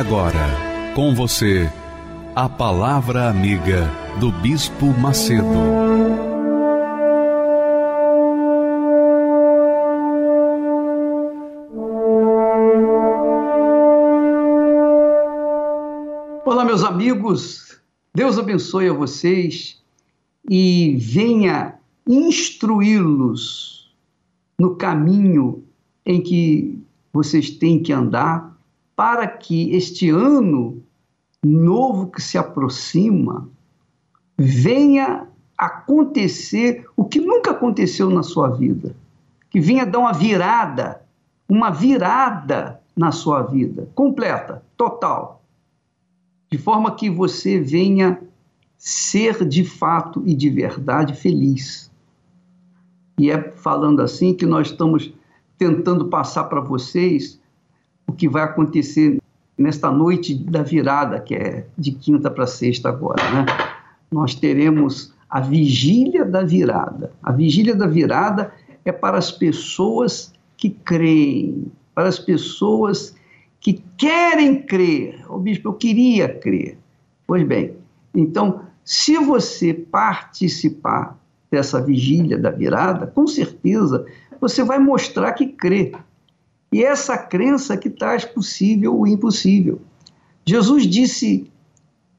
Agora, 0.00 0.48
com 0.94 1.14
você, 1.14 1.70
a 2.34 2.48
Palavra 2.48 3.28
Amiga 3.28 3.86
do 4.18 4.32
Bispo 4.32 4.86
Macedo. 4.98 5.44
Olá, 16.46 16.64
meus 16.64 16.82
amigos, 16.82 17.78
Deus 18.14 18.38
abençoe 18.38 18.88
a 18.88 18.94
vocês 18.94 19.82
e 20.48 20.96
venha 20.98 21.74
instruí-los 22.08 23.94
no 24.58 24.76
caminho 24.76 25.62
em 26.06 26.22
que 26.22 26.82
vocês 27.12 27.50
têm 27.50 27.82
que 27.82 27.92
andar 27.92 28.49
para 29.00 29.26
que 29.26 29.74
este 29.74 30.10
ano 30.10 30.82
novo 31.42 32.08
que 32.08 32.20
se 32.20 32.36
aproxima 32.36 33.48
venha 34.36 35.26
acontecer 35.56 36.84
o 36.94 37.06
que 37.06 37.18
nunca 37.18 37.52
aconteceu 37.52 38.10
na 38.10 38.22
sua 38.22 38.50
vida, 38.50 38.94
que 39.48 39.58
venha 39.58 39.86
dar 39.86 40.00
uma 40.00 40.12
virada, 40.12 41.00
uma 41.48 41.70
virada 41.70 42.78
na 42.94 43.10
sua 43.10 43.40
vida, 43.40 43.88
completa, 43.94 44.62
total, 44.76 45.42
de 46.50 46.58
forma 46.58 46.94
que 46.94 47.08
você 47.08 47.58
venha 47.58 48.20
ser 48.76 49.48
de 49.48 49.64
fato 49.64 50.22
e 50.26 50.34
de 50.34 50.50
verdade 50.50 51.14
feliz. 51.14 51.90
E 53.18 53.30
é 53.30 53.50
falando 53.52 54.02
assim 54.02 54.34
que 54.34 54.44
nós 54.44 54.68
estamos 54.68 55.10
tentando 55.56 56.08
passar 56.08 56.44
para 56.44 56.60
vocês 56.60 57.39
o 58.10 58.12
que 58.12 58.28
vai 58.28 58.42
acontecer 58.42 59.18
nesta 59.56 59.90
noite 59.90 60.34
da 60.34 60.62
virada, 60.62 61.20
que 61.20 61.34
é 61.34 61.66
de 61.78 61.92
quinta 61.92 62.28
para 62.28 62.46
sexta 62.46 62.88
agora, 62.88 63.22
né? 63.30 63.46
Nós 64.10 64.34
teremos 64.34 65.14
a 65.28 65.40
vigília 65.40 66.24
da 66.24 66.42
virada. 66.42 67.12
A 67.22 67.30
vigília 67.30 67.74
da 67.74 67.86
virada 67.86 68.52
é 68.84 68.90
para 68.90 69.16
as 69.16 69.30
pessoas 69.30 70.32
que 70.56 70.70
creem, 70.70 71.70
para 71.94 72.08
as 72.08 72.18
pessoas 72.18 73.14
que 73.60 73.80
querem 73.96 74.60
crer. 74.62 75.24
O 75.28 75.38
bispo, 75.38 75.68
eu 75.68 75.74
queria 75.74 76.28
crer. 76.28 76.78
Pois 77.28 77.46
bem, 77.46 77.76
então, 78.12 78.62
se 78.84 79.16
você 79.18 79.72
participar 79.72 81.16
dessa 81.48 81.80
vigília 81.80 82.36
da 82.36 82.50
virada, 82.50 83.06
com 83.06 83.26
certeza 83.26 84.04
você 84.40 84.64
vai 84.64 84.80
mostrar 84.80 85.32
que 85.32 85.46
crê. 85.46 85.92
E 86.72 86.84
essa 86.84 87.18
crença 87.18 87.76
que 87.76 87.90
traz 87.90 88.24
possível 88.24 88.98
o 88.98 89.06
impossível. 89.06 89.80
Jesus 90.46 90.86
disse 90.86 91.50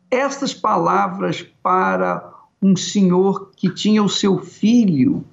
estas 0.09 0.53
palavras 0.53 1.41
para 1.63 2.33
um 2.61 2.75
senhor 2.75 3.51
que 3.55 3.73
tinha 3.73 4.03
o 4.03 4.09
seu 4.09 4.39
filho. 4.39 5.23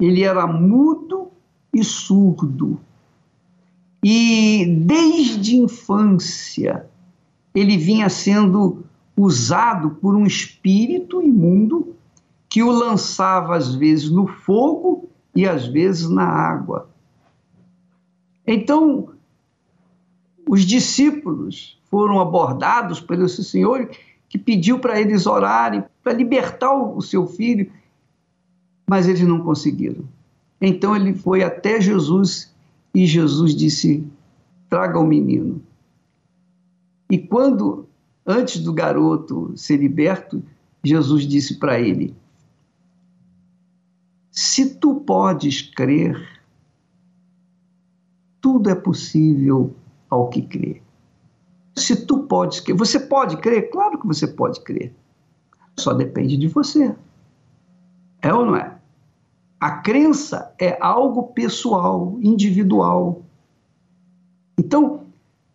Ele 0.00 0.22
era 0.22 0.46
mudo 0.46 1.28
e 1.74 1.82
surdo. 1.82 2.78
E 4.02 4.64
desde 4.86 5.56
infância 5.56 6.86
ele 7.54 7.76
vinha 7.76 8.08
sendo 8.08 8.84
usado 9.16 9.90
por 9.90 10.14
um 10.14 10.26
espírito 10.26 11.22
imundo 11.22 11.96
que 12.48 12.62
o 12.62 12.70
lançava 12.70 13.56
às 13.56 13.74
vezes 13.74 14.10
no 14.10 14.26
fogo 14.26 15.08
e 15.34 15.48
às 15.48 15.66
vezes 15.66 16.08
na 16.08 16.24
água. 16.24 16.88
Então, 18.46 19.10
os 20.48 20.64
discípulos 20.64 21.78
foram 21.90 22.20
abordados 22.20 23.00
pelo 23.00 23.26
esse 23.26 23.42
Senhor 23.42 23.90
que 24.28 24.38
pediu 24.38 24.78
para 24.78 25.00
eles 25.00 25.26
orarem, 25.26 25.84
para 26.02 26.12
libertar 26.12 26.72
o 26.72 27.00
seu 27.00 27.26
filho, 27.26 27.70
mas 28.88 29.08
eles 29.08 29.22
não 29.22 29.40
conseguiram. 29.40 30.04
Então 30.60 30.94
ele 30.94 31.14
foi 31.14 31.42
até 31.42 31.80
Jesus 31.80 32.54
e 32.94 33.06
Jesus 33.06 33.54
disse: 33.54 34.06
traga 34.68 34.98
o 34.98 35.06
menino. 35.06 35.62
E 37.10 37.18
quando, 37.18 37.86
antes 38.26 38.60
do 38.60 38.72
garoto 38.72 39.52
ser 39.56 39.76
liberto, 39.76 40.42
Jesus 40.82 41.26
disse 41.26 41.58
para 41.58 41.80
ele: 41.80 42.14
Se 44.30 44.74
tu 44.76 44.96
podes 44.96 45.62
crer, 45.62 46.35
tudo 48.46 48.70
é 48.70 48.76
possível 48.76 49.74
ao 50.08 50.28
que 50.28 50.40
crê. 50.40 50.80
Se 51.74 52.06
tu 52.06 52.20
podes 52.28 52.60
crer, 52.60 52.76
você 52.76 53.00
pode 53.00 53.38
crer? 53.38 53.70
Claro 53.72 53.98
que 53.98 54.06
você 54.06 54.24
pode 54.24 54.60
crer. 54.60 54.94
Só 55.76 55.92
depende 55.92 56.36
de 56.36 56.46
você. 56.46 56.94
É 58.22 58.32
ou 58.32 58.46
não 58.46 58.54
é? 58.54 58.78
A 59.58 59.78
crença 59.78 60.54
é 60.60 60.78
algo 60.80 61.24
pessoal, 61.32 62.16
individual. 62.22 63.24
Então, 64.56 65.06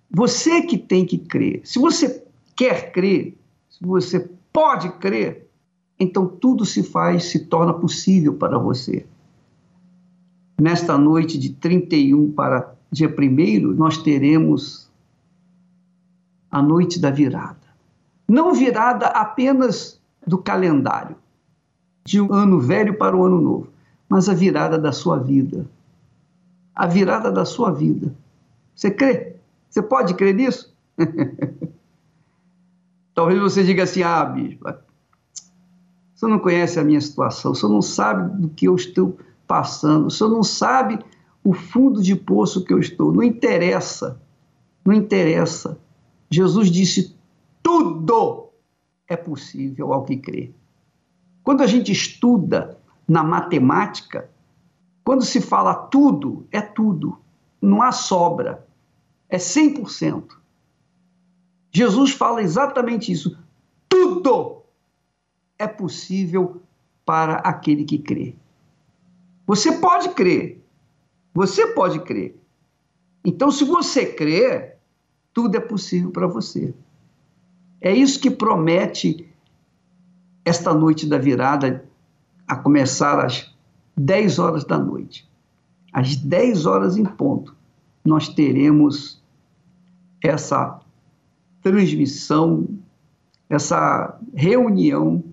você 0.10 0.62
que 0.64 0.78
tem 0.78 1.06
que 1.06 1.18
crer. 1.18 1.62
Se 1.64 1.80
você 1.80 2.26
quer 2.58 2.92
crer, 2.92 3.38
se 3.70 3.86
você 3.86 4.30
pode 4.52 4.92
crer, 4.98 5.50
então 5.98 6.28
tudo 6.28 6.66
se 6.66 6.84
faz, 6.84 7.24
se 7.24 7.46
torna 7.46 7.74
possível 7.74 8.34
para 8.34 8.60
você. 8.60 9.06
Nesta 10.60 10.98
noite 10.98 11.38
de 11.38 11.54
31 11.54 12.34
para 12.34 12.81
dia 12.92 13.08
1 13.08 13.74
nós 13.74 13.98
teremos 13.98 14.92
a 16.50 16.62
noite 16.62 17.00
da 17.00 17.10
virada. 17.10 17.58
Não 18.28 18.54
virada 18.54 19.08
apenas 19.08 20.00
do 20.28 20.38
calendário, 20.38 21.16
de 22.04 22.20
um 22.20 22.34
ano 22.34 22.60
velho 22.60 22.98
para 22.98 23.16
o 23.16 23.24
ano 23.24 23.40
novo, 23.40 23.70
mas 24.10 24.28
a 24.28 24.34
virada 24.34 24.78
da 24.78 24.92
sua 24.92 25.18
vida. 25.18 25.66
A 26.76 26.86
virada 26.86 27.32
da 27.32 27.46
sua 27.46 27.72
vida. 27.72 28.14
Você 28.76 28.92
crê? 28.92 29.36
Você 29.70 29.82
pode 29.82 30.14
crer 30.16 30.34
nisso? 30.34 30.74
Talvez 33.14 33.40
você 33.40 33.64
diga 33.64 33.84
assim: 33.84 34.04
ah, 34.04 34.24
bispo, 34.26 34.74
você 36.14 36.28
não 36.28 36.40
conhece 36.40 36.80
a 36.80 36.84
minha 36.84 37.00
situação, 37.00 37.54
você 37.54 37.68
não 37.68 37.82
sabe 37.82 38.42
do 38.42 38.50
que 38.50 38.68
eu 38.68 38.76
estou 38.76 39.18
passando, 39.48 40.10
você 40.10 40.24
não 40.26 40.44
sabe 40.44 41.00
o 41.44 41.54
fundo 41.54 42.02
de 42.02 42.16
poço 42.16 42.64
que 42.64 42.74
eu 42.74 42.80
estou. 42.80 43.12
Não 43.12 43.24
interessa, 43.24 44.22
não 44.86 44.94
interessa. 44.94 45.80
Jesus 46.30 46.70
disse: 46.70 47.16
tudo 47.62 48.50
é 49.08 49.16
possível 49.16 49.94
ao 49.94 50.04
que 50.04 50.18
crê. 50.18 50.52
Quando 51.44 51.62
a 51.62 51.68
gente 51.68 51.92
estuda 51.92 52.80
na 53.08 53.24
matemática, 53.24 54.30
quando 55.04 55.26
se 55.26 55.42
fala 55.42 55.74
tudo, 55.74 56.48
é 56.52 56.62
tudo. 56.62 57.20
Não 57.62 57.82
há 57.82 57.92
sobra. 57.92 58.68
É 59.28 59.38
100%. 59.38 60.38
Jesus 61.72 62.12
fala 62.12 62.42
exatamente 62.42 63.12
isso. 63.12 63.38
Tudo 63.88 64.64
é 65.58 65.68
possível 65.68 66.62
para 67.06 67.36
aquele 67.36 67.84
que 67.84 67.98
crê. 67.98 68.36
Você 69.46 69.74
pode 69.74 70.10
crer, 70.10 70.61
você 71.34 71.68
pode 71.68 72.00
crer. 72.00 72.38
Então, 73.24 73.52
se 73.52 73.64
você 73.64 74.06
crer, 74.06 74.78
tudo 75.34 75.56
é 75.56 75.60
possível 75.60 76.12
para 76.12 76.28
você. 76.28 76.74
É 77.80 77.94
isso 77.94 78.20
que 78.20 78.30
promete 78.30 79.28
esta 80.44 80.74
noite 80.74 81.08
da 81.08 81.18
virada, 81.18 81.86
a 82.48 82.56
começar 82.56 83.24
às 83.24 83.54
10 83.96 84.40
horas 84.40 84.64
da 84.66 84.78
noite. 84.78 85.30
Às 85.94 86.16
10 86.16 86.66
horas 86.66 86.98
em 86.98 87.06
ponto, 87.06 87.56
nós 88.04 88.28
teremos 88.28 89.22
essa 90.22 90.80
transmissão, 91.62 92.68
essa 93.50 94.20
reunião, 94.34 95.24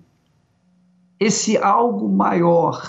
esse 1.19 1.57
algo 1.57 2.07
maior 2.07 2.81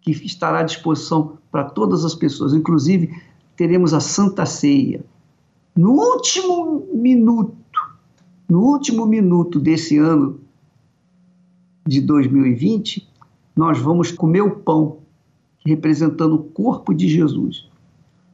que 0.00 0.10
estará 0.10 0.60
à 0.60 0.64
disposição 0.64 1.38
para 1.54 1.62
todas 1.62 2.04
as 2.04 2.16
pessoas, 2.16 2.52
inclusive 2.52 3.16
teremos 3.54 3.94
a 3.94 4.00
Santa 4.00 4.44
Ceia. 4.44 5.04
No 5.76 5.92
último 5.92 6.84
minuto, 6.92 7.54
no 8.48 8.60
último 8.60 9.06
minuto 9.06 9.60
desse 9.60 9.96
ano 9.96 10.40
de 11.86 12.00
2020, 12.00 13.08
nós 13.54 13.78
vamos 13.78 14.10
comer 14.10 14.40
o 14.40 14.50
pão, 14.50 14.98
representando 15.64 16.34
o 16.34 16.42
corpo 16.42 16.92
de 16.92 17.06
Jesus. 17.06 17.68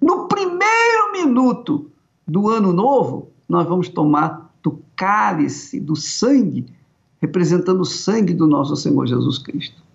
No 0.00 0.26
primeiro 0.26 1.12
minuto 1.12 1.90
do 2.26 2.49
ano 2.49 2.72
novo, 2.72 3.28
nós 3.46 3.69
vamos 3.69 3.90
tomar 3.90 4.50
do 4.62 4.81
cálice, 4.96 5.78
do 5.78 5.94
sangue, 5.94 6.64
representando 7.20 7.82
o 7.82 7.84
sangue 7.84 8.32
do 8.32 8.46
nosso 8.46 8.75
Senhor 8.76 9.06
Jesus 9.06 9.37
Cristo. 9.37 9.89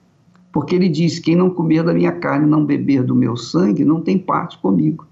Porque 0.55 0.73
ele 0.73 0.87
diz: 0.87 1.19
quem 1.19 1.35
não 1.35 1.49
comer 1.49 1.83
da 1.83 1.93
minha 1.93 2.13
carne, 2.13 2.45
não 2.45 2.65
beber 2.65 3.03
do 3.03 3.13
meu 3.13 3.35
sangue, 3.35 3.83
não 3.83 3.99
tem 3.99 4.17
parte 4.17 4.57
comigo. 4.57 5.05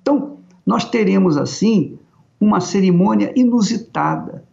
Então, 0.00 0.38
nós 0.64 0.84
teremos 0.84 1.36
assim 1.36 1.98
uma 2.40 2.60
cerimônia 2.60 3.32
inusitada, 3.34 4.44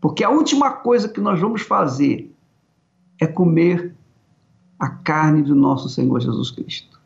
porque 0.00 0.22
a 0.22 0.30
última 0.30 0.70
coisa 0.70 1.08
que 1.08 1.20
nós 1.20 1.40
vamos 1.40 1.62
fazer 1.62 2.32
é 3.20 3.26
comer 3.26 3.92
a 4.78 4.88
carne 4.88 5.42
do 5.42 5.56
nosso 5.56 5.88
Senhor 5.88 6.20
Jesus 6.20 6.52
Cristo. 6.52 7.00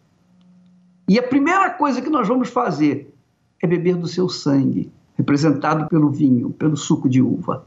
E 1.08 1.18
a 1.18 1.22
primeira 1.22 1.70
coisa 1.70 2.02
que 2.02 2.10
nós 2.10 2.28
vamos 2.28 2.50
fazer 2.50 3.10
é 3.62 3.66
beber 3.66 3.96
do 3.96 4.06
seu 4.06 4.28
sangue, 4.28 4.92
representado 5.14 5.88
pelo 5.88 6.10
vinho, 6.10 6.50
pelo 6.50 6.76
suco 6.76 7.08
de 7.08 7.22
uva. 7.22 7.64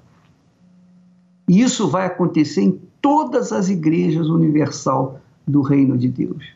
E 1.49 1.61
isso 1.61 1.87
vai 1.87 2.05
acontecer 2.05 2.61
em 2.61 2.79
todas 3.03 3.51
as 3.51 3.67
igrejas 3.67 4.29
universal 4.29 5.19
do 5.45 5.61
reino 5.61 5.97
de 5.97 6.07
Deus. 6.07 6.55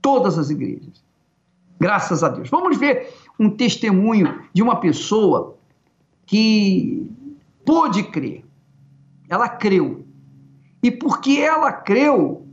Todas 0.00 0.36
as 0.36 0.50
igrejas. 0.50 1.00
Graças 1.78 2.24
a 2.24 2.28
Deus. 2.28 2.50
Vamos 2.50 2.76
ver 2.76 3.08
um 3.38 3.48
testemunho 3.48 4.42
de 4.52 4.60
uma 4.64 4.80
pessoa 4.80 5.56
que 6.26 7.08
pôde 7.64 8.02
crer. 8.02 8.44
Ela 9.28 9.48
creu. 9.48 10.04
E 10.82 10.90
porque 10.90 11.38
ela 11.38 11.70
creu, 11.70 12.44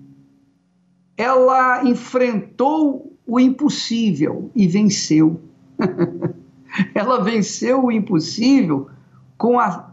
ela 1.18 1.83
enfrentou 1.83 3.18
o 3.25 3.39
impossível 3.39 4.51
e 4.54 4.68
venceu. 4.68 5.42
ela 6.94 7.24
venceu 7.24 7.86
o 7.86 7.92
impossível 7.92 8.92
com 9.39 9.60
a 9.60 9.92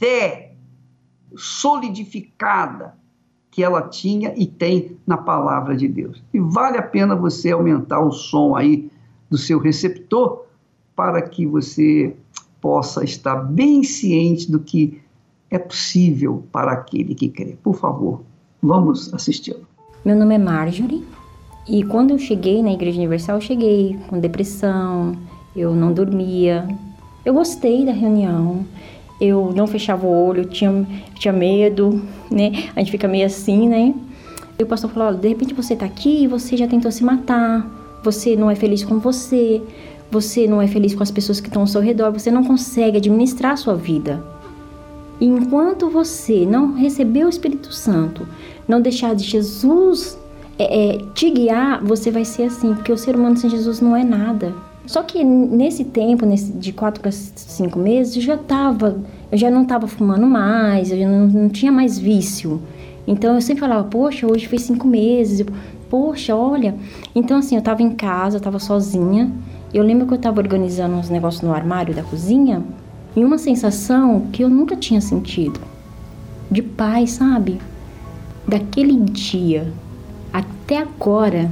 fé 0.00 0.49
solidificada 1.36 2.94
que 3.50 3.62
ela 3.62 3.82
tinha 3.82 4.32
e 4.36 4.46
tem 4.46 4.96
na 5.06 5.16
palavra 5.16 5.76
de 5.76 5.88
Deus. 5.88 6.22
E 6.32 6.38
vale 6.38 6.78
a 6.78 6.82
pena 6.82 7.16
você 7.16 7.50
aumentar 7.50 8.00
o 8.00 8.12
som 8.12 8.54
aí 8.54 8.90
do 9.28 9.36
seu 9.36 9.58
receptor 9.58 10.44
para 10.94 11.20
que 11.22 11.46
você 11.46 12.14
possa 12.60 13.02
estar 13.04 13.36
bem 13.36 13.82
ciente 13.82 14.50
do 14.50 14.60
que 14.60 15.00
é 15.50 15.58
possível 15.58 16.44
para 16.52 16.72
aquele 16.72 17.14
que 17.14 17.28
crê. 17.28 17.56
Por 17.62 17.74
favor, 17.74 18.22
vamos 18.62 19.12
assisti-lo. 19.12 19.66
Meu 20.04 20.16
nome 20.16 20.34
é 20.34 20.38
Marjorie 20.38 21.04
e 21.68 21.82
quando 21.84 22.10
eu 22.10 22.18
cheguei 22.18 22.62
na 22.62 22.72
Igreja 22.72 22.98
Universal, 22.98 23.36
eu 23.36 23.40
cheguei 23.40 23.98
com 24.08 24.18
depressão, 24.18 25.16
eu 25.54 25.74
não 25.74 25.92
dormia. 25.92 26.66
Eu 27.24 27.34
gostei 27.34 27.84
da 27.84 27.92
reunião, 27.92 28.64
eu 29.20 29.52
não 29.54 29.66
fechava 29.66 30.06
o 30.06 30.26
olho, 30.26 30.46
tinha, 30.46 30.86
tinha 31.14 31.32
medo, 31.32 32.02
né? 32.30 32.70
A 32.74 32.80
gente 32.80 32.90
fica 32.90 33.06
meio 33.06 33.26
assim, 33.26 33.68
né? 33.68 33.94
E 34.58 34.62
o 34.62 34.66
pastor 34.66 34.90
falou: 34.90 35.18
de 35.18 35.28
repente 35.28 35.52
você 35.54 35.76
tá 35.76 35.86
aqui 35.86 36.24
e 36.24 36.26
você 36.26 36.56
já 36.56 36.66
tentou 36.66 36.90
se 36.90 37.04
matar, 37.04 37.68
você 38.02 38.34
não 38.34 38.50
é 38.50 38.54
feliz 38.54 38.82
com 38.82 38.98
você, 38.98 39.62
você 40.10 40.46
não 40.46 40.60
é 40.60 40.66
feliz 40.66 40.94
com 40.94 41.02
as 41.02 41.10
pessoas 41.10 41.40
que 41.40 41.48
estão 41.48 41.62
ao 41.62 41.68
seu 41.68 41.80
redor, 41.80 42.12
você 42.12 42.30
não 42.30 42.44
consegue 42.44 42.96
administrar 42.96 43.52
a 43.52 43.56
sua 43.56 43.74
vida. 43.74 44.22
E 45.20 45.26
enquanto 45.26 45.90
você 45.90 46.46
não 46.46 46.74
receber 46.74 47.24
o 47.24 47.28
Espírito 47.28 47.72
Santo, 47.72 48.26
não 48.66 48.80
deixar 48.80 49.14
de 49.14 49.24
Jesus 49.24 50.18
é, 50.58 50.94
é, 50.94 50.98
te 51.14 51.30
guiar, 51.30 51.84
você 51.84 52.10
vai 52.10 52.24
ser 52.24 52.44
assim, 52.44 52.74
porque 52.74 52.92
o 52.92 52.96
ser 52.96 53.16
humano 53.16 53.36
sem 53.36 53.50
Jesus 53.50 53.80
não 53.80 53.94
é 53.94 54.02
nada. 54.02 54.54
Só 54.86 55.02
que 55.02 55.22
nesse 55.22 55.84
tempo, 55.84 56.26
nesse, 56.26 56.52
de 56.52 56.72
quatro 56.72 57.00
para 57.00 57.12
cinco 57.12 57.78
meses, 57.78 58.16
eu 58.16 58.22
já 58.22 58.36
tava, 58.36 58.98
eu 59.30 59.38
já 59.38 59.50
não 59.50 59.62
estava 59.62 59.86
fumando 59.86 60.26
mais, 60.26 60.90
eu 60.90 60.98
já 60.98 61.08
não, 61.08 61.26
não, 61.26 61.48
tinha 61.48 61.70
mais 61.70 61.98
vício. 61.98 62.60
Então 63.06 63.34
eu 63.34 63.40
sempre 63.40 63.60
falava, 63.60 63.84
poxa, 63.84 64.26
hoje 64.26 64.46
fez 64.46 64.62
cinco 64.62 64.86
meses, 64.86 65.46
poxa, 65.88 66.34
olha. 66.34 66.74
Então 67.14 67.38
assim, 67.38 67.54
eu 67.54 67.60
estava 67.60 67.82
em 67.82 67.90
casa, 67.90 68.36
eu 68.36 68.40
estava 68.40 68.58
sozinha. 68.58 69.30
Eu 69.72 69.84
lembro 69.84 70.06
que 70.06 70.12
eu 70.12 70.16
estava 70.16 70.40
organizando 70.40 70.96
uns 70.96 71.08
negócios 71.08 71.42
no 71.42 71.54
armário 71.54 71.94
da 71.94 72.02
cozinha 72.02 72.62
e 73.14 73.24
uma 73.24 73.38
sensação 73.38 74.26
que 74.32 74.42
eu 74.42 74.48
nunca 74.48 74.74
tinha 74.74 75.00
sentido 75.00 75.60
de 76.50 76.62
paz, 76.62 77.12
sabe? 77.12 77.60
Daquele 78.46 78.98
dia 78.98 79.72
até 80.32 80.78
agora 80.78 81.50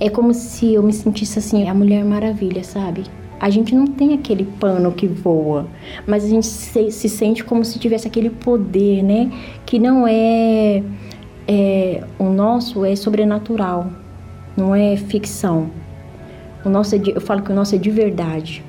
é 0.00 0.10
como 0.10 0.34
se 0.34 0.74
eu 0.74 0.82
me 0.82 0.92
sentisse 0.92 1.38
assim, 1.38 1.68
a 1.68 1.74
Mulher 1.74 2.04
Maravilha, 2.04 2.62
sabe? 2.62 3.04
A 3.38 3.50
gente 3.50 3.74
não 3.74 3.86
tem 3.86 4.14
aquele 4.14 4.44
pano 4.44 4.92
que 4.92 5.06
voa, 5.06 5.66
mas 6.06 6.24
a 6.24 6.28
gente 6.28 6.46
se, 6.46 6.90
se 6.90 7.08
sente 7.08 7.44
como 7.44 7.64
se 7.64 7.78
tivesse 7.78 8.06
aquele 8.06 8.30
poder, 8.30 9.02
né? 9.02 9.30
Que 9.66 9.78
não 9.78 10.06
é, 10.08 10.82
é 11.46 12.04
o 12.18 12.24
nosso 12.24 12.84
é 12.84 12.96
sobrenatural, 12.96 13.90
não 14.56 14.74
é 14.74 14.96
ficção. 14.96 15.70
O 16.64 16.68
nosso 16.68 16.94
é 16.94 16.98
de, 16.98 17.10
eu 17.10 17.20
falo 17.20 17.42
que 17.42 17.52
o 17.52 17.54
nosso 17.54 17.74
é 17.74 17.78
de 17.78 17.90
verdade. 17.90 18.64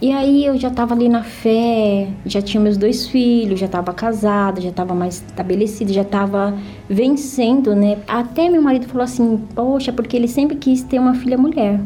E 0.00 0.12
aí 0.12 0.44
eu 0.44 0.56
já 0.56 0.68
estava 0.68 0.94
ali 0.94 1.08
na 1.08 1.24
fé, 1.24 2.08
já 2.24 2.40
tinha 2.40 2.60
meus 2.60 2.76
dois 2.76 3.08
filhos, 3.08 3.58
já 3.58 3.66
estava 3.66 3.92
casada, 3.92 4.60
já 4.60 4.68
estava 4.68 4.94
mais 4.94 5.16
estabelecida, 5.16 5.92
já 5.92 6.02
estava 6.02 6.56
vencendo, 6.88 7.74
né? 7.74 7.98
Até 8.06 8.48
meu 8.48 8.62
marido 8.62 8.86
falou 8.86 9.02
assim: 9.02 9.38
"Poxa, 9.56 9.92
porque 9.92 10.16
ele 10.16 10.28
sempre 10.28 10.56
quis 10.56 10.84
ter 10.84 11.00
uma 11.00 11.14
filha 11.14 11.36
mulher". 11.36 11.80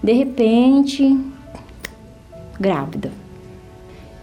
De 0.00 0.12
repente, 0.12 1.18
grávida. 2.60 3.10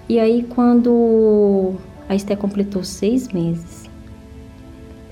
E 0.07 0.18
aí 0.18 0.44
quando 0.44 1.74
a 2.07 2.15
Esté 2.15 2.33
completou 2.33 2.81
seis 2.81 3.27
meses, 3.27 3.89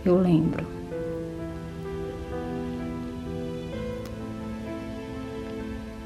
eu 0.05 0.17
lembro. 0.17 0.65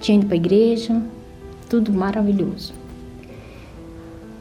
Tinha 0.02 0.18
ido 0.18 0.26
para 0.26 0.36
a 0.36 0.38
igreja, 0.38 1.02
tudo 1.70 1.94
maravilhoso. 1.94 2.74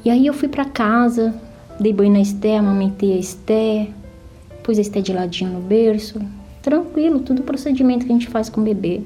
E 0.04 0.10
aí 0.10 0.26
eu 0.26 0.32
fui 0.32 0.48
para 0.48 0.64
casa, 0.64 1.34
dei 1.80 1.92
banho 1.92 2.12
na 2.12 2.20
Esté, 2.20 2.58
amamentei 2.58 3.14
a 3.14 3.18
Esté, 3.18 3.88
pus 4.62 4.78
a 4.78 4.80
Esté 4.80 5.00
de 5.00 5.12
ladinho 5.12 5.50
no 5.50 5.60
berço, 5.60 6.20
tranquilo, 6.62 7.20
tudo 7.20 7.42
procedimento 7.42 8.06
que 8.06 8.12
a 8.12 8.14
gente 8.14 8.28
faz 8.28 8.48
com 8.48 8.60
o 8.60 8.64
bebê. 8.64 9.02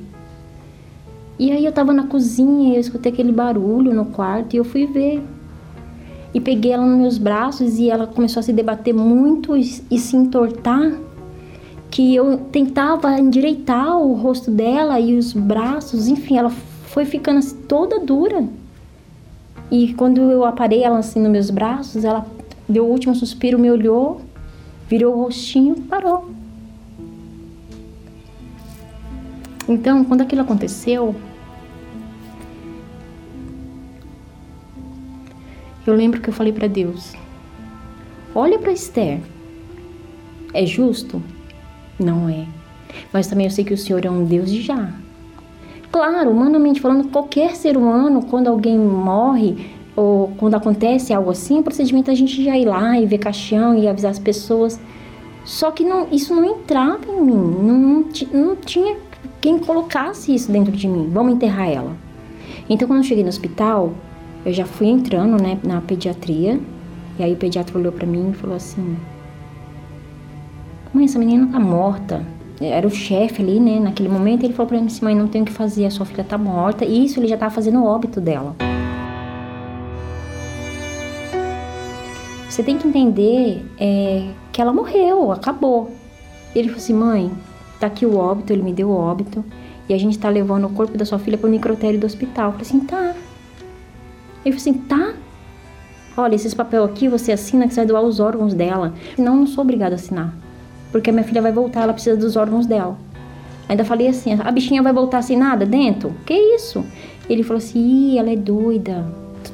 E 1.39 1.51
aí 1.51 1.65
eu 1.65 1.73
tava 1.73 1.93
na 1.93 2.07
cozinha 2.07 2.69
e 2.69 2.75
eu 2.75 2.81
escutei 2.81 3.11
aquele 3.11 3.33
barulho 3.33 3.95
no 3.95 4.05
quarto 4.07 4.55
e 4.55 4.59
eu 4.59 4.65
fui 4.65 4.87
ver. 4.87 5.23
E 6.35 6.41
peguei 6.41 6.73
ela 6.73 6.85
nos 6.85 6.99
meus 6.99 7.19
braços 7.19 7.79
e 7.79 7.89
ela 7.89 8.07
começou 8.07 8.41
a 8.41 8.43
se 8.43 8.53
debater 8.53 8.95
muito 8.95 9.57
e, 9.57 9.83
e 9.91 9.99
se 9.99 10.17
entortar 10.17 10.99
que 11.91 12.15
eu 12.15 12.37
tentava 12.53 13.19
endireitar 13.19 13.99
o 13.99 14.13
rosto 14.13 14.51
dela 14.51 15.01
e 15.01 15.17
os 15.17 15.33
braços, 15.33 16.07
enfim, 16.07 16.37
ela 16.37 16.51
foi 16.91 17.05
ficando 17.05 17.39
assim, 17.39 17.57
toda 17.69 18.01
dura. 18.01 18.49
E 19.71 19.95
quando 19.95 20.21
eu 20.21 20.45
aparei 20.45 20.83
ela 20.83 20.99
assim 20.99 21.21
nos 21.21 21.31
meus 21.31 21.51
braços, 21.51 22.05
ela 22.05 22.27
deu 22.69 22.85
o 22.85 22.91
último 22.91 23.15
suspiro, 23.15 23.59
me 23.59 23.71
olhou, 23.71 24.21
virou 24.89 25.15
o 25.15 25.25
rostinho, 25.25 25.77
parou. 25.83 26.31
Então, 29.69 30.05
quando 30.05 30.23
aquilo 30.23 30.43
aconteceu, 30.43 31.15
eu 35.87 35.95
lembro 35.95 36.21
que 36.21 36.29
eu 36.29 36.35
falei 36.35 36.53
para 36.53 36.67
Deus: 36.67 37.13
Olha 38.35 38.59
para 38.59 38.73
Esther. 38.73 39.21
É 40.53 40.67
justo? 40.67 41.23
Não 42.01 42.29
é. 42.29 42.49
Mas 43.13 43.29
também 43.29 43.47
eu 43.47 43.53
sei 43.53 43.65
que 43.65 43.75
o 43.75 43.79
Senhor 43.79 44.05
é 44.05 44.11
um 44.11 44.25
Deus 44.25 44.51
de 44.51 44.61
já. 44.61 44.93
Claro, 45.91 46.31
humanamente 46.31 46.81
falando, 46.81 47.09
qualquer 47.09 47.57
ser 47.57 47.77
humano, 47.77 48.23
quando 48.23 48.47
alguém 48.47 48.79
morre 48.79 49.73
ou 49.97 50.29
quando 50.37 50.55
acontece 50.55 51.13
algo 51.13 51.31
assim, 51.31 51.59
o 51.59 51.63
procedimento 51.63 52.11
é 52.11 52.13
a 52.13 52.17
gente 52.17 52.43
já 52.45 52.57
ir 52.57 52.65
lá 52.65 52.99
e 52.99 53.07
ver 53.07 53.19
caixão 53.19 53.75
e 53.75 53.89
avisar 53.89 54.13
as 54.13 54.19
pessoas. 54.19 54.81
Só 55.45 55.71
que 55.71 55.83
não, 55.83 56.07
isso 56.13 56.35
não 56.35 56.45
entrava 56.45 57.11
em 57.11 57.21
mim, 57.21 57.33
não, 57.33 57.75
não, 57.75 58.05
não 58.33 58.57
tinha 58.57 58.97
quem 59.41 59.59
colocasse 59.59 60.35
isso 60.35 60.53
dentro 60.53 60.73
de 60.73 60.87
mim. 60.87 61.11
Vamos 61.13 61.35
enterrar 61.35 61.69
ela. 61.69 61.97
Então, 62.69 62.87
quando 62.87 62.99
eu 62.99 63.05
cheguei 63.05 63.25
no 63.25 63.29
hospital, 63.29 63.93
eu 64.45 64.53
já 64.53 64.65
fui 64.65 64.87
entrando 64.87 65.43
né, 65.43 65.59
na 65.65 65.81
pediatria. 65.81 66.61
E 67.19 67.23
aí 67.23 67.33
o 67.33 67.37
pediatra 67.37 67.77
olhou 67.77 67.93
para 67.93 68.07
mim 68.07 68.31
e 68.31 68.35
falou 68.35 68.57
assim: 68.57 68.97
Mãe, 70.95 71.05
essa 71.05 71.19
menina 71.19 71.49
tá 71.51 71.59
morta. 71.59 72.25
Era 72.61 72.87
o 72.87 72.91
chefe 72.91 73.41
ali, 73.43 73.59
né, 73.59 73.81
naquele 73.81 74.09
momento, 74.09 74.45
ele 74.45 74.53
falou 74.53 74.69
para 74.69 74.79
mim 74.79 74.87
assim, 74.87 75.05
mãe, 75.05 75.15
não 75.15 75.27
tem 75.27 75.43
o 75.43 75.45
que 75.45 75.53
fazer, 75.53 75.87
a 75.87 75.91
sua 75.91 76.05
filha 76.05 76.23
tá 76.23 76.37
morta. 76.37 76.85
E 76.85 77.05
isso 77.07 77.19
ele 77.19 77.27
já 77.27 77.37
tava 77.37 77.55
fazendo 77.55 77.81
o 77.81 77.87
óbito 77.87 78.21
dela. 78.21 78.55
Você 82.49 82.63
tem 82.63 82.77
que 82.77 82.87
entender 82.87 83.65
é, 83.79 84.29
que 84.53 84.61
ela 84.61 84.73
morreu, 84.73 85.33
acabou. 85.33 85.91
Ele 86.55 86.69
falou 86.69 86.83
assim, 86.83 86.95
mãe, 86.95 87.31
tá 87.79 87.87
aqui 87.87 88.05
o 88.05 88.17
óbito, 88.17 88.53
ele 88.53 88.63
me 88.63 88.73
deu 88.73 88.91
o 88.91 88.95
óbito, 88.95 89.45
e 89.89 89.95
a 89.95 89.99
gente 89.99 90.19
tá 90.19 90.29
levando 90.29 90.67
o 90.67 90.71
corpo 90.71 90.99
da 90.99 91.05
sua 91.05 91.19
filha 91.19 91.39
pro 91.39 91.49
necrotério 91.49 91.99
do 91.99 92.07
hospital. 92.07 92.47
Eu 92.47 92.53
falei 92.53 92.67
assim, 92.67 92.81
tá. 92.81 93.15
Ele 94.45 94.57
falou 94.57 94.57
assim, 94.57 94.75
tá? 94.75 95.15
Olha, 96.17 96.35
esses 96.35 96.53
papel 96.53 96.85
aqui 96.85 97.09
você 97.09 97.33
assina 97.33 97.67
que 97.67 97.73
você 97.73 97.81
vai 97.81 97.87
doar 97.87 98.03
os 98.03 98.21
órgãos 98.21 98.53
dela. 98.53 98.93
Não, 99.17 99.37
não 99.37 99.47
sou 99.47 99.63
obrigada 99.63 99.95
a 99.95 99.97
assinar. 99.97 100.35
Porque 100.91 101.11
a 101.11 101.13
minha 101.13 101.25
filha 101.25 101.41
vai 101.41 101.53
voltar, 101.53 101.83
ela 101.83 101.93
precisa 101.93 102.17
dos 102.17 102.37
órgãos 102.37 102.67
dela. 102.67 102.97
Ainda 103.69 103.85
falei 103.85 104.09
assim, 104.09 104.33
a 104.33 104.51
bichinha 104.51 104.83
vai 104.83 104.93
voltar 104.93 105.23
sem 105.23 105.37
nada 105.37 105.65
dentro? 105.65 106.13
Que 106.27 106.35
isso? 106.35 106.85
Ele 107.29 107.45
falou 107.45 107.59
assim, 107.59 108.15
Ih, 108.15 108.19
ela 108.19 108.31
é 108.31 108.37
doida. 108.37 109.07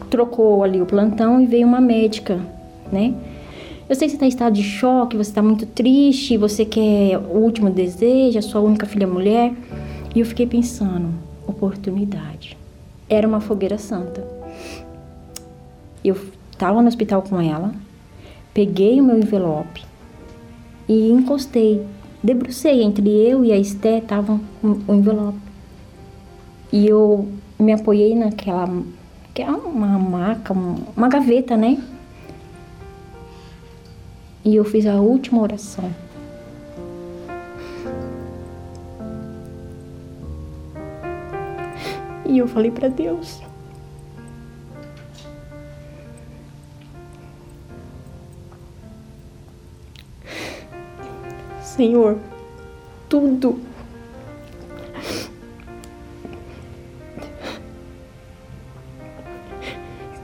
Trocou 0.09 0.65
ali 0.65 0.81
o 0.81 0.87
plantão 0.87 1.41
e 1.41 1.47
veio 1.47 1.67
uma 1.67 1.81
médica, 1.81 2.41
né? 2.91 3.15
Eu 3.89 3.95
sei 3.95 4.09
que 4.09 4.13
você 4.13 4.17
está 4.17 4.27
em 4.27 4.31
estado 4.31 4.55
de 4.55 4.63
choque, 4.63 5.17
você 5.17 5.31
está 5.31 5.43
muito 5.43 5.67
triste, 5.67 6.37
você 6.37 6.65
quer 6.65 7.19
o 7.19 7.37
último 7.37 7.71
desejo, 7.71 8.39
a 8.39 8.43
sua 8.43 8.61
única 8.61 8.87
filha 8.87 9.07
mulher. 9.07 9.53
E 10.15 10.21
eu 10.21 10.27
fiquei 10.27 10.47
pensando, 10.47 11.11
oportunidade. 11.47 12.57
Era 13.09 13.29
uma 13.29 13.41
fogueira 13.41 13.77
santa. 13.77 14.27
Eu 16.03 16.17
estava 16.51 16.81
no 16.81 16.89
hospital 16.89 17.23
com 17.23 17.41
ela, 17.41 17.73
peguei 18.55 19.01
o 19.01 19.05
meu 19.05 19.19
envelope 19.19 19.85
e 20.89 21.11
encostei, 21.11 21.85
debrucei 22.23 22.83
entre 22.83 23.09
eu 23.09 23.45
e 23.45 23.53
a 23.53 23.59
Esté, 23.59 24.01
tava 24.01 24.41
o 24.63 24.95
envelope. 24.95 25.39
E 26.73 26.87
eu 26.87 27.29
me 27.59 27.73
apoiei 27.73 28.15
naquela, 28.15 28.69
que 29.33 29.43
é 29.43 29.51
uma 29.51 29.99
maca, 29.99 30.55
uma 30.97 31.09
gaveta, 31.09 31.57
né? 31.57 31.83
E 34.45 34.55
eu 34.55 34.65
fiz 34.65 34.87
a 34.87 35.01
última 35.01 35.43
oração. 35.43 35.91
E 42.25 42.39
eu 42.39 42.47
falei 42.47 42.71
para 42.71 42.89
Deus: 42.89 43.41
Senhor, 51.77 52.19
tudo 53.09 53.61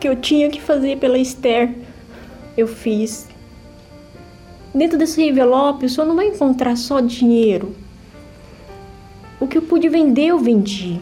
que 0.01 0.09
eu 0.09 0.17
tinha 0.17 0.51
que 0.51 0.61
fazer 0.61 0.99
pela 0.99 1.17
Esther, 1.17 1.73
eu 2.57 2.67
fiz. 2.67 3.29
Dentro 4.75 4.99
desse 4.99 5.23
envelope, 5.23 5.87
o 5.87 5.89
senhor 5.89 6.07
não 6.07 6.17
vai 6.17 6.27
encontrar 6.27 6.77
só 6.77 7.01
dinheiro. 7.01 7.77
O 9.39 9.47
que 9.47 9.59
eu 9.59 9.63
pude 9.63 9.89
vender, 9.89 10.27
eu 10.29 10.39
vendi. 10.39 10.99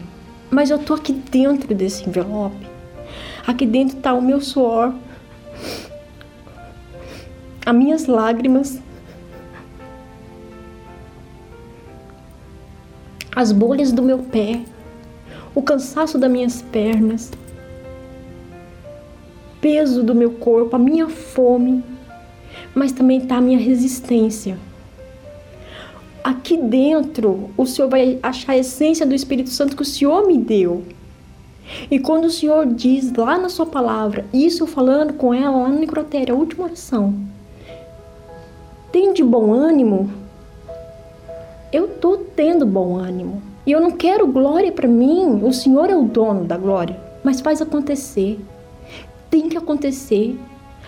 Mas 0.51 0.69
eu 0.69 0.77
tô 0.77 0.93
aqui 0.93 1.13
dentro 1.13 1.73
desse 1.73 2.07
envelope. 2.07 2.67
Aqui 3.47 3.65
dentro 3.65 3.97
tá 3.97 4.13
o 4.13 4.21
meu 4.21 4.39
suor, 4.39 4.93
as 7.65 7.75
minhas 7.75 8.05
lágrimas, 8.05 8.79
as 13.41 13.51
bolhas 13.51 13.91
do 13.91 14.03
meu 14.03 14.19
pé, 14.19 14.61
o 15.55 15.63
cansaço 15.63 16.19
das 16.19 16.29
minhas 16.29 16.61
pernas, 16.61 17.31
peso 19.59 20.03
do 20.03 20.13
meu 20.13 20.29
corpo, 20.31 20.75
a 20.75 20.79
minha 20.79 21.09
fome, 21.09 21.83
mas 22.75 22.91
também 22.91 23.17
está 23.17 23.37
a 23.37 23.41
minha 23.41 23.57
resistência. 23.57 24.59
Aqui 26.23 26.55
dentro, 26.55 27.49
o 27.57 27.65
Senhor 27.65 27.89
vai 27.89 28.19
achar 28.21 28.53
a 28.53 28.57
essência 28.59 29.07
do 29.07 29.15
Espírito 29.15 29.49
Santo 29.49 29.75
que 29.75 29.81
o 29.81 29.85
Senhor 29.85 30.27
me 30.27 30.37
deu. 30.37 30.83
E 31.89 31.97
quando 31.97 32.25
o 32.25 32.31
Senhor 32.31 32.67
diz 32.67 33.11
lá 33.11 33.39
na 33.39 33.49
sua 33.49 33.65
palavra, 33.65 34.23
isso 34.31 34.67
falando 34.67 35.13
com 35.13 35.33
ela 35.33 35.63
lá 35.63 35.69
no 35.69 35.79
necrotério, 35.79 36.35
a 36.35 36.37
última 36.37 36.65
oração, 36.65 37.15
tem 38.91 39.13
de 39.13 39.23
bom 39.23 39.51
ânimo, 39.51 40.11
eu 41.71 41.87
tô 41.87 42.17
tendo 42.17 42.65
bom 42.65 42.97
ânimo. 42.97 43.41
E 43.65 43.71
eu 43.71 43.79
não 43.79 43.91
quero 43.91 44.27
glória 44.27 44.71
para 44.71 44.87
mim. 44.87 45.41
O 45.43 45.53
Senhor 45.53 45.89
é 45.89 45.95
o 45.95 46.03
dono 46.03 46.43
da 46.43 46.57
glória. 46.57 46.99
Mas 47.23 47.39
faz 47.39 47.61
acontecer. 47.61 48.39
Tem 49.29 49.47
que 49.47 49.57
acontecer. 49.57 50.37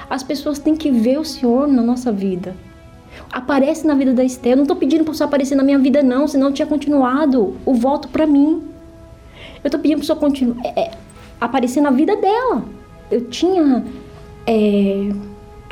As 0.09 0.23
pessoas 0.23 0.59
têm 0.59 0.75
que 0.75 0.91
ver 0.91 1.19
o 1.19 1.25
Senhor 1.25 1.67
na 1.67 1.81
nossa 1.81 2.11
vida. 2.11 2.55
Aparece 3.31 3.85
na 3.85 3.93
vida 3.93 4.13
da 4.13 4.23
Esther. 4.23 4.53
Eu 4.53 4.57
não 4.57 4.65
tô 4.65 4.75
pedindo 4.75 5.03
para 5.03 5.13
você 5.13 5.23
aparecer 5.23 5.55
na 5.55 5.63
minha 5.63 5.77
vida, 5.79 6.01
não, 6.01 6.27
senão 6.27 6.47
eu 6.47 6.53
tinha 6.53 6.67
continuado 6.67 7.55
o 7.65 7.73
voto 7.73 8.07
para 8.07 8.25
mim. 8.25 8.63
Eu 9.63 9.69
tô 9.69 9.79
pedindo 9.79 9.99
para 9.99 10.07
você 10.07 10.15
continuar, 10.15 10.57
é, 10.65 10.79
é, 10.79 10.91
aparecer 11.39 11.81
na 11.81 11.91
vida 11.91 12.15
dela. 12.15 12.65
Eu 13.09 13.25
tinha. 13.29 13.85
É, 14.45 15.09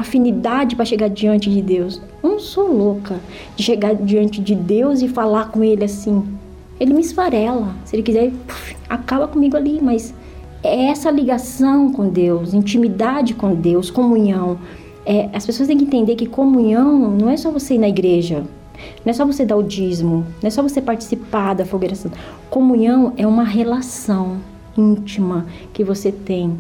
afinidade 0.02 0.76
para 0.76 0.86
chegar 0.86 1.10
diante 1.10 1.50
de 1.50 1.62
Deus. 1.62 2.02
Eu 2.22 2.32
não 2.32 2.40
sou 2.40 2.72
louca 2.72 3.20
de 3.56 3.64
chegar 3.64 3.96
diante 3.96 4.42
de 4.42 4.56
Deus 4.56 5.02
e 5.02 5.08
falar 5.08 5.50
com 5.50 5.64
Ele 5.64 5.84
assim. 5.84 6.24
Ele 6.80 6.94
me 6.94 7.02
esfarela. 7.02 7.76
Se 7.86 7.96
Ele 7.96 8.04
quiser, 8.04 8.32
acaba 8.90 9.28
comigo 9.28 9.56
ali. 9.56 9.80
Mas 9.82 10.14
é 10.64 10.86
essa 10.86 11.10
ligação 11.10 11.92
com 11.92 12.10
Deus, 12.10 12.54
intimidade 12.54 13.34
com 13.34 13.56
Deus, 13.56 13.90
comunhão. 13.90 14.60
É, 15.06 15.30
as 15.34 15.46
pessoas 15.46 15.68
têm 15.68 15.78
que 15.78 15.86
entender 15.86 16.16
que 16.16 16.28
comunhão 16.28 17.10
não 17.12 17.30
é 17.30 17.38
só 17.38 17.50
você 17.50 17.76
ir 17.76 17.80
na 17.80 17.90
igreja. 17.90 18.44
Não 19.06 19.12
é 19.12 19.14
só 19.14 19.26
você 19.26 19.46
dar 19.46 19.58
o 19.58 19.64
dízimo, 19.64 20.26
não 20.42 20.48
é 20.48 20.50
só 20.50 20.64
você 20.64 20.82
participar 20.82 21.54
da 21.54 21.66
fogueira 21.66 21.96
santa. 21.96 22.18
Comunhão 22.50 23.14
é 23.16 23.28
uma 23.28 23.44
relação 23.44 24.38
íntima 24.76 25.46
que 25.74 25.84
você 25.84 26.12
tem 26.12 26.58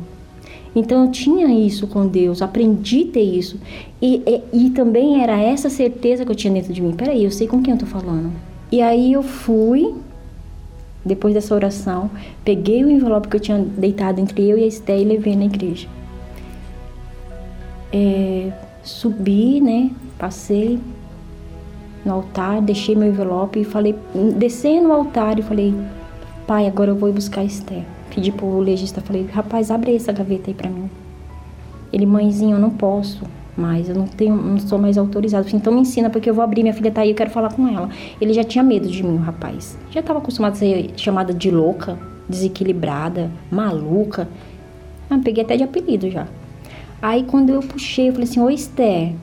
então 0.75 1.05
eu 1.05 1.11
tinha 1.11 1.47
isso 1.47 1.85
com 1.85 2.07
Deus, 2.07 2.41
aprendi 2.41 3.07
a 3.09 3.13
ter 3.13 3.21
isso. 3.21 3.59
E, 4.01 4.21
e, 4.25 4.67
e, 4.67 4.69
também 4.69 5.21
era 5.21 5.37
essa 5.37 5.69
certeza 5.69 6.25
que 6.25 6.31
eu 6.31 6.35
tinha 6.35 6.53
dentro 6.53 6.73
de 6.73 6.81
mim. 6.81 6.93
Peraí, 6.93 7.23
eu 7.23 7.31
sei 7.31 7.47
com 7.47 7.61
quem 7.61 7.73
eu 7.73 7.79
tô 7.79 7.85
falando. 7.85 8.31
E 8.71 8.81
aí 8.81 9.11
eu 9.11 9.21
fui, 9.21 9.93
depois 11.05 11.33
dessa 11.33 11.53
oração, 11.53 12.09
peguei 12.45 12.83
o 12.85 12.89
envelope 12.89 13.27
que 13.27 13.35
eu 13.35 13.39
tinha 13.39 13.59
deitado 13.59 14.21
entre 14.21 14.49
eu 14.49 14.57
e 14.57 14.63
a 14.63 14.67
Esté 14.67 14.97
e 14.97 15.03
levei 15.03 15.35
na 15.35 15.45
igreja. 15.45 15.87
É, 17.91 18.51
subi, 18.81 19.59
né? 19.59 19.91
Passei 20.17 20.79
no 22.05 22.13
altar, 22.13 22.61
deixei 22.61 22.95
meu 22.95 23.09
envelope 23.09 23.59
e 23.59 23.65
falei, 23.65 23.93
desci 24.37 24.79
no 24.79 24.93
altar 24.93 25.37
e 25.37 25.41
falei, 25.41 25.73
pai, 26.47 26.65
agora 26.65 26.91
eu 26.91 26.95
vou 26.95 27.11
buscar 27.11 27.41
a 27.41 27.43
Esté. 27.43 27.83
Pedi 28.13 28.31
pro 28.31 28.59
legista, 28.59 28.99
falei, 29.01 29.25
rapaz, 29.25 29.71
abre 29.71 29.95
essa 29.95 30.11
gaveta 30.11 30.49
aí 30.49 30.53
pra 30.53 30.69
mim. 30.69 30.89
Ele, 31.93 32.05
mãezinho, 32.05 32.57
eu 32.57 32.59
não 32.59 32.69
posso 32.69 33.23
mais, 33.55 33.89
eu 33.89 33.95
não 33.95 34.05
tenho, 34.07 34.35
não 34.35 34.59
sou 34.59 34.77
mais 34.77 34.97
autorizado. 34.97 35.45
Falei, 35.45 35.59
então 35.59 35.73
me 35.73 35.81
ensina, 35.81 36.09
porque 36.09 36.29
eu 36.29 36.33
vou 36.33 36.43
abrir, 36.43 36.61
minha 36.61 36.73
filha 36.73 36.91
tá 36.91 37.01
aí, 37.01 37.09
eu 37.09 37.15
quero 37.15 37.29
falar 37.29 37.53
com 37.53 37.67
ela. 37.67 37.89
Ele 38.19 38.33
já 38.33 38.43
tinha 38.43 38.63
medo 38.63 38.87
de 38.87 39.01
mim, 39.01 39.15
o 39.15 39.19
rapaz. 39.19 39.77
Já 39.91 40.01
tava 40.01 40.19
acostumado 40.19 40.53
a 40.53 40.55
ser 40.55 40.91
chamada 40.97 41.33
de 41.33 41.49
louca, 41.49 41.97
desequilibrada, 42.27 43.31
maluca. 43.49 44.27
Ah, 45.09 45.19
peguei 45.23 45.43
até 45.43 45.57
de 45.57 45.63
apelido 45.63 46.09
já. 46.09 46.27
Aí 47.01 47.23
quando 47.23 47.49
eu 47.49 47.61
puxei, 47.61 48.09
eu 48.09 48.13
falei 48.13 48.27
assim, 48.27 48.39
ô 48.39 48.49
Esther, 48.49 49.13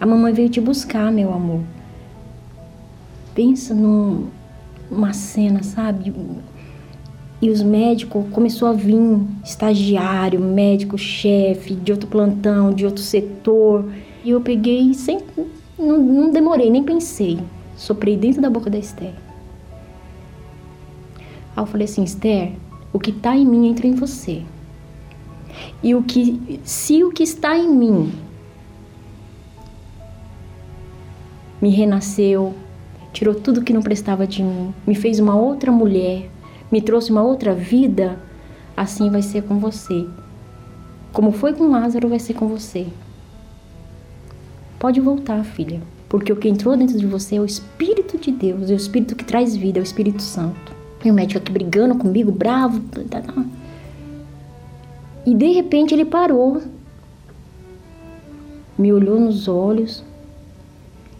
a 0.00 0.06
mamãe 0.06 0.32
veio 0.32 0.48
te 0.48 0.60
buscar, 0.60 1.10
meu 1.10 1.32
amor. 1.32 1.60
Pensa 3.34 3.74
numa 3.74 5.12
cena, 5.12 5.62
sabe? 5.62 6.14
E 7.40 7.50
os 7.50 7.62
médicos 7.62 8.24
começou 8.32 8.68
a 8.68 8.72
vir 8.72 8.96
estagiário, 9.44 10.40
médico, 10.40 10.96
chefe, 10.96 11.74
de 11.74 11.92
outro 11.92 12.08
plantão, 12.08 12.72
de 12.72 12.86
outro 12.86 13.02
setor. 13.02 13.84
E 14.24 14.30
eu 14.30 14.40
peguei 14.40 14.94
sem 14.94 15.20
não, 15.78 15.98
não 15.98 16.30
demorei, 16.30 16.70
nem 16.70 16.82
pensei. 16.82 17.38
Soprei 17.76 18.16
dentro 18.16 18.40
da 18.40 18.48
boca 18.48 18.70
da 18.70 18.78
Esther. 18.78 19.12
Aí 21.54 21.62
eu 21.62 21.66
falei 21.66 21.84
assim, 21.84 22.02
Esther, 22.02 22.52
o 22.92 22.98
que 22.98 23.10
está 23.10 23.36
em 23.36 23.44
mim 23.46 23.68
entra 23.68 23.86
em 23.86 23.94
você. 23.94 24.42
E 25.82 25.94
o 25.94 26.02
que 26.02 26.60
se 26.64 27.04
o 27.04 27.10
que 27.10 27.22
está 27.22 27.56
em 27.56 27.68
mim 27.68 28.12
me 31.60 31.70
renasceu, 31.70 32.54
tirou 33.12 33.34
tudo 33.34 33.62
que 33.62 33.72
não 33.72 33.82
prestava 33.82 34.26
de 34.26 34.42
mim, 34.42 34.74
me 34.86 34.94
fez 34.94 35.18
uma 35.18 35.34
outra 35.34 35.72
mulher, 35.72 36.30
me 36.70 36.80
trouxe 36.80 37.10
uma 37.10 37.22
outra 37.22 37.54
vida, 37.54 38.18
assim 38.76 39.10
vai 39.10 39.22
ser 39.22 39.42
com 39.42 39.58
você. 39.58 40.06
Como 41.12 41.32
foi 41.32 41.52
com 41.52 41.70
Lázaro, 41.70 42.08
vai 42.08 42.18
ser 42.18 42.34
com 42.34 42.46
você. 42.48 42.86
Pode 44.78 45.00
voltar, 45.00 45.42
filha. 45.44 45.80
Porque 46.08 46.32
o 46.32 46.36
que 46.36 46.48
entrou 46.48 46.76
dentro 46.76 46.98
de 46.98 47.06
você 47.06 47.36
é 47.36 47.40
o 47.40 47.44
Espírito 47.44 48.18
de 48.18 48.30
Deus, 48.30 48.70
é 48.70 48.74
o 48.74 48.76
Espírito 48.76 49.16
que 49.16 49.24
traz 49.24 49.56
vida, 49.56 49.78
é 49.78 49.82
o 49.82 49.84
Espírito 49.84 50.22
Santo. 50.22 50.74
E 51.04 51.10
o 51.10 51.14
médico 51.14 51.38
aqui 51.38 51.52
brigando 51.52 51.96
comigo, 51.96 52.30
bravo. 52.30 52.80
Tá, 53.08 53.20
tá. 53.20 53.44
E 55.24 55.34
de 55.34 55.52
repente 55.52 55.94
ele 55.94 56.04
parou, 56.04 56.62
me 58.78 58.92
olhou 58.92 59.18
nos 59.18 59.48
olhos 59.48 60.04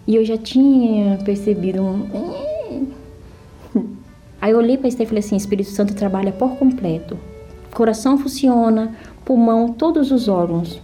e 0.06 0.14
eu 0.14 0.24
já 0.24 0.36
tinha 0.36 1.18
percebido 1.24 1.82
um. 1.82 2.86
Aí 4.46 4.52
eu 4.52 4.58
olhei 4.58 4.78
para 4.78 4.86
Esther 4.86 5.06
e 5.06 5.08
falei 5.08 5.18
assim: 5.18 5.34
Espírito 5.34 5.70
Santo 5.70 5.92
trabalha 5.92 6.30
por 6.30 6.54
completo. 6.56 7.18
Coração 7.74 8.16
funciona, 8.16 8.94
pulmão, 9.24 9.72
todos 9.72 10.12
os 10.12 10.28
órgãos. 10.28 10.80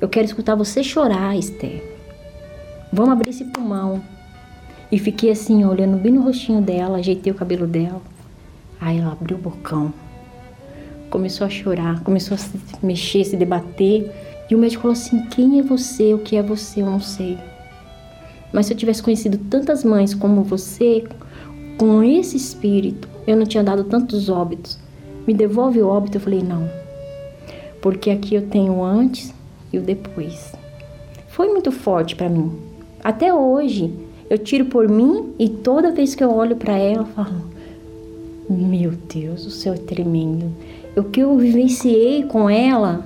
Eu 0.00 0.08
quero 0.08 0.26
escutar 0.26 0.56
você 0.56 0.82
chorar, 0.82 1.38
Esther. 1.38 1.80
Vamos 2.92 3.12
abrir 3.12 3.30
esse 3.30 3.44
pulmão. 3.44 4.02
E 4.90 4.98
fiquei 4.98 5.30
assim, 5.30 5.64
olhando 5.64 5.96
bem 5.96 6.10
no 6.10 6.22
rostinho 6.22 6.60
dela, 6.60 6.98
ajeitei 6.98 7.32
o 7.32 7.36
cabelo 7.36 7.68
dela. 7.68 8.02
Aí 8.80 8.98
ela 8.98 9.12
abriu 9.12 9.36
o 9.36 9.40
bocão. 9.40 9.94
Começou 11.08 11.46
a 11.46 11.50
chorar, 11.50 12.02
começou 12.02 12.34
a 12.34 12.38
se 12.38 12.58
mexer, 12.82 13.22
se 13.22 13.36
debater. 13.36 14.10
E 14.50 14.56
o 14.56 14.58
médico 14.58 14.82
falou 14.82 14.94
assim: 14.94 15.24
Quem 15.26 15.60
é 15.60 15.62
você? 15.62 16.14
O 16.14 16.18
que 16.18 16.34
é 16.34 16.42
você? 16.42 16.82
Eu 16.82 16.86
não 16.86 16.98
sei. 16.98 17.38
Mas 18.52 18.66
se 18.66 18.72
eu 18.72 18.76
tivesse 18.76 19.00
conhecido 19.00 19.38
tantas 19.38 19.84
mães 19.84 20.14
como 20.14 20.42
você, 20.42 21.04
com 21.76 22.02
esse 22.02 22.36
espírito, 22.36 23.08
eu 23.26 23.36
não 23.36 23.44
tinha 23.44 23.62
dado 23.62 23.84
tantos 23.84 24.28
óbitos. 24.28 24.78
Me 25.26 25.34
devolve 25.34 25.80
o 25.80 25.88
óbito? 25.88 26.16
Eu 26.16 26.20
falei: 26.20 26.42
Não. 26.42 26.68
Porque 27.80 28.10
aqui 28.10 28.34
eu 28.34 28.42
tenho 28.42 28.82
antes 28.82 29.32
e 29.72 29.78
o 29.78 29.82
depois. 29.82 30.52
Foi 31.28 31.48
muito 31.48 31.72
forte 31.72 32.14
para 32.14 32.28
mim. 32.28 32.52
Até 33.02 33.32
hoje, 33.32 33.92
eu 34.28 34.38
tiro 34.38 34.66
por 34.66 34.88
mim 34.88 35.32
e 35.38 35.48
toda 35.48 35.92
vez 35.92 36.14
que 36.14 36.22
eu 36.22 36.32
olho 36.32 36.56
para 36.56 36.76
ela, 36.76 37.02
eu 37.02 37.06
falo: 37.06 37.42
Meu 38.48 38.92
Deus, 39.12 39.46
o 39.46 39.50
céu 39.50 39.74
é 39.74 39.78
tremendo. 39.78 40.52
O 40.96 41.04
que 41.04 41.20
eu 41.20 41.36
vivenciei 41.36 42.24
com 42.24 42.50
ela, 42.50 43.04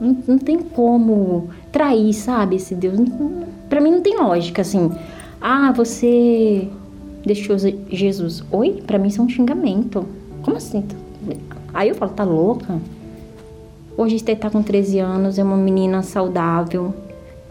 não, 0.00 0.16
não 0.26 0.38
tem 0.38 0.58
como 0.58 1.48
trair, 1.72 2.12
sabe? 2.12 2.56
Esse 2.56 2.74
Deus. 2.74 2.98
Para 3.68 3.80
mim 3.80 3.90
não 3.90 4.00
tem 4.00 4.16
lógica 4.16 4.62
assim. 4.62 4.90
Ah, 5.40 5.72
você 5.72 6.68
deixou 7.28 7.56
Jesus. 7.90 8.42
Oi? 8.50 8.82
Para 8.86 8.98
mim 8.98 9.08
isso 9.08 9.20
é 9.20 9.24
um 9.24 9.28
xingamento. 9.28 10.04
Como 10.42 10.56
assim? 10.56 10.82
Aí 11.72 11.88
eu 11.88 11.94
falo, 11.94 12.12
tá 12.12 12.24
louca? 12.24 12.80
Hoje 13.96 14.16
Esther 14.16 14.38
tá 14.38 14.50
com 14.50 14.62
13 14.62 14.98
anos, 14.98 15.38
é 15.38 15.44
uma 15.44 15.56
menina 15.56 16.02
saudável. 16.02 16.94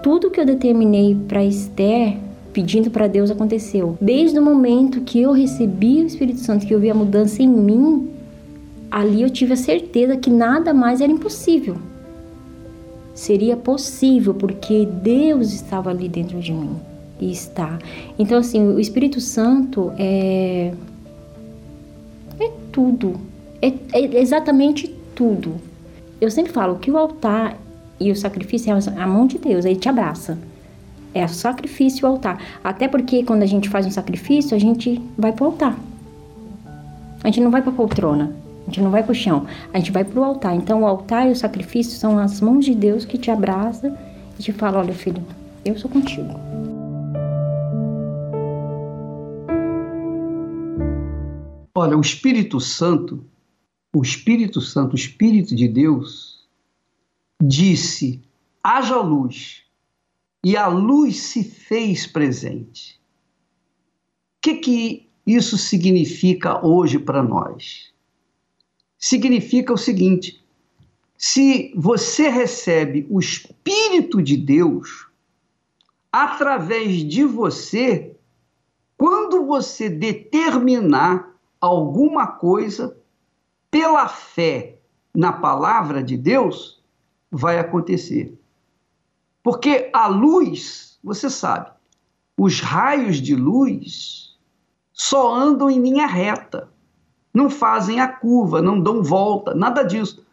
Tudo 0.04 0.30
que 0.30 0.40
eu 0.40 0.46
determinei 0.46 1.16
para 1.28 1.44
Esther, 1.44 2.18
pedindo 2.52 2.90
para 2.90 3.08
Deus, 3.08 3.32
aconteceu. 3.32 3.98
Desde 4.02 4.40
o 4.40 4.44
momento 4.44 5.02
que 5.02 5.22
eu 5.22 5.32
recebi 5.32 6.02
o 6.02 6.08
Espírito 6.08 6.40
Santo, 6.40 6.66
que 6.66 6.74
eu 6.74 6.80
vi 6.80 6.90
a 6.90 6.96
mudança 6.96 7.42
em 7.42 7.48
mim, 7.48 8.10
ali 8.90 9.22
eu 9.22 9.30
tive 9.30 9.54
a 9.54 9.58
certeza 9.58 10.18
que 10.18 10.30
nada 10.30 10.74
mais 10.74 11.02
era 11.02 11.12
impossível 11.12 11.78
seria 13.18 13.58
possível 13.58 14.36
porque 14.36 14.86
Deus 14.86 15.52
estava 15.52 15.90
ali 15.90 16.08
dentro 16.08 16.40
de 16.40 16.54
mim 16.54 16.78
e 17.20 17.32
está. 17.32 17.78
Então 18.18 18.38
assim, 18.38 18.66
o 18.66 18.80
Espírito 18.80 19.20
Santo 19.20 19.92
é 19.98 20.74
é 22.40 22.52
tudo, 22.72 23.20
é, 23.62 23.74
é 23.94 24.22
exatamente 24.22 24.94
tudo. 25.16 25.56
Eu 26.20 26.30
sempre 26.30 26.52
falo 26.52 26.78
que 26.78 26.92
o 26.92 26.98
altar 26.98 27.58
e 28.00 28.12
o 28.12 28.16
sacrifício 28.16 28.72
é 28.72 29.02
a 29.02 29.08
mão 29.08 29.26
de 29.26 29.38
Deus, 29.38 29.66
ele 29.66 29.76
te 29.76 29.90
abraça. 29.90 30.38
É 31.14 31.26
o 31.26 31.30
sacrifício 31.30 32.02
e 32.02 32.06
o 32.06 32.12
altar. 32.12 32.40
Até 32.64 32.88
porque 32.88 33.24
quando 33.24 33.42
a 33.42 33.46
gente 33.48 33.70
faz 33.70 33.86
um 33.86 33.92
sacrifício, 33.92 34.56
a 34.56 34.60
gente 34.60 35.02
vai 35.18 35.32
para 35.32 35.44
o 35.44 35.48
altar. 35.48 35.80
A 37.24 37.28
gente 37.28 37.42
não 37.42 37.50
vai 37.50 37.62
para 37.62 37.72
a 37.72 37.76
poltrona. 37.76 38.36
A 38.68 38.70
gente 38.70 38.82
não 38.82 38.92
vai 38.92 39.02
para 39.02 39.14
o 39.14 39.16
chão, 39.16 39.46
a 39.74 39.78
gente 39.80 39.94
vai 39.94 40.04
para 40.04 40.20
o 40.20 40.24
altar. 40.26 40.54
Então, 40.54 40.82
o 40.82 40.86
altar 40.86 41.30
e 41.30 41.32
o 41.32 41.36
sacrifício 41.36 41.98
são 41.98 42.20
as 42.20 42.42
mãos 42.42 42.66
de 42.66 42.76
Deus 42.76 43.06
que 43.06 43.18
te 43.18 43.32
abraça 43.32 43.98
e 44.38 44.44
te 44.44 44.52
fala: 44.52 44.80
Olha, 44.80 44.94
filho, 44.94 45.24
eu 45.64 45.78
sou 45.78 45.90
contigo. 45.90 46.47
Olha, 51.80 51.96
o 51.96 52.02
Espírito 52.02 52.60
Santo, 52.60 53.24
o 53.94 54.02
Espírito 54.02 54.60
Santo, 54.60 54.94
o 54.94 54.96
Espírito 54.96 55.56
de 55.56 55.68
Deus, 55.68 56.44
disse: 57.40 58.20
haja 58.64 59.00
luz, 59.00 59.62
e 60.44 60.58
a 60.58 60.66
luz 60.66 61.18
se 61.18 61.44
fez 61.44 62.08
presente. 62.08 63.00
O 64.38 64.42
que, 64.42 64.56
que 64.56 65.10
isso 65.24 65.56
significa 65.56 66.66
hoje 66.66 66.98
para 66.98 67.22
nós? 67.22 67.94
significa 68.98 69.72
o 69.72 69.78
seguinte: 69.78 70.44
se 71.16 71.72
você 71.76 72.28
recebe 72.28 73.06
o 73.08 73.20
Espírito 73.20 74.20
de 74.20 74.36
Deus 74.36 75.06
através 76.12 77.08
de 77.08 77.24
você, 77.24 78.16
quando 78.98 79.46
você 79.46 79.92
determinar 79.92 81.37
alguma 81.68 82.28
coisa 82.28 82.98
pela 83.70 84.08
fé 84.08 84.80
na 85.14 85.34
palavra 85.34 86.04
de 86.04 86.18
Deus, 86.18 86.82
vai 87.32 87.60
acontecer. 87.60 88.38
Porque 89.44 89.90
a 89.94 90.08
luz, 90.08 91.00
você 91.04 91.30
sabe, 91.30 91.72
os 92.38 92.60
raios 92.62 93.18
de 93.18 93.36
luz 93.36 94.38
só 94.94 95.34
andam 95.34 95.70
em 95.70 95.82
linha 95.82 96.08
reta 96.08 96.70
não 97.38 97.52
fazem 97.52 98.00
a 98.00 98.08
curva, 98.08 98.64
não 98.64 98.82
dão 98.82 99.04
volta, 99.04 99.54
nada 99.54 99.84
disso. 99.84 100.26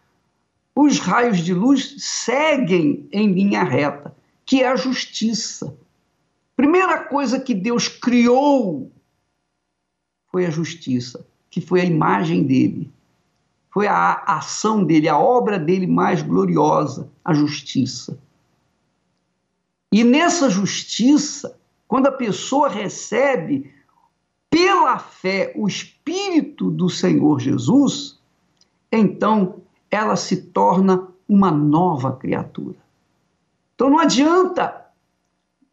Os 0.74 0.98
raios 0.98 1.38
de 1.38 1.52
luz 1.52 1.96
seguem 1.98 3.06
em 3.12 3.30
linha 3.30 3.62
reta, 3.62 4.16
que 4.46 4.62
é 4.62 4.68
a 4.68 4.74
justiça. 4.74 5.76
Primeira 6.56 7.04
coisa 7.04 7.38
que 7.38 7.52
Deus 7.52 7.88
criou 7.88 8.90
foi 10.34 10.46
a 10.46 10.50
justiça, 10.50 11.24
que 11.48 11.60
foi 11.60 11.80
a 11.80 11.84
imagem 11.84 12.42
dele. 12.42 12.92
Foi 13.70 13.86
a 13.86 14.14
ação 14.26 14.82
dele, 14.82 15.08
a 15.08 15.16
obra 15.16 15.60
dele 15.60 15.86
mais 15.86 16.22
gloriosa, 16.22 17.08
a 17.24 17.32
justiça. 17.32 18.18
E 19.92 20.02
nessa 20.02 20.50
justiça, 20.50 21.56
quando 21.86 22.08
a 22.08 22.12
pessoa 22.12 22.68
recebe 22.68 23.72
pela 24.50 24.98
fé 24.98 25.52
o 25.54 25.68
Espírito 25.68 26.68
do 26.68 26.90
Senhor 26.90 27.38
Jesus, 27.38 28.18
então 28.90 29.62
ela 29.88 30.16
se 30.16 30.42
torna 30.46 31.06
uma 31.28 31.52
nova 31.52 32.10
criatura. 32.10 32.78
Então 33.76 33.88
não 33.88 34.00
adianta 34.00 34.84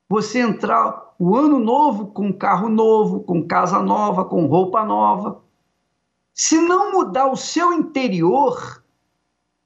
você 0.07 0.39
entrar 0.39 1.10
o 1.23 1.35
ano 1.35 1.59
novo 1.59 2.07
com 2.07 2.33
carro 2.33 2.67
novo, 2.67 3.19
com 3.19 3.45
casa 3.45 3.79
nova, 3.79 4.25
com 4.25 4.47
roupa 4.47 4.83
nova. 4.83 5.39
Se 6.33 6.59
não 6.59 6.93
mudar 6.93 7.27
o 7.27 7.35
seu 7.35 7.71
interior, 7.71 8.83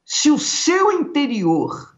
se 0.04 0.30
o 0.30 0.38
seu 0.38 0.92
interior 0.92 1.98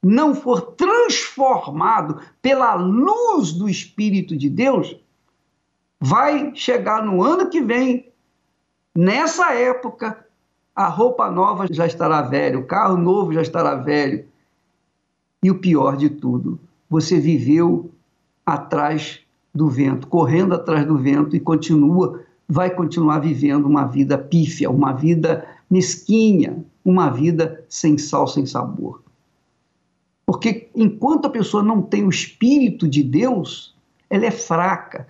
não 0.00 0.36
for 0.36 0.60
transformado 0.76 2.20
pela 2.40 2.74
luz 2.76 3.52
do 3.52 3.68
Espírito 3.68 4.36
de 4.36 4.48
Deus, 4.48 4.96
vai 5.98 6.54
chegar 6.54 7.04
no 7.04 7.24
ano 7.24 7.50
que 7.50 7.60
vem, 7.60 8.08
nessa 8.94 9.52
época, 9.52 10.24
a 10.76 10.86
roupa 10.86 11.28
nova 11.28 11.66
já 11.68 11.86
estará 11.86 12.22
velha, 12.22 12.56
o 12.56 12.68
carro 12.68 12.96
novo 12.96 13.32
já 13.32 13.42
estará 13.42 13.74
velho. 13.74 14.28
E 15.42 15.50
o 15.50 15.58
pior 15.58 15.96
de 15.96 16.08
tudo, 16.08 16.60
você 16.88 17.18
viveu 17.18 17.91
atrás 18.44 19.20
do 19.54 19.68
vento, 19.68 20.06
correndo 20.06 20.54
atrás 20.54 20.86
do 20.86 20.96
vento 20.96 21.36
e 21.36 21.40
continua, 21.40 22.22
vai 22.48 22.70
continuar 22.70 23.20
vivendo 23.20 23.66
uma 23.66 23.84
vida 23.84 24.16
pífia, 24.16 24.70
uma 24.70 24.92
vida 24.92 25.46
mesquinha, 25.70 26.64
uma 26.84 27.10
vida 27.10 27.64
sem 27.68 27.96
sal, 27.98 28.26
sem 28.26 28.46
sabor. 28.46 29.02
Porque 30.26 30.70
enquanto 30.74 31.26
a 31.26 31.30
pessoa 31.30 31.62
não 31.62 31.82
tem 31.82 32.04
o 32.04 32.10
espírito 32.10 32.88
de 32.88 33.02
Deus, 33.02 33.74
ela 34.08 34.26
é 34.26 34.30
fraca, 34.30 35.06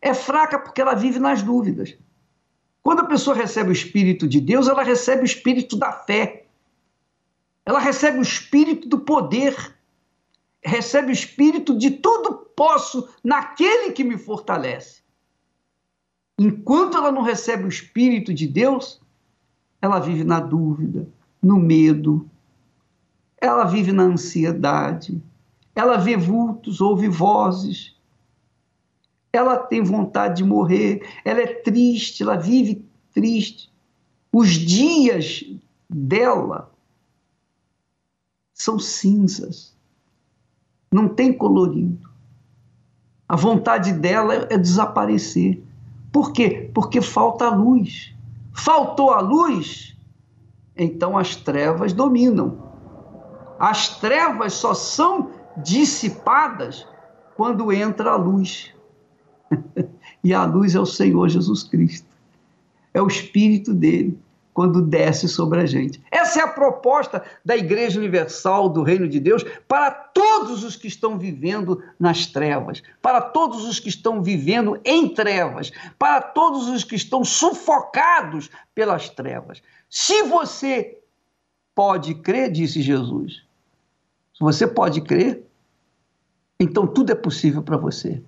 é 0.00 0.14
fraca 0.14 0.58
porque 0.58 0.80
ela 0.80 0.94
vive 0.94 1.18
nas 1.18 1.42
dúvidas. 1.42 1.96
Quando 2.86 3.00
a 3.00 3.06
pessoa 3.06 3.34
recebe 3.34 3.70
o 3.70 3.72
Espírito 3.72 4.28
de 4.28 4.40
Deus, 4.40 4.68
ela 4.68 4.84
recebe 4.84 5.22
o 5.22 5.24
Espírito 5.24 5.76
da 5.76 5.90
fé. 5.90 6.44
Ela 7.64 7.80
recebe 7.80 8.20
o 8.20 8.22
Espírito 8.22 8.88
do 8.88 9.00
poder. 9.00 9.75
Recebe 10.66 11.10
o 11.10 11.12
Espírito 11.12 11.78
de 11.78 11.92
tudo 11.92 12.34
posso 12.56 13.08
naquele 13.22 13.92
que 13.92 14.02
me 14.02 14.18
fortalece. 14.18 15.00
Enquanto 16.36 16.96
ela 16.96 17.12
não 17.12 17.22
recebe 17.22 17.62
o 17.62 17.68
Espírito 17.68 18.34
de 18.34 18.48
Deus, 18.48 19.00
ela 19.80 20.00
vive 20.00 20.24
na 20.24 20.40
dúvida, 20.40 21.08
no 21.40 21.56
medo, 21.56 22.28
ela 23.38 23.64
vive 23.64 23.92
na 23.92 24.02
ansiedade, 24.02 25.22
ela 25.72 25.98
vê 25.98 26.16
vultos, 26.16 26.80
ouve 26.80 27.06
vozes, 27.06 27.94
ela 29.32 29.58
tem 29.58 29.84
vontade 29.84 30.38
de 30.38 30.44
morrer, 30.44 31.06
ela 31.24 31.42
é 31.42 31.46
triste, 31.46 32.24
ela 32.24 32.36
vive 32.36 32.84
triste. 33.14 33.70
Os 34.32 34.48
dias 34.50 35.44
dela 35.88 36.72
são 38.52 38.80
cinzas, 38.80 39.75
não 40.96 41.08
tem 41.08 41.30
colorido. 41.30 42.08
A 43.28 43.36
vontade 43.36 43.92
dela 43.92 44.46
é 44.48 44.56
desaparecer. 44.56 45.62
Por 46.10 46.32
quê? 46.32 46.70
Porque 46.72 47.02
falta 47.02 47.50
luz. 47.50 48.14
Faltou 48.54 49.10
a 49.10 49.20
luz, 49.20 49.94
então 50.74 51.18
as 51.18 51.36
trevas 51.36 51.92
dominam. 51.92 52.56
As 53.58 53.98
trevas 54.00 54.54
só 54.54 54.72
são 54.72 55.30
dissipadas 55.58 56.86
quando 57.36 57.70
entra 57.70 58.12
a 58.12 58.16
luz. 58.16 58.72
e 60.24 60.32
a 60.32 60.46
luz 60.46 60.74
é 60.74 60.80
o 60.80 60.86
Senhor 60.86 61.28
Jesus 61.28 61.62
Cristo. 61.62 62.08
É 62.94 63.02
o 63.02 63.06
Espírito 63.06 63.74
dele 63.74 64.18
quando 64.56 64.80
desce 64.80 65.28
sobre 65.28 65.60
a 65.60 65.66
gente. 65.66 66.02
Essa 66.10 66.40
é 66.40 66.42
a 66.42 66.48
proposta 66.48 67.22
da 67.44 67.54
Igreja 67.54 67.98
Universal 67.98 68.70
do 68.70 68.82
Reino 68.82 69.06
de 69.06 69.20
Deus 69.20 69.44
para 69.68 69.90
todos 69.90 70.64
os 70.64 70.76
que 70.76 70.88
estão 70.88 71.18
vivendo 71.18 71.84
nas 72.00 72.24
trevas, 72.24 72.82
para 73.02 73.20
todos 73.20 73.66
os 73.66 73.78
que 73.78 73.90
estão 73.90 74.22
vivendo 74.22 74.80
em 74.82 75.10
trevas, 75.10 75.70
para 75.98 76.22
todos 76.22 76.68
os 76.68 76.84
que 76.84 76.94
estão 76.94 77.22
sufocados 77.22 78.48
pelas 78.74 79.10
trevas. 79.10 79.62
Se 79.90 80.22
você 80.22 81.00
pode 81.74 82.14
crer, 82.14 82.50
disse 82.50 82.80
Jesus, 82.80 83.42
se 84.32 84.40
você 84.40 84.66
pode 84.66 85.02
crer, 85.02 85.44
então 86.58 86.86
tudo 86.86 87.12
é 87.12 87.14
possível 87.14 87.62
para 87.62 87.76
você. 87.76 88.22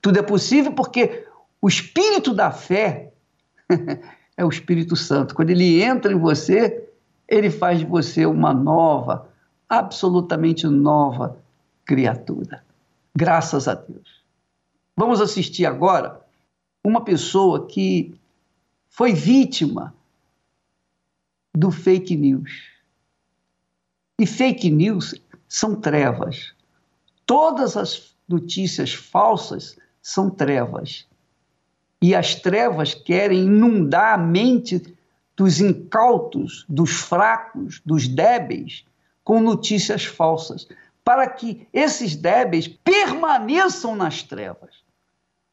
Tudo 0.00 0.18
é 0.18 0.22
possível 0.22 0.72
porque 0.72 1.26
o 1.60 1.68
espírito 1.68 2.32
da 2.32 2.50
fé 2.50 3.12
é 4.38 4.44
o 4.44 4.48
Espírito 4.48 4.94
Santo. 4.94 5.34
Quando 5.34 5.50
ele 5.50 5.82
entra 5.82 6.12
em 6.12 6.18
você, 6.18 6.88
ele 7.28 7.50
faz 7.50 7.80
de 7.80 7.84
você 7.84 8.24
uma 8.24 8.54
nova, 8.54 9.28
absolutamente 9.68 10.64
nova 10.68 11.36
criatura. 11.84 12.64
Graças 13.14 13.66
a 13.66 13.74
Deus. 13.74 14.22
Vamos 14.96 15.20
assistir 15.20 15.66
agora 15.66 16.24
uma 16.84 17.02
pessoa 17.02 17.66
que 17.66 18.14
foi 18.88 19.12
vítima 19.12 19.92
do 21.52 21.72
fake 21.72 22.16
news. 22.16 22.68
E 24.20 24.24
fake 24.24 24.70
news 24.70 25.16
são 25.48 25.74
trevas. 25.74 26.54
Todas 27.26 27.76
as 27.76 28.14
notícias 28.28 28.94
falsas 28.94 29.76
são 30.00 30.30
trevas. 30.30 31.08
E 32.00 32.14
as 32.14 32.34
trevas 32.34 32.94
querem 32.94 33.44
inundar 33.44 34.14
a 34.14 34.18
mente 34.18 34.82
dos 35.36 35.60
incautos, 35.60 36.64
dos 36.68 36.90
fracos, 36.92 37.80
dos 37.84 38.08
débeis, 38.08 38.84
com 39.24 39.40
notícias 39.40 40.04
falsas, 40.04 40.66
para 41.04 41.26
que 41.28 41.66
esses 41.72 42.16
débeis 42.16 42.68
permaneçam 42.68 43.94
nas 43.94 44.22
trevas. 44.22 44.76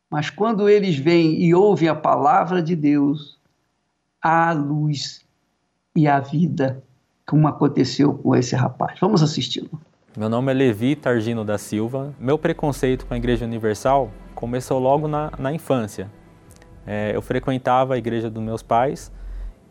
Mas 0.10 0.30
quando 0.30 0.70
eles 0.70 0.98
vêm 0.98 1.42
e 1.42 1.54
ouvem 1.54 1.90
a 1.90 1.96
palavra 1.96 2.62
de 2.62 2.76
Deus, 2.76 3.38
há 4.22 4.50
a 4.50 4.54
luz 4.54 5.26
e 5.96 6.08
a 6.08 6.20
vida, 6.20 6.84
como 7.26 7.48
aconteceu 7.48 8.14
com 8.14 8.36
esse 8.36 8.56
rapaz. 8.56 9.00
Vamos 9.00 9.22
assisti-lo. 9.22 9.80
Meu 10.18 10.30
nome 10.30 10.52
é 10.52 10.56
Levi 10.56 10.96
Targino 10.96 11.44
da 11.44 11.58
Silva. 11.58 12.14
Meu 12.20 12.38
preconceito 12.38 13.06
com 13.06 13.14
a 13.14 13.18
Igreja 13.18 13.46
Universal 13.46 14.10
começou 14.34 14.80
logo 14.80 15.08
na, 15.08 15.32
na 15.38 15.52
infância. 15.52 16.10
É, 16.86 17.12
eu 17.14 17.22
frequentava 17.22 17.96
a 17.96 17.98
igreja 17.98 18.30
dos 18.30 18.44
meus 18.44 18.62
pais 18.62 19.12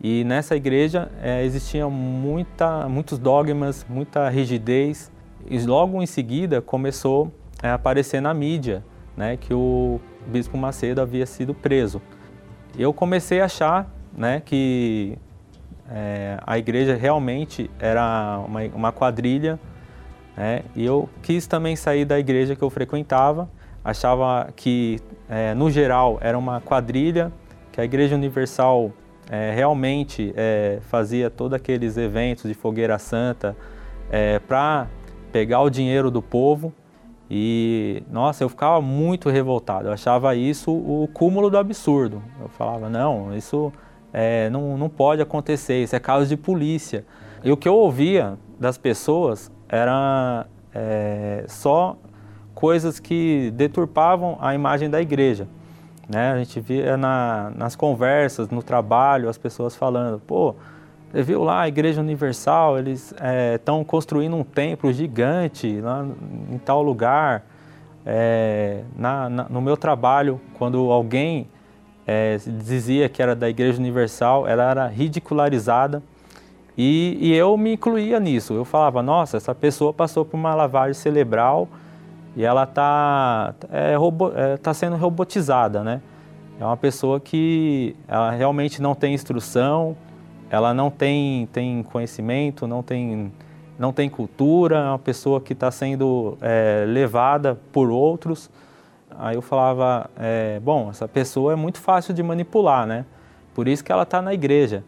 e 0.02 0.24
nessa 0.24 0.56
igreja 0.56 1.10
é, 1.22 1.44
existia 1.44 1.88
muita, 1.88 2.88
muitos 2.88 3.18
dogmas, 3.18 3.86
muita 3.88 4.28
rigidez 4.28 5.10
e 5.48 5.58
logo 5.60 6.02
em 6.02 6.06
seguida 6.06 6.60
começou 6.60 7.32
a 7.62 7.74
aparecer 7.74 8.20
na 8.20 8.34
mídia 8.34 8.84
né, 9.16 9.36
que 9.36 9.54
o 9.54 10.00
Bispo 10.26 10.58
Macedo 10.58 11.00
havia 11.00 11.26
sido 11.26 11.54
preso. 11.54 12.02
Eu 12.76 12.92
comecei 12.92 13.40
a 13.40 13.44
achar 13.44 13.88
né, 14.16 14.42
que 14.44 15.16
é, 15.88 16.38
a 16.44 16.58
igreja 16.58 16.96
realmente 16.96 17.70
era 17.78 18.40
uma, 18.46 18.60
uma 18.74 18.92
quadrilha 18.92 19.58
né, 20.36 20.62
e 20.74 20.84
eu 20.84 21.08
quis 21.22 21.46
também 21.46 21.76
sair 21.76 22.04
da 22.04 22.18
igreja 22.18 22.56
que 22.56 22.62
eu 22.62 22.70
frequentava 22.70 23.48
achava 23.84 24.48
que, 24.56 24.98
é, 25.28 25.54
no 25.54 25.70
geral, 25.70 26.18
era 26.20 26.38
uma 26.38 26.60
quadrilha, 26.60 27.30
que 27.70 27.80
a 27.80 27.84
Igreja 27.84 28.14
Universal 28.14 28.92
é, 29.30 29.52
realmente 29.54 30.32
é, 30.36 30.78
fazia 30.82 31.28
todos 31.28 31.54
aqueles 31.54 31.96
eventos 31.96 32.44
de 32.44 32.54
fogueira 32.54 32.98
santa 32.98 33.56
é, 34.10 34.38
para 34.38 34.86
pegar 35.30 35.60
o 35.60 35.70
dinheiro 35.70 36.10
do 36.10 36.22
povo. 36.22 36.72
E, 37.30 38.02
nossa, 38.10 38.44
eu 38.44 38.48
ficava 38.48 38.80
muito 38.80 39.28
revoltado. 39.28 39.88
Eu 39.88 39.92
achava 39.92 40.34
isso 40.34 40.70
o 40.70 41.08
cúmulo 41.12 41.50
do 41.50 41.58
absurdo. 41.58 42.22
Eu 42.40 42.48
falava, 42.48 42.88
não, 42.88 43.34
isso 43.36 43.72
é, 44.12 44.48
não, 44.50 44.78
não 44.78 44.88
pode 44.88 45.20
acontecer, 45.20 45.82
isso 45.82 45.96
é 45.96 45.98
caso 45.98 46.26
de 46.26 46.36
polícia. 46.36 47.04
E 47.42 47.50
o 47.50 47.56
que 47.56 47.68
eu 47.68 47.74
ouvia 47.74 48.38
das 48.58 48.78
pessoas 48.78 49.50
era 49.68 50.46
é, 50.72 51.44
só 51.48 51.96
coisas 52.64 52.98
que 52.98 53.50
deturpavam 53.50 54.38
a 54.40 54.54
imagem 54.54 54.88
da 54.88 54.98
igreja. 54.98 55.46
Né? 56.08 56.32
A 56.32 56.38
gente 56.38 56.58
via 56.60 56.96
na, 56.96 57.52
nas 57.54 57.76
conversas, 57.76 58.48
no 58.48 58.62
trabalho, 58.62 59.28
as 59.28 59.36
pessoas 59.36 59.76
falando, 59.76 60.18
pô, 60.18 60.54
você 61.12 61.22
viu 61.22 61.44
lá 61.44 61.60
a 61.60 61.68
Igreja 61.68 62.00
Universal, 62.00 62.78
eles 62.78 63.14
estão 63.54 63.82
é, 63.82 63.84
construindo 63.84 64.34
um 64.34 64.42
templo 64.42 64.90
gigante 64.94 65.78
lá 65.78 66.06
em 66.50 66.56
tal 66.56 66.82
lugar. 66.82 67.44
É, 68.06 68.80
na, 68.96 69.28
na, 69.28 69.46
no 69.50 69.60
meu 69.60 69.76
trabalho, 69.76 70.40
quando 70.54 70.90
alguém 70.90 71.46
é, 72.06 72.38
dizia 72.46 73.10
que 73.10 73.20
era 73.22 73.36
da 73.36 73.46
Igreja 73.46 73.78
Universal, 73.78 74.48
ela 74.48 74.70
era 74.70 74.86
ridicularizada 74.86 76.02
e, 76.78 77.18
e 77.20 77.34
eu 77.34 77.58
me 77.58 77.74
incluía 77.74 78.18
nisso. 78.18 78.54
Eu 78.54 78.64
falava, 78.64 79.02
nossa, 79.02 79.36
essa 79.36 79.54
pessoa 79.54 79.92
passou 79.92 80.24
por 80.24 80.38
uma 80.38 80.54
lavagem 80.54 80.94
cerebral 80.94 81.68
e 82.36 82.44
ela 82.44 82.64
está 82.64 83.54
é, 83.70 83.94
é, 83.94 84.56
tá 84.56 84.74
sendo 84.74 84.96
robotizada, 84.96 85.84
né? 85.84 86.00
É 86.60 86.64
uma 86.64 86.76
pessoa 86.76 87.18
que 87.20 87.96
ela 88.06 88.30
realmente 88.30 88.80
não 88.80 88.94
tem 88.94 89.14
instrução, 89.14 89.96
ela 90.50 90.72
não 90.72 90.90
tem, 90.90 91.46
tem 91.46 91.82
conhecimento, 91.82 92.66
não 92.66 92.82
tem, 92.82 93.32
não 93.78 93.92
tem 93.92 94.08
cultura, 94.08 94.78
é 94.78 94.88
uma 94.88 94.98
pessoa 94.98 95.40
que 95.40 95.52
está 95.52 95.70
sendo 95.70 96.38
é, 96.40 96.84
levada 96.86 97.58
por 97.72 97.90
outros. 97.90 98.50
Aí 99.18 99.36
eu 99.36 99.42
falava, 99.42 100.10
é, 100.16 100.60
bom, 100.60 100.90
essa 100.90 101.08
pessoa 101.08 101.52
é 101.52 101.56
muito 101.56 101.78
fácil 101.78 102.14
de 102.14 102.22
manipular, 102.22 102.86
né? 102.86 103.04
Por 103.52 103.68
isso 103.68 103.84
que 103.84 103.92
ela 103.92 104.02
está 104.02 104.20
na 104.20 104.34
igreja. 104.34 104.84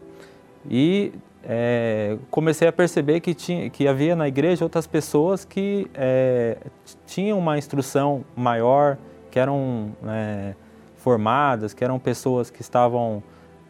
E 0.69 1.13
é, 1.43 2.17
comecei 2.29 2.67
a 2.67 2.71
perceber 2.73 3.19
que, 3.19 3.33
tinha, 3.33 3.69
que 3.69 3.87
havia 3.87 4.15
na 4.15 4.27
igreja 4.27 4.65
outras 4.65 4.87
pessoas 4.87 5.45
que 5.45 5.89
é, 5.93 6.57
tinham 7.05 7.37
uma 7.37 7.57
instrução 7.57 8.23
maior, 8.35 8.97
que 9.31 9.39
eram 9.39 9.91
é, 10.05 10.53
formadas, 10.97 11.73
que 11.73 11.83
eram 11.83 11.99
pessoas 11.99 12.49
que 12.49 12.61
estavam 12.61 13.23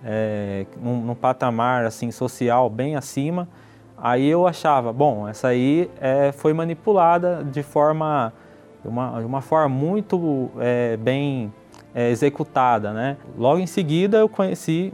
é, 0.04 0.66
num, 0.82 1.02
num, 1.02 1.16
patamar 1.16 1.86
assim 1.86 2.10
social 2.10 2.70
bem 2.70 2.96
acima. 2.96 3.48
Aí 3.98 4.28
eu 4.28 4.48
achava, 4.48 4.94
bom, 4.94 5.28
essa 5.28 5.50
aí 5.50 5.90
é, 6.00 6.32
foi 6.32 6.54
manipulada 6.54 7.44
de 7.44 7.64
forma, 7.64 8.32
uma, 8.86 9.20
uma 9.20 9.42
forma 9.42 9.70
muito 9.70 10.50
é, 10.60 10.98
bem 10.98 11.54
executada, 11.96 12.94
né? 12.94 13.18
Logo 13.36 13.60
em 13.60 13.66
seguida 13.66 14.18
eu 14.18 14.30
conheci 14.30 14.94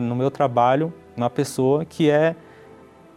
no 0.00 0.14
meu 0.14 0.30
trabalho 0.30 0.92
uma 1.16 1.30
pessoa 1.30 1.84
que 1.84 2.10
é 2.10 2.34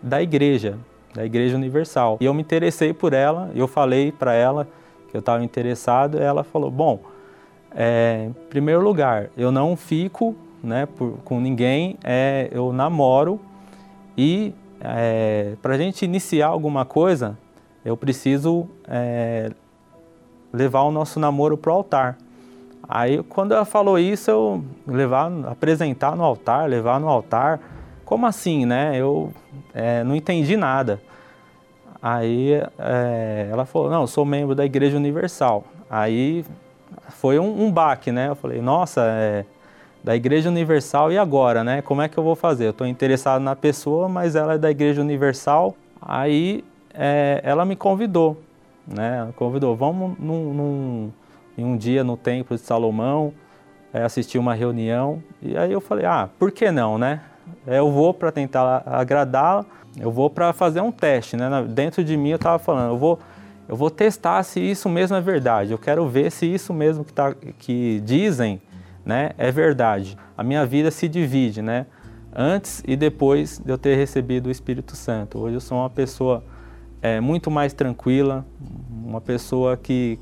da 0.02 0.22
igreja, 0.22 0.78
da 1.14 1.26
Igreja 1.26 1.56
Universal. 1.56 2.18
E 2.22 2.26
eu 2.26 2.34
me 2.34 2.42
interessei 2.42 2.94
por 2.94 3.14
ela, 3.14 3.52
eu 3.56 3.68
falei 3.68 4.12
para 4.12 4.34
ela 4.34 4.68
que 5.10 5.16
eu 5.16 5.20
estava 5.20 5.44
interessado, 5.44 6.20
ela 6.20 6.44
falou: 6.44 6.70
Bom, 6.70 7.00
é, 7.76 8.28
em 8.30 8.34
primeiro 8.50 8.82
lugar, 8.82 9.30
eu 9.36 9.52
não 9.52 9.76
fico 9.76 10.36
né, 10.64 10.86
por, 10.86 11.18
com 11.24 11.40
ninguém, 11.40 11.98
é, 12.04 12.50
eu 12.52 12.72
namoro 12.72 13.40
e 14.18 14.54
é, 14.80 15.54
para 15.62 15.76
a 15.76 15.78
gente 15.78 16.04
iniciar 16.04 16.48
alguma 16.48 16.86
coisa, 16.86 17.38
eu 17.84 17.96
preciso 17.96 18.68
é, 18.88 19.52
levar 20.52 20.82
o 20.84 20.92
nosso 20.92 21.20
namoro 21.20 21.58
para 21.58 21.72
o 21.72 21.76
altar. 21.76 22.18
Aí, 22.88 23.22
quando 23.24 23.54
ela 23.54 23.66
falou 23.66 24.00
isso, 24.00 24.32
eu 24.32 24.64
levar, 24.86 25.32
apresentar 25.48 26.16
no 26.16 26.24
altar, 26.24 26.70
levar 26.70 27.00
no 27.00 27.10
altar 27.10 27.60
como 28.08 28.26
assim, 28.26 28.66
né? 28.66 28.96
Eu 28.96 29.34
é, 29.74 30.02
não 30.02 30.16
entendi 30.16 30.56
nada. 30.56 31.02
Aí 32.02 32.54
é, 32.80 33.50
ela 33.52 33.66
falou, 33.66 33.90
não, 33.90 34.02
eu 34.02 34.08
sou 34.08 34.24
membro 34.24 34.56
da 34.56 34.64
Igreja 34.64 34.96
Universal. 34.96 35.66
Aí 35.90 36.46
foi 37.10 37.38
um, 37.38 37.66
um 37.66 37.70
baque, 37.70 38.10
né? 38.10 38.30
Eu 38.30 38.36
falei, 38.36 38.62
nossa, 38.62 39.02
é, 39.04 39.44
da 40.02 40.16
Igreja 40.16 40.48
Universal 40.48 41.12
e 41.12 41.18
agora, 41.18 41.66
né? 41.66 41.82
Como 41.82 42.02
é 42.02 42.08
que 42.08 42.18
eu 42.18 42.24
vou 42.24 42.34
fazer? 42.34 42.68
Eu 42.68 42.72
estou 42.72 42.88
interessado 42.88 43.42
na 43.42 43.58
pessoa, 43.58 44.08
mas 44.08 44.38
ela 44.38 44.54
é 44.54 44.58
da 44.58 44.72
Igreja 44.72 45.02
Universal. 45.02 45.76
Aí 46.02 46.64
é, 46.94 47.42
ela 47.44 47.66
me 47.66 47.76
convidou, 47.76 48.42
né? 48.88 49.28
Convidou, 49.36 49.76
vamos 49.76 50.18
num, 50.18 50.54
num, 50.54 51.12
em 51.58 51.66
um 51.66 51.76
dia 51.76 52.06
no 52.06 52.16
Templo 52.16 52.56
de 52.56 52.64
Salomão 52.64 53.34
é, 53.92 54.02
assistir 54.02 54.38
uma 54.38 54.54
reunião. 54.54 55.22
E 55.42 55.58
aí 55.58 55.74
eu 55.74 55.82
falei, 55.82 56.06
ah, 56.06 56.30
por 56.40 56.54
que 56.54 56.72
não, 56.72 56.98
né? 56.98 57.20
É, 57.66 57.80
eu 57.80 57.92
vou 57.92 58.14
para 58.14 58.32
tentar 58.32 58.84
agradá-la, 58.86 59.66
eu 60.00 60.12
vou 60.12 60.30
para 60.30 60.54
fazer 60.54 60.82
um 60.82 60.92
teste, 60.92 61.36
né? 61.36 61.50
Dentro 61.68 62.04
de 62.04 62.16
mim 62.16 62.30
eu 62.30 62.36
estava 62.36 62.60
falando, 62.60 62.92
eu 62.92 62.98
vou 62.98 63.20
eu 63.68 63.76
vou 63.76 63.90
testar 63.90 64.42
se 64.44 64.62
isso 64.62 64.88
mesmo 64.88 65.18
é 65.18 65.22
verdade. 65.22 65.74
Eu 65.74 65.78
quero 65.78 66.08
ver 66.08 66.32
se 66.32 66.46
isso 66.46 66.74
mesmo 66.74 67.04
que, 67.04 67.12
tá, 67.12 67.36
que 67.60 68.02
dizem 68.06 68.62
né, 69.06 69.32
é 69.38 69.52
verdade. 69.52 70.18
A 70.38 70.44
minha 70.44 70.66
vida 70.66 70.90
se 70.90 71.08
divide, 71.08 71.62
né? 71.62 71.86
Antes 72.34 72.84
e 72.88 72.96
depois 72.96 73.60
de 73.60 73.72
eu 73.72 73.78
ter 73.78 73.96
recebido 73.96 74.48
o 74.48 74.52
Espírito 74.52 74.96
Santo. 74.96 75.40
Hoje 75.40 75.56
eu 75.56 75.62
sou 75.62 75.78
uma 75.78 75.90
pessoa 75.90 76.44
é, 77.02 77.20
muito 77.20 77.50
mais 77.50 77.74
tranquila, 77.74 78.46
uma 79.06 79.20
pessoa 79.20 79.76
que 79.76 80.20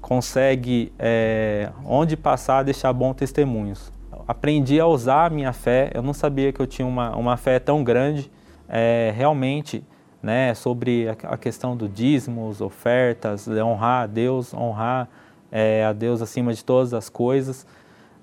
consegue, 0.00 0.92
é, 0.98 1.70
onde 1.84 2.16
passar, 2.16 2.62
deixar 2.62 2.92
bons 2.92 3.14
testemunhos. 3.14 3.90
Aprendi 4.26 4.80
a 4.80 4.86
usar 4.86 5.26
a 5.26 5.30
minha 5.30 5.52
fé, 5.52 5.90
eu 5.94 6.02
não 6.02 6.12
sabia 6.12 6.52
que 6.52 6.60
eu 6.60 6.66
tinha 6.66 6.86
uma, 6.86 7.16
uma 7.16 7.36
fé 7.36 7.60
tão 7.60 7.84
grande. 7.84 8.30
É, 8.68 9.12
realmente, 9.16 9.84
né, 10.20 10.52
sobre 10.54 11.08
a 11.08 11.36
questão 11.36 11.76
do 11.76 11.88
dízimos, 11.88 12.60
ofertas, 12.60 13.46
honrar 13.46 14.02
a 14.02 14.06
Deus, 14.06 14.52
honrar 14.52 15.08
é, 15.52 15.84
a 15.84 15.92
Deus 15.92 16.20
acima 16.20 16.52
de 16.52 16.64
todas 16.64 16.92
as 16.92 17.08
coisas. 17.08 17.64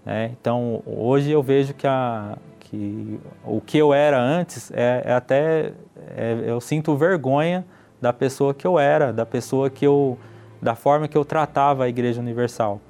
Né? 0.05 0.31
Então, 0.39 0.83
hoje 0.85 1.31
eu 1.31 1.41
vejo 1.41 1.73
que, 1.73 1.87
a, 1.87 2.37
que 2.59 3.17
o 3.45 3.61
que 3.61 3.77
eu 3.77 3.93
era 3.93 4.21
antes 4.21 4.71
é, 4.71 5.03
é 5.05 5.13
até 5.13 5.71
é, 6.17 6.43
eu 6.45 6.59
sinto 6.59 6.97
vergonha 6.97 7.65
da 8.01 8.11
pessoa 8.11 8.53
que 8.53 8.67
eu 8.67 8.77
era, 8.77 9.13
da 9.13 9.25
pessoa 9.25 9.69
que 9.69 9.87
eu, 9.87 10.17
da 10.61 10.75
forma 10.75 11.07
que 11.07 11.17
eu 11.17 11.23
tratava 11.23 11.85
a 11.85 11.87
Igreja 11.87 12.19
Universal, 12.19 12.81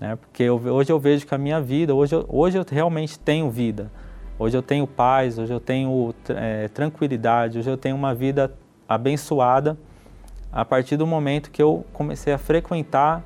né? 0.00 0.16
Porque 0.16 0.42
eu, 0.42 0.56
hoje 0.56 0.90
eu 0.90 0.98
vejo 0.98 1.26
que 1.26 1.34
a 1.34 1.38
minha 1.38 1.60
vida, 1.60 1.94
hoje 1.94 2.14
eu, 2.14 2.24
hoje 2.28 2.58
eu 2.58 2.64
realmente 2.68 3.18
tenho 3.18 3.50
vida. 3.50 3.90
Hoje 4.38 4.56
eu 4.56 4.62
tenho 4.62 4.86
paz, 4.86 5.38
hoje 5.38 5.52
eu 5.52 5.60
tenho 5.60 6.14
é, 6.30 6.66
tranquilidade, 6.68 7.58
hoje 7.58 7.68
eu 7.68 7.76
tenho 7.76 7.94
uma 7.94 8.14
vida 8.14 8.54
abençoada 8.88 9.76
a 10.50 10.64
partir 10.64 10.96
do 10.96 11.06
momento 11.06 11.50
que 11.50 11.62
eu 11.62 11.84
comecei 11.92 12.32
a 12.32 12.38
frequentar 12.38 13.22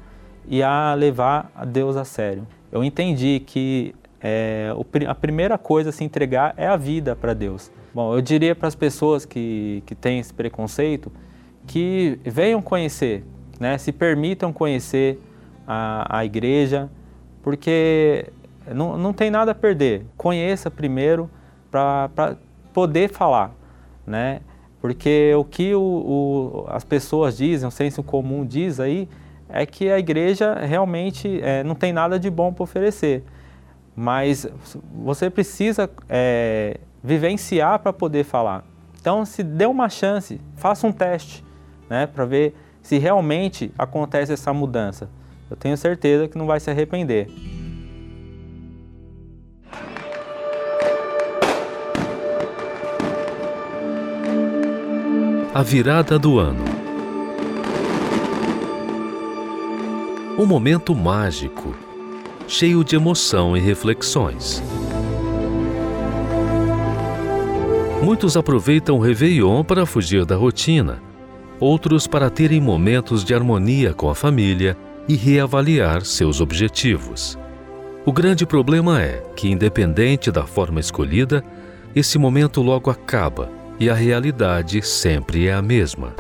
e 0.47 0.63
a 0.63 0.93
levar 0.95 1.53
a 1.55 1.65
Deus 1.65 1.97
a 1.97 2.05
sério. 2.05 2.45
Eu 2.73 2.83
entendi 2.83 3.41
que 3.47 3.95
é, 4.21 4.75
a 5.07 5.15
primeira 5.15 5.57
coisa 5.57 5.91
a 5.91 5.93
se 5.93 6.03
entregar 6.03 6.53
é 6.57 6.67
a 6.67 6.77
vida 6.77 7.15
para 7.15 7.33
Deus. 7.33 7.71
Bom, 7.95 8.13
eu 8.13 8.21
diria 8.21 8.55
para 8.55 8.67
as 8.67 8.75
pessoas 8.75 9.25
que, 9.25 9.83
que 9.87 9.95
têm 9.95 10.19
esse 10.19 10.35
preconceito 10.35 11.13
que 11.67 12.19
venham 12.25 12.61
conhecer, 12.61 13.25
né, 13.61 13.79
se 13.79 13.93
permitam 13.93 14.53
conhecer 14.53 15.21
a, 15.67 16.19
a 16.19 16.25
igreja, 16.25 16.91
porque 17.43 18.27
não, 18.73 18.97
não 18.97 19.13
tem 19.13 19.31
nada 19.31 19.53
a 19.53 19.55
perder. 19.55 20.07
Conheça 20.17 20.71
primeiro 20.71 21.31
para 21.71 22.37
poder 22.73 23.11
falar, 23.11 23.53
né? 24.07 24.41
Porque 24.81 25.33
o 25.35 25.45
que 25.45 25.75
o, 25.75 25.81
o, 25.81 26.65
as 26.69 26.85
pessoas 26.85 27.37
dizem, 27.39 27.67
o 27.67 27.71
senso 27.71 28.03
comum 28.03 28.45
diz 28.45 28.79
aí, 28.79 29.09
é 29.49 29.65
que 29.65 29.91
a 29.91 29.99
igreja 29.99 30.55
realmente 30.55 31.41
é, 31.43 31.65
não 31.65 31.75
tem 31.75 31.93
nada 31.93 32.19
de 32.19 32.29
bom 32.29 32.53
para 32.53 32.65
oferecer. 32.65 33.25
Mas 33.97 34.47
você 34.95 35.31
precisa 35.31 35.89
é, 36.09 36.79
vivenciar 37.03 37.79
para 37.79 37.93
poder 37.93 38.25
falar. 38.25 38.65
Então, 39.01 39.25
se 39.25 39.43
dê 39.43 39.67
uma 39.67 39.89
chance, 39.89 40.41
faça 40.57 40.87
um 40.87 40.93
teste, 40.93 41.45
né, 41.89 42.07
para 42.07 42.25
ver 42.25 42.55
se 42.83 42.99
realmente 42.99 43.73
acontece 43.79 44.33
essa 44.33 44.53
mudança. 44.53 45.09
Eu 45.55 45.57
tenho 45.57 45.77
certeza 45.77 46.27
que 46.27 46.37
não 46.37 46.47
vai 46.47 46.59
se 46.59 46.69
arrepender. 46.69 47.29
A 55.55 55.63
virada 55.63 56.19
do 56.19 56.41
ano. 56.41 56.65
Um 60.37 60.45
momento 60.45 60.93
mágico, 60.93 61.73
cheio 62.49 62.83
de 62.83 62.97
emoção 62.97 63.57
e 63.57 63.61
reflexões. 63.61 64.61
Muitos 68.03 68.37
aproveitam 68.37 68.97
o 68.97 69.01
Réveillon 69.01 69.63
para 69.63 69.87
fugir 69.87 70.25
da 70.25 70.35
rotina, 70.35 71.01
outros 71.61 72.09
para 72.09 72.29
terem 72.29 72.61
momentos 72.61 73.25
de 73.25 73.33
harmonia 73.33 73.95
com 73.95 74.11
a 74.11 74.17
família 74.17 74.77
e 75.09 75.15
reavaliar 75.17 76.05
seus 76.05 76.41
objetivos. 76.41 77.39
O 78.07 78.13
grande 78.13 78.45
problema 78.45 79.01
é 79.01 79.23
que, 79.35 79.51
independente 79.51 80.31
da 80.31 80.47
forma 80.47 80.81
escolhida, 80.81 81.43
esse 81.95 82.19
momento 82.19 82.61
logo 82.61 82.91
acaba 82.91 83.51
e 83.79 83.89
a 83.89 83.95
realidade 83.95 84.83
sempre 84.83 85.47
é 85.47 85.55
a 85.55 85.63
mesma. 85.63 86.15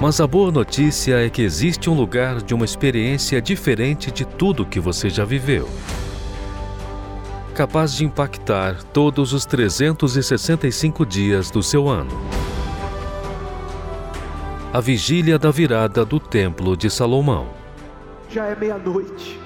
Mas 0.00 0.18
a 0.18 0.26
boa 0.26 0.50
notícia 0.50 1.26
é 1.26 1.28
que 1.28 1.42
existe 1.42 1.90
um 1.90 1.94
lugar 1.94 2.40
de 2.40 2.54
uma 2.54 2.64
experiência 2.64 3.40
diferente 3.40 4.10
de 4.10 4.24
tudo 4.24 4.64
que 4.64 4.80
você 4.80 5.10
já 5.10 5.26
viveu. 5.26 5.68
Capaz 7.60 7.94
de 7.94 8.06
impactar 8.06 8.82
todos 8.84 9.34
os 9.34 9.44
365 9.44 11.04
dias 11.04 11.50
do 11.50 11.62
seu 11.62 11.90
ano 11.90 12.10
a 14.72 14.80
vigília 14.80 15.38
da 15.38 15.50
virada 15.50 16.02
do 16.02 16.18
Templo 16.18 16.74
de 16.74 16.88
Salomão. 16.88 17.48
Já 18.30 18.46
é 18.46 18.56
meia-noite, 18.56 19.38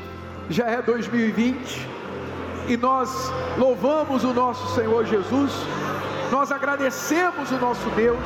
já 0.49 0.67
é 0.67 0.81
2020 0.81 1.89
e 2.69 2.77
nós 2.77 3.11
louvamos 3.59 4.23
o 4.23 4.33
nosso 4.33 4.73
Senhor 4.77 5.05
Jesus, 5.07 5.51
nós 6.31 6.53
agradecemos 6.53 7.51
o 7.51 7.59
nosso 7.59 7.91
Deus. 7.97 8.23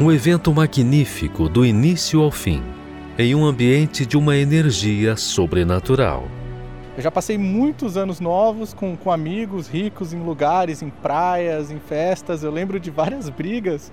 Um 0.00 0.10
evento 0.10 0.52
magnífico 0.52 1.48
do 1.48 1.64
início 1.64 2.20
ao 2.20 2.32
fim, 2.32 2.73
em 3.16 3.32
um 3.32 3.44
ambiente 3.44 4.04
de 4.04 4.16
uma 4.16 4.36
energia 4.36 5.16
sobrenatural. 5.16 6.24
Eu 6.96 7.02
já 7.02 7.12
passei 7.12 7.38
muitos 7.38 7.96
anos 7.96 8.18
novos 8.18 8.74
com, 8.74 8.96
com 8.96 9.10
amigos 9.10 9.68
ricos 9.68 10.12
em 10.12 10.20
lugares, 10.20 10.82
em 10.82 10.90
praias, 10.90 11.70
em 11.70 11.78
festas. 11.78 12.42
Eu 12.42 12.50
lembro 12.50 12.80
de 12.80 12.90
várias 12.90 13.28
brigas. 13.30 13.92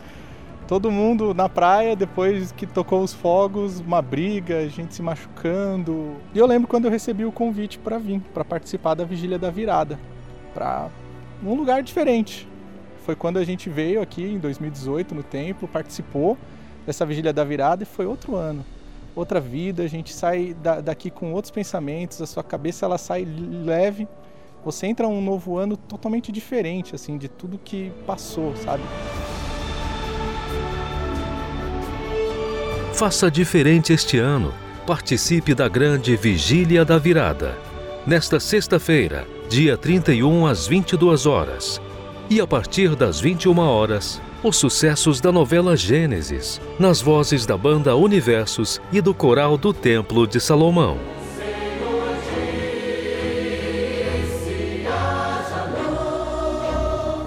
Todo 0.67 0.89
mundo 0.89 1.35
na 1.35 1.47
praia, 1.47 1.95
depois 1.95 2.51
que 2.51 2.65
tocou 2.65 3.03
os 3.03 3.13
fogos, 3.13 3.79
uma 3.79 4.01
briga, 4.01 4.67
gente 4.69 4.95
se 4.95 5.03
machucando. 5.03 6.15
E 6.33 6.39
eu 6.39 6.47
lembro 6.47 6.67
quando 6.67 6.85
eu 6.85 6.91
recebi 6.91 7.23
o 7.23 7.31
convite 7.31 7.77
para 7.77 7.99
vir, 7.99 8.21
para 8.33 8.43
participar 8.43 8.95
da 8.95 9.03
Vigília 9.03 9.37
da 9.37 9.51
Virada, 9.51 9.99
para 10.51 10.89
um 11.43 11.53
lugar 11.53 11.83
diferente. 11.83 12.47
Foi 13.05 13.15
quando 13.15 13.37
a 13.37 13.43
gente 13.43 13.69
veio 13.69 14.01
aqui 14.01 14.23
em 14.23 14.39
2018 14.39 15.13
no 15.13 15.21
templo, 15.21 15.67
participou 15.67 16.37
dessa 16.87 17.05
Vigília 17.05 17.33
da 17.33 17.43
Virada 17.43 17.83
e 17.83 17.85
foi 17.85 18.07
outro 18.07 18.35
ano 18.35 18.65
outra 19.15 19.39
vida, 19.39 19.83
a 19.83 19.87
gente 19.87 20.13
sai 20.13 20.55
daqui 20.83 21.09
com 21.09 21.33
outros 21.33 21.51
pensamentos, 21.51 22.21
a 22.21 22.25
sua 22.25 22.43
cabeça 22.43 22.85
ela 22.85 22.97
sai 22.97 23.25
leve, 23.25 24.07
você 24.63 24.87
entra 24.87 25.07
um 25.07 25.21
novo 25.21 25.57
ano 25.57 25.75
totalmente 25.75 26.31
diferente 26.31 26.93
assim 26.93 27.17
de 27.17 27.27
tudo 27.27 27.57
que 27.57 27.91
passou, 28.05 28.55
sabe? 28.55 28.83
Faça 32.93 33.31
diferente 33.31 33.91
este 33.91 34.19
ano. 34.19 34.53
Participe 34.85 35.55
da 35.55 35.67
grande 35.67 36.15
Vigília 36.15 36.85
da 36.85 36.97
Virada. 36.99 37.57
Nesta 38.05 38.39
sexta-feira, 38.39 39.27
dia 39.49 39.77
31 39.77 40.45
às 40.45 40.67
22 40.67 41.25
horas. 41.25 41.81
E 42.29 42.39
a 42.39 42.45
partir 42.45 42.95
das 42.95 43.19
21 43.19 43.57
horas, 43.57 44.21
os 44.43 44.57
sucessos 44.57 45.21
da 45.21 45.31
novela 45.31 45.77
Gênesis, 45.77 46.59
nas 46.79 46.99
vozes 46.99 47.45
da 47.45 47.55
banda 47.55 47.95
Universos 47.95 48.81
e 48.91 48.99
do 48.99 49.13
coral 49.13 49.55
do 49.55 49.71
Templo 49.71 50.25
de 50.25 50.39
Salomão. 50.39 50.97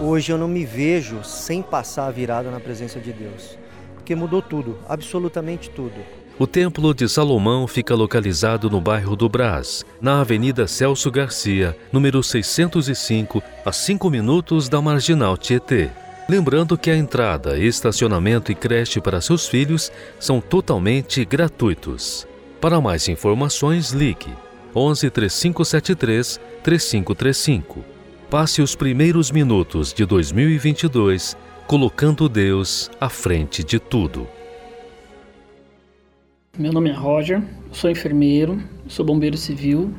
Hoje 0.03 0.33
eu 0.33 0.39
não 0.39 0.49
me 0.49 0.65
vejo 0.65 1.23
sem 1.23 1.63
passar 1.63 2.09
a 2.09 2.11
virada 2.11 2.51
na 2.51 2.59
presença 2.59 2.99
de 2.99 3.13
Deus, 3.13 3.57
porque 3.95 4.15
mudou 4.15 4.43
tudo, 4.43 4.77
absolutamente 4.89 5.71
tudo. 5.71 5.95
O 6.37 6.49
Templo 6.49 6.93
de 6.93 7.09
Salomão 7.09 7.69
fica 7.69 7.95
localizado 7.95 8.69
no 8.69 8.81
bairro 8.81 9.15
do 9.15 9.29
Brás, 9.29 9.85
na 10.01 10.21
Avenida 10.21 10.67
Celso 10.67 11.13
Garcia, 11.13 11.77
número 11.93 12.25
605, 12.25 13.41
a 13.65 13.71
5 13.71 14.11
minutos 14.11 14.69
da 14.69 14.83
Marginal 14.83 15.37
Tietê. 15.37 15.91
Lembrando 16.27 16.79
que 16.79 16.91
a 16.91 16.97
entrada, 16.97 17.59
estacionamento 17.59 18.51
e 18.51 18.55
creche 18.55 18.99
para 18.99 19.21
seus 19.21 19.47
filhos 19.47 19.93
são 20.19 20.41
totalmente 20.41 21.23
gratuitos. 21.23 22.27
Para 22.61 22.81
mais 22.81 23.09
informações, 23.09 23.91
ligue 23.91 24.33
11 24.75 25.11
3573 25.11 26.41
3535. 26.63 27.85
Passe 28.31 28.63
os 28.63 28.75
primeiros 28.75 29.31
minutos 29.31 29.93
de 29.93 30.07
2022 30.07 31.37
colocando 31.67 32.29
Deus 32.29 32.91
à 32.99 33.09
frente 33.09 33.63
de 33.63 33.79
tudo. 33.79 34.27
Meu 36.59 36.73
nome 36.73 36.89
é 36.89 36.93
Roger, 36.93 37.43
sou 37.71 37.91
enfermeiro, 37.91 38.63
sou 38.89 39.05
bombeiro 39.05 39.37
civil. 39.37 39.93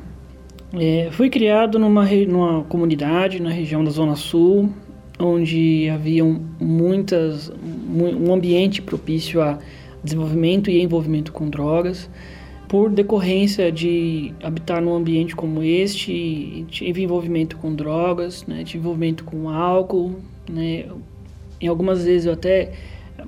É, 0.74 1.08
fui 1.12 1.30
criado 1.30 1.78
numa, 1.78 2.04
numa 2.26 2.64
comunidade 2.64 3.40
na 3.40 3.50
região 3.50 3.84
da 3.84 3.90
Zona 3.90 4.16
Sul, 4.16 4.72
onde 5.18 5.88
havia 5.88 6.22
muitas, 6.60 7.50
um 7.50 8.32
ambiente 8.32 8.82
propício 8.82 9.40
a 9.40 9.58
desenvolvimento 10.02 10.70
e 10.70 10.80
envolvimento 10.80 11.32
com 11.32 11.48
drogas. 11.48 12.08
Por 12.68 12.90
decorrência 12.90 13.70
de 13.70 14.34
habitar 14.42 14.82
num 14.82 14.94
ambiente 14.94 15.36
como 15.36 15.62
este, 15.62 16.64
tive 16.68 17.02
envolvimento 17.02 17.56
com 17.58 17.74
drogas, 17.74 18.44
né, 18.46 18.64
tive 18.64 18.78
envolvimento 18.78 19.22
com 19.22 19.48
álcool, 19.48 20.16
né, 20.50 20.86
em 21.60 21.68
algumas 21.68 22.04
vezes 22.04 22.26
eu 22.26 22.32
até 22.32 22.72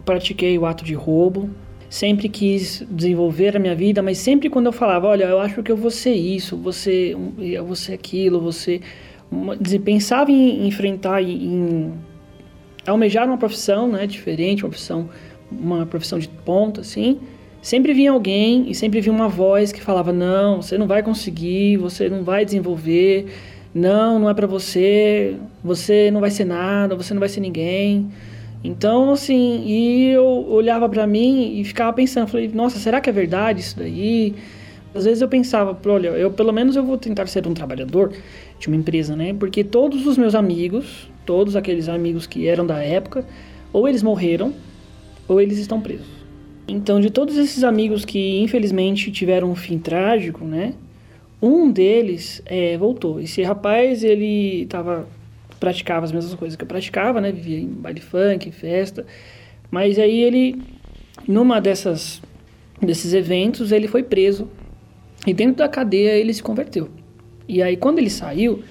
pratiquei 0.04 0.58
o 0.58 0.66
ato 0.66 0.84
de 0.84 0.94
roubo, 0.94 1.48
sempre 1.88 2.28
quis 2.28 2.84
desenvolver 2.90 3.56
a 3.56 3.60
minha 3.60 3.76
vida, 3.76 4.02
mas 4.02 4.18
sempre 4.18 4.50
quando 4.50 4.66
eu 4.66 4.72
falava, 4.72 5.06
olha, 5.06 5.24
eu 5.24 5.38
acho 5.38 5.62
que 5.62 5.70
eu 5.70 5.76
vou 5.76 5.90
ser 5.90 6.14
isso, 6.14 6.56
você, 6.56 7.16
vou 7.64 7.76
ser 7.76 7.92
aquilo, 7.92 8.40
você 8.40 8.80
pensava 9.84 10.30
em 10.30 10.66
enfrentar, 10.66 11.22
em 11.22 11.92
almejar 12.86 13.26
uma 13.26 13.38
profissão, 13.38 13.88
né, 13.88 14.06
diferente, 14.06 14.64
uma 14.64 14.70
profissão, 14.70 15.08
uma 15.50 15.86
profissão 15.86 16.18
de 16.18 16.28
ponta, 16.28 16.80
assim. 16.80 17.18
Sempre 17.60 17.92
vinha 17.92 18.12
alguém 18.12 18.70
e 18.70 18.74
sempre 18.74 19.00
vinha 19.00 19.14
uma 19.14 19.28
voz 19.28 19.72
que 19.72 19.82
falava: 19.82 20.12
não, 20.12 20.62
você 20.62 20.78
não 20.78 20.86
vai 20.86 21.02
conseguir, 21.02 21.76
você 21.76 22.08
não 22.08 22.22
vai 22.22 22.44
desenvolver, 22.44 23.26
não, 23.74 24.18
não 24.18 24.30
é 24.30 24.34
para 24.34 24.46
você, 24.46 25.36
você 25.62 26.10
não 26.10 26.20
vai 26.20 26.30
ser 26.30 26.44
nada, 26.44 26.94
você 26.94 27.12
não 27.12 27.20
vai 27.20 27.28
ser 27.28 27.40
ninguém. 27.40 28.08
Então, 28.62 29.12
assim, 29.12 29.64
e 29.66 30.10
eu 30.10 30.24
olhava 30.24 30.88
para 30.88 31.06
mim 31.06 31.60
e 31.60 31.64
ficava 31.64 31.92
pensando, 31.92 32.28
falei, 32.28 32.48
nossa, 32.52 32.78
será 32.78 33.00
que 33.00 33.08
é 33.08 33.12
verdade 33.12 33.60
isso 33.60 33.78
daí? 33.78 34.34
Às 34.94 35.04
vezes 35.04 35.20
eu 35.20 35.28
pensava, 35.28 35.78
olha, 35.86 36.08
eu 36.08 36.30
pelo 36.30 36.52
menos 36.52 36.76
eu 36.76 36.84
vou 36.84 36.96
tentar 36.96 37.26
ser 37.26 37.46
um 37.46 37.54
trabalhador 37.54 38.12
de 38.58 38.68
uma 38.68 38.76
empresa, 38.76 39.14
né? 39.14 39.34
Porque 39.34 39.62
todos 39.62 40.06
os 40.06 40.16
meus 40.16 40.34
amigos, 40.34 41.10
todos 41.26 41.56
aqueles 41.56 41.88
amigos 41.88 42.26
que 42.26 42.48
eram 42.48 42.66
da 42.66 42.82
época, 42.82 43.24
ou 43.72 43.88
eles 43.88 44.02
morreram, 44.02 44.52
ou 45.26 45.40
eles 45.40 45.58
estão 45.58 45.80
presos. 45.80 46.06
Então, 46.66 47.00
de 47.00 47.10
todos 47.10 47.36
esses 47.36 47.64
amigos 47.64 48.04
que 48.04 48.40
infelizmente 48.40 49.10
tiveram 49.10 49.50
um 49.50 49.54
fim 49.54 49.78
trágico, 49.78 50.44
né? 50.44 50.74
Um 51.40 51.70
deles 51.70 52.42
é, 52.44 52.76
voltou. 52.76 53.20
Esse 53.20 53.42
rapaz, 53.42 54.02
ele 54.02 54.66
tava 54.66 55.06
praticava 55.58 56.04
as 56.04 56.12
mesmas 56.12 56.34
coisas 56.34 56.56
que 56.56 56.62
eu 56.62 56.68
praticava, 56.68 57.20
né? 57.20 57.32
Vivia 57.32 57.58
em 57.58 57.66
baile 57.66 58.00
funk, 58.00 58.48
em 58.48 58.52
festa. 58.52 59.06
Mas 59.70 59.98
aí 59.98 60.22
ele, 60.22 60.60
numa 61.26 61.60
dessas 61.60 62.22
desses 62.80 63.12
eventos, 63.12 63.72
ele 63.72 63.88
foi 63.88 64.02
preso. 64.02 64.48
E 65.26 65.34
dentro 65.34 65.56
da 65.56 65.68
cadeia 65.68 66.12
ele 66.12 66.32
se 66.32 66.42
converteu. 66.42 66.88
E 67.46 67.62
aí 67.62 67.76
quando 67.76 67.98
ele 67.98 68.10
saiu, 68.10 68.62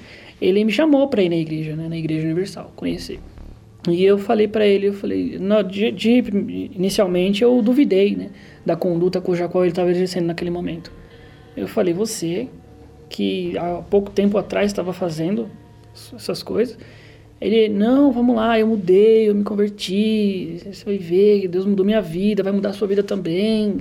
ele 0.41 0.63
me 0.63 0.71
chamou 0.71 1.07
para 1.07 1.21
ir 1.21 1.29
na 1.29 1.35
igreja, 1.35 1.75
né? 1.75 1.87
Na 1.87 1.97
igreja 1.97 2.25
universal, 2.25 2.71
conhecer. 2.75 3.19
E 3.89 4.03
eu 4.03 4.17
falei 4.17 4.47
para 4.47 4.65
ele, 4.67 4.87
eu 4.87 4.93
falei, 4.93 5.37
não, 5.39 5.63
de, 5.63 5.91
de, 5.91 6.09
inicialmente 6.75 7.41
eu 7.41 7.61
duvidei, 7.61 8.15
né, 8.17 8.31
da 8.65 8.75
conduta 8.75 9.21
cuja 9.21 9.47
qual 9.47 9.63
ele 9.63 9.71
estava 9.71 9.89
exercendo 9.89 10.25
naquele 10.25 10.49
momento. 10.49 10.91
Eu 11.55 11.67
falei, 11.67 11.93
você 11.93 12.49
que 13.09 13.57
há 13.57 13.81
pouco 13.89 14.11
tempo 14.11 14.37
atrás 14.37 14.67
estava 14.67 14.91
fazendo 14.91 15.49
essas 16.13 16.43
coisas. 16.43 16.77
Ele, 17.39 17.69
não, 17.69 18.11
vamos 18.11 18.35
lá, 18.35 18.59
eu 18.59 18.67
mudei, 18.67 19.29
eu 19.29 19.35
me 19.35 19.43
converti, 19.43 20.59
você 20.65 20.83
vai 20.83 20.97
ver 20.97 21.47
Deus 21.47 21.65
mudou 21.65 21.85
minha 21.85 22.01
vida, 22.01 22.43
vai 22.43 22.51
mudar 22.51 22.69
a 22.69 22.73
sua 22.73 22.87
vida 22.87 23.03
também. 23.03 23.77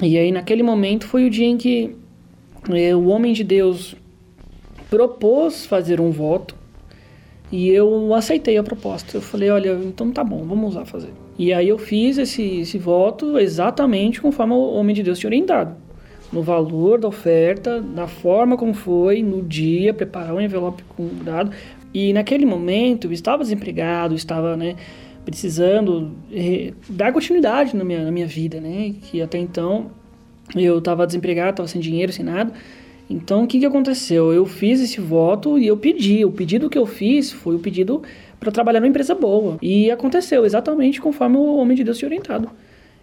E 0.00 0.16
aí, 0.16 0.30
naquele 0.30 0.62
momento, 0.62 1.06
foi 1.06 1.26
o 1.26 1.30
dia 1.30 1.46
em 1.46 1.56
que 1.56 1.96
é, 2.70 2.94
o 2.94 3.06
homem 3.08 3.32
de 3.32 3.42
Deus 3.42 3.96
propôs 4.88 5.66
fazer 5.66 6.00
um 6.00 6.10
voto 6.10 6.54
e 7.50 7.68
eu 7.68 8.14
aceitei 8.14 8.56
a 8.56 8.62
proposta. 8.62 9.16
Eu 9.16 9.20
falei, 9.20 9.50
olha, 9.50 9.78
então 9.84 10.10
tá 10.10 10.22
bom, 10.22 10.44
vamos 10.44 10.74
lá 10.74 10.84
fazer. 10.84 11.10
E 11.38 11.52
aí 11.52 11.68
eu 11.68 11.78
fiz 11.78 12.18
esse, 12.18 12.60
esse 12.60 12.78
voto 12.78 13.38
exatamente 13.38 14.20
conforme 14.20 14.54
o 14.54 14.72
homem 14.72 14.94
de 14.94 15.02
Deus 15.02 15.18
tinha 15.18 15.28
orientado 15.28 15.76
no 16.32 16.42
valor 16.42 16.98
da 16.98 17.06
oferta, 17.06 17.80
na 17.80 18.08
forma 18.08 18.56
como 18.56 18.72
foi, 18.72 19.22
no 19.22 19.42
dia, 19.42 19.92
preparar 19.92 20.34
um 20.34 20.40
envelope 20.40 20.82
com 20.96 21.06
dado. 21.22 21.52
E 21.92 22.12
naquele 22.14 22.46
momento 22.46 23.08
eu 23.08 23.12
estava 23.12 23.42
desempregado, 23.42 24.14
estava 24.14 24.56
né, 24.56 24.76
precisando 25.24 26.12
dar 26.88 27.12
continuidade 27.12 27.76
na 27.76 27.84
minha, 27.84 28.04
na 28.04 28.10
minha 28.10 28.26
vida, 28.26 28.60
né? 28.60 28.94
Que 29.02 29.22
até 29.22 29.38
então 29.38 29.90
eu 30.54 30.78
estava 30.78 31.06
desempregado, 31.06 31.50
estava 31.50 31.68
sem 31.68 31.80
dinheiro, 31.80 32.12
sem 32.12 32.24
nada. 32.24 32.52
Então 33.08 33.44
o 33.44 33.46
que, 33.46 33.58
que 33.60 33.66
aconteceu? 33.66 34.32
Eu 34.32 34.46
fiz 34.46 34.80
esse 34.80 35.00
voto 35.00 35.58
e 35.58 35.66
eu 35.66 35.76
pedi. 35.76 36.24
O 36.24 36.32
pedido 36.32 36.68
que 36.68 36.78
eu 36.78 36.86
fiz 36.86 37.30
foi 37.30 37.54
o 37.54 37.58
pedido 37.58 38.02
para 38.40 38.50
trabalhar 38.50 38.80
numa 38.80 38.88
empresa 38.88 39.14
boa. 39.14 39.58
E 39.62 39.90
aconteceu 39.90 40.44
exatamente 40.44 41.00
conforme 41.00 41.36
o 41.36 41.56
homem 41.56 41.76
de 41.76 41.84
Deus 41.84 41.98
tinha 41.98 42.08
orientado. 42.08 42.50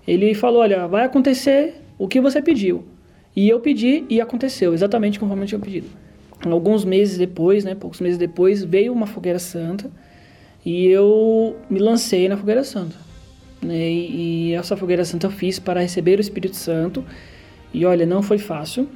Ele 0.07 0.33
falou: 0.33 0.61
Olha, 0.61 0.87
vai 0.87 1.05
acontecer 1.05 1.75
o 1.97 2.07
que 2.07 2.19
você 2.19 2.41
pediu. 2.41 2.83
E 3.35 3.47
eu 3.47 3.59
pedi 3.59 4.03
e 4.09 4.19
aconteceu, 4.19 4.73
exatamente 4.73 5.19
conforme 5.19 5.43
eu 5.43 5.47
tinha 5.47 5.59
pedido. 5.59 5.87
Alguns 6.45 6.83
meses 6.83 7.17
depois, 7.17 7.63
né, 7.63 7.75
poucos 7.75 8.01
meses 8.01 8.17
depois, 8.17 8.63
veio 8.63 8.91
uma 8.91 9.05
fogueira 9.05 9.39
santa 9.39 9.91
e 10.65 10.87
eu 10.87 11.55
me 11.69 11.79
lancei 11.79 12.27
na 12.27 12.37
fogueira 12.37 12.63
santa. 12.63 12.95
Né, 13.61 13.89
e, 13.89 14.49
e 14.49 14.53
essa 14.53 14.77
fogueira 14.77 15.03
santa 15.03 15.27
eu 15.27 15.31
fiz 15.31 15.59
para 15.59 15.81
receber 15.81 16.17
o 16.17 16.21
Espírito 16.21 16.55
Santo. 16.55 17.03
E 17.73 17.85
olha, 17.85 18.05
não 18.05 18.21
foi 18.21 18.37
fácil, 18.37 18.87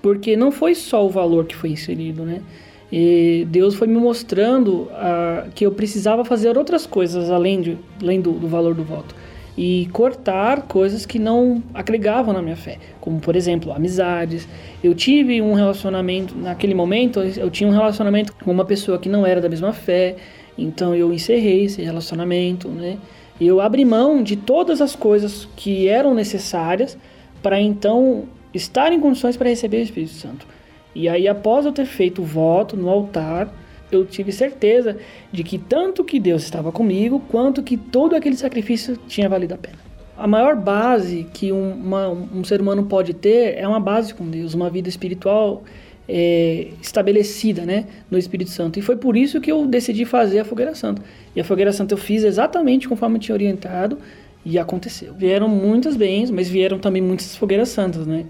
porque 0.00 0.36
não 0.36 0.52
foi 0.52 0.74
só 0.74 1.04
o 1.04 1.10
valor 1.10 1.46
que 1.46 1.56
foi 1.56 1.70
inserido, 1.70 2.24
né? 2.24 2.42
E 2.90 3.46
Deus 3.50 3.74
foi 3.74 3.86
me 3.86 3.98
mostrando 3.98 4.82
uh, 4.82 5.50
que 5.54 5.66
eu 5.66 5.72
precisava 5.72 6.24
fazer 6.24 6.56
outras 6.56 6.86
coisas 6.86 7.30
além, 7.30 7.60
de, 7.60 7.78
além 8.00 8.20
do, 8.20 8.32
do 8.32 8.48
valor 8.48 8.74
do 8.74 8.82
voto 8.82 9.14
e 9.58 9.88
cortar 9.92 10.62
coisas 10.62 11.04
que 11.04 11.18
não 11.18 11.60
agregavam 11.74 12.32
na 12.32 12.40
minha 12.40 12.56
fé, 12.56 12.78
como 13.00 13.18
por 13.18 13.34
exemplo 13.34 13.72
amizades. 13.72 14.48
Eu 14.84 14.94
tive 14.94 15.42
um 15.42 15.52
relacionamento 15.52 16.32
naquele 16.36 16.74
momento, 16.74 17.18
eu 17.20 17.50
tinha 17.50 17.68
um 17.68 17.72
relacionamento 17.72 18.32
com 18.32 18.52
uma 18.52 18.64
pessoa 18.64 19.00
que 19.00 19.08
não 19.08 19.26
era 19.26 19.40
da 19.40 19.48
mesma 19.48 19.72
fé, 19.72 20.14
então 20.58 20.94
eu 20.94 21.12
encerrei 21.12 21.64
esse 21.64 21.80
relacionamento, 21.80 22.68
né? 22.68 22.98
Eu 23.40 23.60
abri 23.60 23.84
mão 23.84 24.22
de 24.22 24.34
todas 24.34 24.80
as 24.80 24.96
coisas 24.96 25.48
que 25.54 25.86
eram 25.86 26.12
necessárias 26.12 26.98
para 27.40 27.60
então 27.60 28.24
estar 28.52 28.92
em 28.92 28.98
condições 28.98 29.36
para 29.36 29.48
receber 29.48 29.78
o 29.78 29.82
Espírito 29.82 30.14
Santo. 30.14 30.46
E 30.94 31.08
aí 31.08 31.28
após 31.28 31.64
eu 31.64 31.72
ter 31.72 31.86
feito 31.86 32.22
o 32.22 32.24
voto 32.24 32.76
no 32.76 32.88
altar, 32.88 33.48
eu 33.92 34.04
tive 34.04 34.32
certeza 34.32 34.98
de 35.30 35.44
que 35.44 35.56
tanto 35.56 36.02
que 36.02 36.18
Deus 36.18 36.42
estava 36.42 36.72
comigo, 36.72 37.22
quanto 37.28 37.62
que 37.62 37.76
todo 37.76 38.16
aquele 38.16 38.36
sacrifício 38.36 38.96
tinha 39.06 39.28
valido 39.28 39.54
a 39.54 39.58
pena. 39.58 39.78
A 40.16 40.26
maior 40.26 40.56
base 40.56 41.28
que 41.32 41.52
um, 41.52 41.72
uma, 41.74 42.08
um 42.08 42.42
ser 42.42 42.60
humano 42.60 42.84
pode 42.86 43.14
ter 43.14 43.56
é 43.56 43.68
uma 43.68 43.78
base 43.78 44.12
com 44.12 44.28
Deus, 44.28 44.52
uma 44.52 44.68
vida 44.68 44.88
espiritual 44.88 45.62
é, 46.08 46.68
estabelecida 46.80 47.66
né, 47.66 47.84
no 48.10 48.16
Espírito 48.16 48.50
Santo. 48.50 48.78
E 48.78 48.82
foi 48.82 48.96
por 48.96 49.16
isso 49.16 49.40
que 49.40 49.52
eu 49.52 49.66
decidi 49.66 50.04
fazer 50.04 50.38
a 50.38 50.44
Fogueira 50.44 50.74
Santa. 50.74 51.02
E 51.36 51.40
a 51.40 51.44
Fogueira 51.44 51.72
Santa 51.72 51.94
eu 51.94 51.98
fiz 51.98 52.24
exatamente 52.24 52.88
conforme 52.88 53.16
eu 53.16 53.20
tinha 53.20 53.34
orientado 53.34 53.98
e 54.44 54.58
aconteceu. 54.58 55.12
Vieram 55.12 55.48
muitas 55.48 55.96
bens, 55.96 56.30
mas 56.30 56.48
vieram 56.48 56.78
também 56.78 57.02
muitas 57.02 57.36
fogueiras 57.36 57.68
santas, 57.68 58.06
né? 58.06 58.24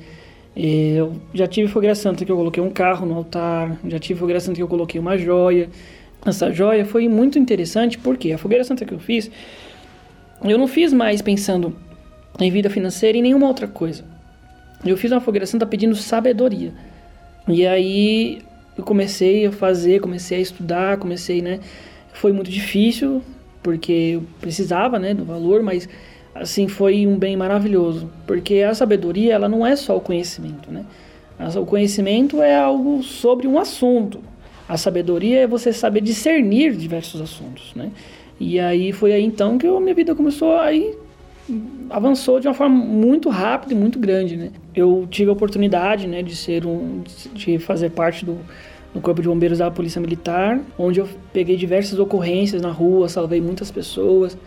Eu 0.56 1.12
já 1.32 1.46
tive 1.46 1.68
fogueira 1.68 1.94
santa 1.94 2.24
que 2.24 2.32
eu 2.32 2.36
coloquei 2.36 2.60
um 2.60 2.70
carro 2.70 3.06
no 3.06 3.14
altar, 3.14 3.78
já 3.86 3.98
tive 4.00 4.18
fogueira 4.18 4.40
santa 4.40 4.56
que 4.56 4.62
eu 4.62 4.66
coloquei 4.66 5.00
uma 5.00 5.16
joia. 5.16 5.68
Essa 6.26 6.50
joia 6.50 6.84
foi 6.84 7.08
muito 7.08 7.38
interessante 7.38 7.96
porque 7.96 8.32
a 8.32 8.38
fogueira 8.38 8.64
santa 8.64 8.84
que 8.84 8.92
eu 8.92 8.98
fiz, 8.98 9.30
eu 10.42 10.58
não 10.58 10.66
fiz 10.66 10.92
mais 10.92 11.22
pensando 11.22 11.76
em 12.40 12.50
vida 12.50 12.68
financeira 12.68 13.16
e 13.16 13.22
nenhuma 13.22 13.46
outra 13.46 13.68
coisa. 13.68 14.04
Eu 14.84 14.96
fiz 14.96 15.12
uma 15.12 15.20
fogueira 15.20 15.46
santa 15.46 15.64
pedindo 15.64 15.94
sabedoria. 15.94 16.72
E 17.48 17.66
aí 17.66 18.42
eu 18.76 18.84
comecei 18.84 19.46
a 19.46 19.52
fazer, 19.52 20.00
comecei 20.00 20.38
a 20.38 20.40
estudar, 20.40 20.98
comecei, 20.98 21.40
né? 21.42 21.60
Foi 22.12 22.32
muito 22.32 22.50
difícil 22.50 23.22
porque 23.62 24.12
eu 24.14 24.22
precisava, 24.40 24.98
né, 24.98 25.12
do 25.12 25.24
valor, 25.24 25.62
mas 25.62 25.88
assim 26.34 26.68
foi 26.68 27.06
um 27.06 27.18
bem 27.18 27.36
maravilhoso, 27.36 28.08
porque 28.26 28.60
a 28.60 28.72
sabedoria 28.72 29.34
ela 29.34 29.48
não 29.48 29.66
é 29.66 29.74
só 29.74 29.96
o 29.96 30.00
conhecimento, 30.00 30.70
né? 30.70 30.84
O 31.56 31.64
conhecimento 31.64 32.42
é 32.42 32.56
algo 32.56 33.02
sobre 33.02 33.46
um 33.46 33.58
assunto. 33.58 34.20
A 34.68 34.76
sabedoria 34.76 35.40
é 35.40 35.46
você 35.46 35.72
saber 35.72 36.00
discernir 36.00 36.76
diversos 36.76 37.20
assuntos, 37.20 37.72
né? 37.74 37.90
E 38.38 38.60
aí 38.60 38.92
foi 38.92 39.12
aí 39.12 39.24
então 39.24 39.58
que 39.58 39.66
a 39.66 39.80
minha 39.80 39.94
vida 39.94 40.14
começou 40.14 40.56
a 40.56 40.72
ir 40.72 40.96
avançou 41.88 42.38
de 42.38 42.46
uma 42.46 42.54
forma 42.54 42.76
muito 42.76 43.28
rápida 43.30 43.72
e 43.72 43.76
muito 43.76 43.98
grande, 43.98 44.36
né? 44.36 44.50
Eu 44.78 45.08
tive 45.10 45.28
a 45.28 45.32
oportunidade, 45.32 46.06
né, 46.06 46.22
de 46.22 46.36
ser 46.36 46.64
um 46.64 47.02
de 47.34 47.58
fazer 47.58 47.90
parte 47.90 48.24
do, 48.24 48.38
do 48.94 49.00
corpo 49.00 49.20
de 49.20 49.26
bombeiros 49.26 49.58
da 49.58 49.68
Polícia 49.70 50.00
Militar, 50.00 50.60
onde 50.78 51.00
eu 51.00 51.08
peguei 51.32 51.56
diversas 51.56 51.98
ocorrências 51.98 52.62
na 52.62 52.70
rua, 52.70 53.08
salvei 53.08 53.40
muitas 53.40 53.72
pessoas, 53.72 54.38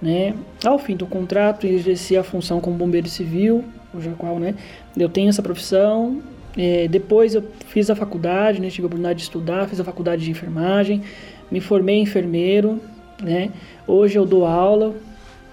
né? 0.00 0.34
Ao 0.64 0.78
fim 0.78 0.94
do 0.94 1.06
contrato, 1.06 1.66
exerci 1.66 2.16
a 2.16 2.22
função 2.22 2.60
como 2.60 2.76
bombeiro 2.76 3.08
civil, 3.08 3.64
hoje 3.92 4.14
qual, 4.16 4.38
né, 4.38 4.54
eu 4.96 5.08
tenho 5.08 5.28
essa 5.28 5.42
profissão. 5.42 6.22
É, 6.56 6.86
depois 6.86 7.34
eu 7.34 7.42
fiz 7.66 7.90
a 7.90 7.96
faculdade, 7.96 8.60
né, 8.60 8.68
tive 8.68 8.84
a 8.84 8.86
oportunidade 8.86 9.18
de 9.18 9.24
estudar, 9.24 9.68
fiz 9.68 9.80
a 9.80 9.84
faculdade 9.84 10.24
de 10.24 10.30
enfermagem, 10.30 11.02
me 11.50 11.60
formei 11.60 12.00
enfermeiro, 12.00 12.80
né? 13.20 13.50
Hoje 13.88 14.16
eu 14.16 14.24
dou 14.24 14.46
aula, 14.46 14.94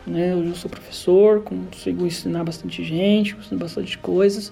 né? 0.08 0.34
Eu 0.34 0.56
sou 0.56 0.70
professor, 0.70 1.42
consigo 1.42 2.06
ensinar 2.06 2.44
bastante 2.44 2.84
gente, 2.84 3.36
ensinar 3.36 3.60
bastante 3.60 3.98
coisas. 3.98 4.52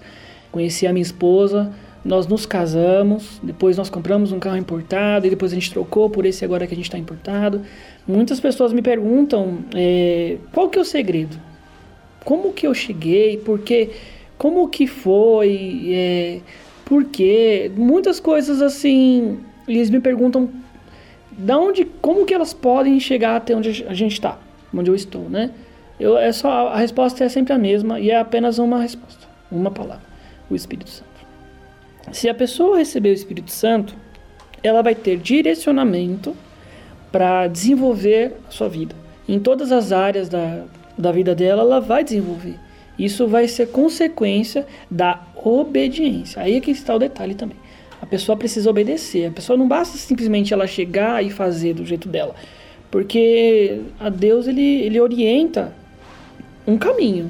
Conheci 0.52 0.86
a 0.88 0.94
minha 0.94 1.02
esposa, 1.02 1.72
nós 2.04 2.28
nos 2.28 2.46
casamos, 2.46 3.40
depois 3.42 3.78
nós 3.78 3.90
compramos 3.90 4.32
um 4.32 4.40
carro 4.40 4.58
importado 4.58 5.26
e 5.26 5.30
depois 5.30 5.52
a 5.52 5.56
gente 5.56 5.72
trocou 5.72 6.10
por 6.10 6.26
esse 6.26 6.46
agora 6.46 6.68
que 6.68 6.74
a 6.74 6.78
gente 6.78 6.86
está 6.86 6.98
importado. 6.98 7.62
Muitas 8.08 8.40
pessoas 8.40 8.72
me 8.72 8.82
perguntam 8.82 9.60
é, 9.74 10.38
qual 10.54 10.70
que 10.70 10.78
é 10.78 10.82
o 10.82 10.86
segredo? 10.86 11.38
Como 12.24 12.54
que 12.54 12.68
eu 12.68 12.74
cheguei? 12.74 13.38
Por 13.38 13.60
quê? 13.60 13.90
Como 14.38 14.68
que 14.70 14.86
foi? 14.86 15.86
É, 15.90 16.40
por 16.86 17.06
quê? 17.06 17.72
Muitas 17.76 18.20
coisas 18.20 18.62
assim, 18.62 19.40
eles 19.68 19.90
me 19.90 20.00
perguntam 20.00 20.50
da 21.38 21.58
onde, 21.58 21.86
como 22.02 22.26
que 22.26 22.34
elas 22.34 22.54
podem 22.54 23.00
chegar 23.00 23.36
até 23.36 23.56
onde 23.56 23.84
a 23.88 23.94
gente 23.94 24.14
está, 24.14 24.40
onde 24.82 24.90
eu 24.90 24.96
estou, 24.96 25.30
né? 25.30 25.52
Eu, 26.00 26.18
é 26.18 26.32
só 26.32 26.70
a 26.70 26.78
resposta 26.78 27.24
é 27.24 27.30
sempre 27.30 27.54
a 27.54 27.58
mesma 27.58 28.00
e 28.00 28.12
é 28.12 28.20
apenas 28.20 28.60
uma 28.60 28.82
resposta, 28.82 29.28
uma 29.52 29.72
palavra, 29.72 30.04
o 30.50 30.56
Espírito 30.56 30.90
Santo. 30.90 31.10
Se 32.12 32.30
a 32.30 32.34
pessoa 32.34 32.78
receber 32.78 33.10
o 33.10 33.14
Espírito 33.14 33.52
Santo, 33.52 33.96
ela 34.62 34.82
vai 34.82 34.94
ter 34.94 35.18
direcionamento 35.18 36.36
para 37.12 37.48
desenvolver 37.48 38.34
a 38.48 38.52
sua 38.52 38.68
vida. 38.68 38.96
Em 39.28 39.40
todas 39.40 39.72
as 39.72 39.92
áreas 39.92 40.28
da, 40.28 40.66
da 40.98 41.12
vida 41.12 41.34
dela, 41.34 41.62
ela 41.62 41.80
vai 41.80 42.04
desenvolver. 42.04 42.60
Isso 42.98 43.28
vai 43.28 43.48
ser 43.48 43.68
consequência 43.68 44.66
da 44.90 45.22
obediência. 45.36 46.42
Aí 46.42 46.56
é 46.56 46.62
que 46.62 46.72
está 46.72 46.96
o 46.96 47.00
detalhe 47.00 47.36
também. 47.36 47.58
A 48.02 48.06
pessoa 48.06 48.38
precisa 48.38 48.70
obedecer. 48.70 49.28
A 49.28 49.32
pessoa 49.32 49.58
não 49.58 49.68
basta 49.68 49.98
simplesmente 49.98 50.54
ela 50.54 50.68
chegar 50.68 51.24
e 51.24 51.30
fazer 51.30 51.74
do 51.74 51.86
jeito 51.86 52.08
dela. 52.08 52.36
Porque 52.96 53.82
a 54.00 54.08
Deus 54.08 54.48
ele, 54.48 54.62
ele 54.62 55.02
orienta 55.02 55.74
um 56.66 56.78
caminho. 56.78 57.30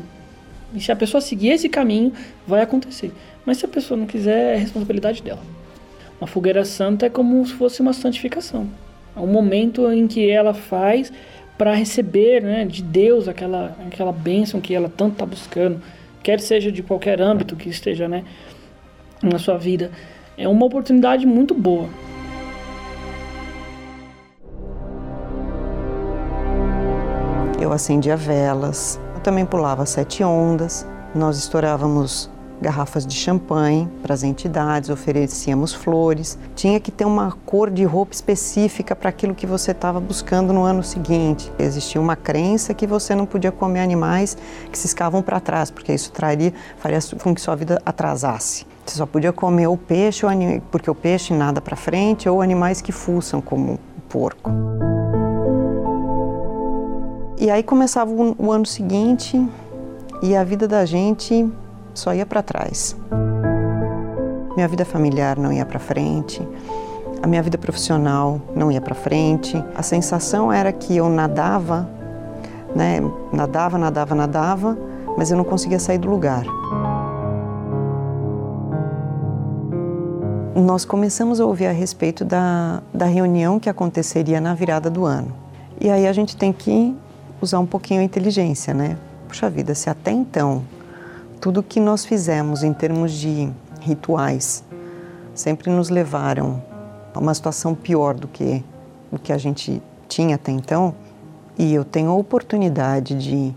E 0.75 0.79
se 0.79 0.91
a 0.91 0.95
pessoa 0.95 1.19
seguir 1.19 1.53
esse 1.53 1.67
caminho, 1.67 2.13
vai 2.45 2.61
acontecer. 2.61 3.11
Mas 3.43 3.57
se 3.57 3.65
a 3.65 3.67
pessoa 3.67 3.97
não 3.99 4.05
quiser, 4.05 4.53
é 4.53 4.57
responsabilidade 4.57 5.23
dela. 5.23 5.41
Uma 6.21 6.27
fogueira 6.27 6.63
santa 6.63 7.07
é 7.07 7.09
como 7.09 7.43
se 7.47 7.53
fosse 7.53 7.81
uma 7.81 7.93
santificação. 7.93 8.69
É 9.15 9.19
um 9.19 9.25
momento 9.25 9.91
em 9.91 10.05
que 10.05 10.29
ela 10.29 10.53
faz 10.53 11.11
para 11.57 11.73
receber 11.73 12.43
né, 12.43 12.63
de 12.63 12.83
Deus 12.83 13.27
aquela, 13.27 13.75
aquela 13.87 14.11
bênção 14.11 14.61
que 14.61 14.75
ela 14.75 14.87
tanto 14.87 15.13
está 15.13 15.25
buscando, 15.25 15.81
quer 16.21 16.39
seja 16.41 16.71
de 16.71 16.83
qualquer 16.83 17.19
âmbito 17.19 17.55
que 17.55 17.69
esteja 17.69 18.07
né, 18.07 18.23
na 19.19 19.39
sua 19.39 19.57
vida 19.57 19.89
é 20.37 20.47
uma 20.47 20.67
oportunidade 20.67 21.25
muito 21.25 21.55
boa. 21.55 21.89
Eu 27.65 27.73
acendia 27.73 28.15
velas, 28.15 28.99
eu 29.15 29.21
também 29.21 29.43
pulava 29.43 29.87
sete 29.87 30.23
ondas, 30.23 30.85
nós 31.15 31.35
estourávamos 31.35 32.29
garrafas 32.61 33.07
de 33.07 33.15
champanhe 33.15 33.89
para 34.03 34.13
as 34.13 34.21
entidades, 34.21 34.91
oferecíamos 34.91 35.73
flores. 35.73 36.37
Tinha 36.55 36.79
que 36.79 36.91
ter 36.91 37.05
uma 37.05 37.31
cor 37.43 37.71
de 37.71 37.83
roupa 37.83 38.13
específica 38.13 38.95
para 38.95 39.09
aquilo 39.09 39.33
que 39.33 39.47
você 39.47 39.71
estava 39.71 39.99
buscando 39.99 40.53
no 40.53 40.61
ano 40.61 40.83
seguinte. 40.83 41.51
Existia 41.57 41.99
uma 41.99 42.15
crença 42.15 42.71
que 42.71 42.85
você 42.85 43.15
não 43.15 43.25
podia 43.25 43.51
comer 43.51 43.79
animais 43.79 44.37
que 44.71 44.77
se 44.77 44.85
escavam 44.85 45.23
para 45.23 45.39
trás, 45.39 45.71
porque 45.71 45.91
isso 45.91 46.11
traria, 46.11 46.53
faria 46.77 46.99
com 47.19 47.33
que 47.33 47.41
sua 47.41 47.55
vida 47.55 47.81
atrasasse. 47.83 48.67
Você 48.85 48.97
só 48.97 49.07
podia 49.07 49.33
comer 49.33 49.65
o 49.65 49.75
peixe, 49.75 50.21
porque 50.69 50.91
o 50.91 50.93
peixe 50.93 51.33
nada 51.33 51.59
para 51.59 51.75
frente, 51.75 52.29
ou 52.29 52.43
animais 52.43 52.79
que 52.79 52.91
fuçam, 52.91 53.41
como 53.41 53.73
o 53.97 54.01
porco. 54.07 54.51
E 57.45 57.51
aí 57.51 57.61
começava 57.61 58.09
o 58.11 58.51
ano 58.51 58.65
seguinte 58.65 59.39
e 60.23 60.35
a 60.35 60.43
vida 60.43 60.67
da 60.67 60.83
gente 60.83 61.47
só 61.93 62.11
ia 62.11 62.25
para 62.25 62.41
trás. 62.41 62.97
Minha 64.55 64.67
vida 64.67 64.83
familiar 64.83 65.37
não 65.37 65.53
ia 65.53 65.63
para 65.63 65.77
frente, 65.77 66.41
a 67.21 67.27
minha 67.27 67.43
vida 67.43 67.55
profissional 67.55 68.41
não 68.55 68.71
ia 68.71 68.81
para 68.81 68.95
frente. 68.95 69.63
A 69.75 69.83
sensação 69.83 70.51
era 70.51 70.71
que 70.73 70.97
eu 70.97 71.07
nadava, 71.07 71.87
né? 72.75 72.99
Nadava, 73.31 73.77
nadava, 73.77 74.15
nadava, 74.15 74.75
mas 75.15 75.29
eu 75.29 75.37
não 75.37 75.43
conseguia 75.43 75.77
sair 75.77 75.99
do 75.99 76.09
lugar. 76.09 76.45
Nós 80.55 80.83
começamos 80.83 81.39
a 81.39 81.45
ouvir 81.45 81.67
a 81.67 81.71
respeito 81.71 82.25
da, 82.25 82.81
da 82.91 83.05
reunião 83.05 83.59
que 83.59 83.69
aconteceria 83.69 84.41
na 84.41 84.55
virada 84.55 84.89
do 84.89 85.05
ano. 85.05 85.31
E 85.79 85.91
aí 85.91 86.07
a 86.07 86.11
gente 86.11 86.35
tem 86.35 86.51
que 86.51 86.97
usar 87.41 87.59
um 87.59 87.65
pouquinho 87.65 88.01
a 88.01 88.03
inteligência, 88.03 88.73
né? 88.73 88.97
Puxa 89.27 89.49
vida, 89.49 89.75
se 89.75 89.89
até 89.89 90.11
então 90.11 90.63
tudo 91.39 91.61
que 91.61 91.79
nós 91.79 92.05
fizemos 92.05 92.63
em 92.63 92.73
termos 92.73 93.11
de 93.11 93.51
rituais 93.81 94.63
sempre 95.33 95.69
nos 95.69 95.89
levaram 95.89 96.61
a 97.13 97.19
uma 97.19 97.33
situação 97.33 97.75
pior 97.75 98.13
do 98.13 98.27
que 98.27 98.63
o 99.11 99.19
que 99.19 99.31
a 99.31 99.37
gente 99.37 99.81
tinha 100.07 100.35
até 100.35 100.51
então, 100.51 100.93
e 101.57 101.73
eu 101.73 101.85
tenho 101.85 102.09
a 102.09 102.15
oportunidade 102.15 103.15
de 103.15 103.53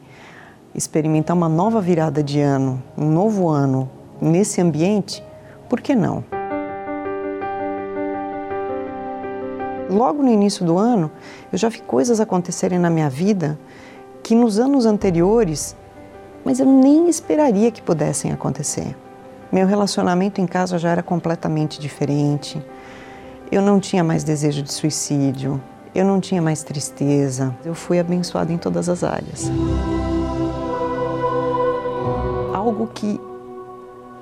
experimentar 0.74 1.36
uma 1.36 1.48
nova 1.48 1.80
virada 1.80 2.22
de 2.22 2.40
ano, 2.40 2.82
um 2.96 3.10
novo 3.10 3.48
ano 3.48 3.88
nesse 4.20 4.60
ambiente, 4.60 5.24
por 5.68 5.80
que 5.80 5.94
não? 5.94 6.37
Logo 9.88 10.22
no 10.22 10.30
início 10.30 10.64
do 10.64 10.76
ano, 10.76 11.10
eu 11.50 11.58
já 11.58 11.68
vi 11.68 11.80
coisas 11.80 12.20
acontecerem 12.20 12.78
na 12.78 12.90
minha 12.90 13.08
vida 13.08 13.58
que 14.22 14.34
nos 14.34 14.58
anos 14.58 14.84
anteriores 14.84 15.76
mas 16.48 16.60
eu 16.60 16.66
nem 16.66 17.10
esperaria 17.10 17.70
que 17.70 17.82
pudessem 17.82 18.32
acontecer. 18.32 18.96
Meu 19.52 19.66
relacionamento 19.66 20.40
em 20.40 20.46
casa 20.46 20.78
já 20.78 20.90
era 20.90 21.02
completamente 21.02 21.78
diferente. 21.78 22.58
Eu 23.52 23.60
não 23.60 23.78
tinha 23.78 24.02
mais 24.02 24.24
desejo 24.24 24.62
de 24.62 24.72
suicídio, 24.72 25.60
eu 25.94 26.06
não 26.06 26.20
tinha 26.20 26.40
mais 26.40 26.62
tristeza. 26.62 27.54
Eu 27.64 27.74
fui 27.74 27.98
abençoada 27.98 28.50
em 28.50 28.56
todas 28.56 28.88
as 28.88 29.04
áreas. 29.04 29.50
Algo 32.54 32.86
que 32.94 33.20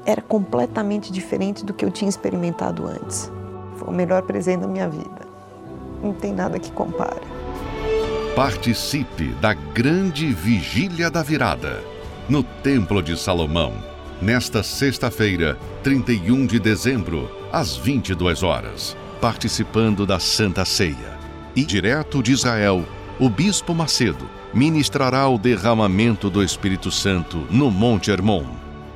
era 0.05 0.23
completamente 0.23 1.13
diferente 1.13 1.65
do 1.65 1.73
que 1.73 1.85
eu 1.85 1.93
tinha 1.93 2.09
experimentado 2.09 2.87
antes. 2.89 3.31
Foi 3.77 3.89
o 3.89 3.93
melhor 3.93 4.23
presente 4.23 4.63
da 4.63 4.69
minha 4.69 4.89
vida. 4.89 5.36
Não 6.07 6.13
tem 6.13 6.33
nada 6.33 6.57
que 6.61 6.71
compare. 6.71 7.27
Participe 8.37 9.35
da 9.41 9.53
grande 9.53 10.33
vigília 10.33 11.11
da 11.11 11.21
virada 11.21 11.83
no 12.29 12.45
Templo 12.45 13.03
de 13.03 13.19
Salomão, 13.19 13.73
nesta 14.23 14.63
sexta-feira, 14.63 15.59
31 15.83 16.47
de 16.47 16.61
dezembro, 16.61 17.29
às 17.53 17.77
22 17.77 18.45
horas, 18.45 18.97
participando 19.21 20.07
da 20.07 20.21
Santa 20.21 20.65
Ceia. 20.65 21.19
E 21.57 21.65
direto 21.65 22.23
de 22.23 22.31
Israel, 22.31 22.85
o 23.19 23.29
Bispo 23.29 23.75
Macedo 23.75 24.31
ministrará 24.55 25.29
o 25.29 25.37
derramamento 25.37 26.31
do 26.31 26.41
Espírito 26.41 26.89
Santo 26.89 27.49
no 27.51 27.69
Monte 27.69 28.13
Hermon, 28.13 28.45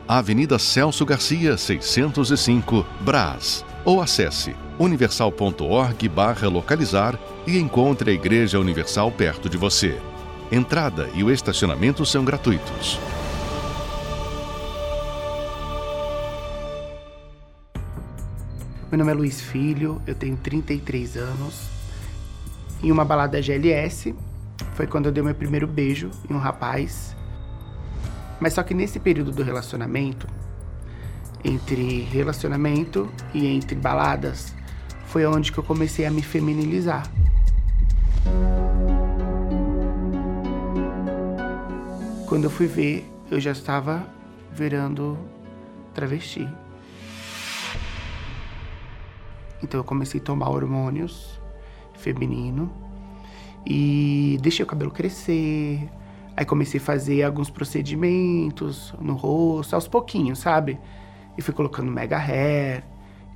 Avenida 0.07 0.61
Celso 0.61 1.05
Garcia, 1.05 1.57
605, 1.57 2.87
Brás. 3.01 3.65
Ou 3.85 4.01
acesse 4.01 4.55
universal.org/localizar 4.81 7.19
e 7.47 7.59
encontre 7.59 8.11
a 8.11 8.15
Igreja 8.15 8.59
Universal 8.59 9.13
perto 9.13 9.47
de 9.49 9.57
você. 9.59 9.97
Entrada 10.51 11.09
e 11.15 11.23
o 11.23 11.31
estacionamento 11.31 12.07
são 12.07 12.25
gratuitos. 12.25 12.99
Meu 18.91 18.99
nome 18.99 19.13
é 19.13 19.15
Luiz 19.15 19.41
Filho, 19.41 20.03
eu 20.05 20.17
tenho 20.17 20.37
33 20.37 21.17
anos. 21.17 21.69
Em 22.83 22.91
uma 22.91 23.05
balada 23.05 23.41
GLS, 23.41 24.15
foi 24.75 24.87
quando 24.87 25.07
eu 25.07 25.13
dei 25.13 25.23
meu 25.23 25.35
primeiro 25.35 25.67
beijo 25.67 26.11
em 26.29 26.35
um 26.35 26.39
rapaz. 26.39 27.15
Mas 28.41 28.55
só 28.55 28.63
que 28.63 28.75
nesse 28.75 28.99
período 28.99 29.31
do 29.31 29.45
relacionamento, 29.45 30.27
entre 31.45 32.03
relacionamento 32.05 33.09
e 33.33 33.47
entre 33.47 33.77
baladas, 33.77 34.55
foi 35.11 35.27
onde 35.27 35.51
que 35.51 35.59
eu 35.59 35.65
comecei 35.65 36.07
a 36.07 36.11
me 36.11 36.23
feminilizar. 36.23 37.03
Quando 42.29 42.45
eu 42.45 42.51
fui 42.51 42.69
ver, 42.69 43.05
eu 43.29 43.41
já 43.41 43.51
estava 43.51 44.07
virando 44.53 45.19
travesti. 45.93 46.49
Então 49.61 49.81
eu 49.81 49.85
comecei 49.85 50.21
a 50.21 50.23
tomar 50.23 50.49
hormônios 50.49 51.41
feminino 51.95 52.73
e 53.67 54.39
deixei 54.41 54.63
o 54.63 54.67
cabelo 54.67 54.93
crescer. 54.93 55.89
Aí 56.37 56.45
comecei 56.45 56.79
a 56.79 56.83
fazer 56.85 57.25
alguns 57.25 57.51
procedimentos 57.51 58.95
no 59.01 59.15
rosto, 59.15 59.75
aos 59.75 59.89
pouquinhos, 59.89 60.39
sabe? 60.39 60.79
E 61.37 61.43
fui 61.43 61.53
colocando 61.53 61.91
mega 61.91 62.17
hair. 62.17 62.85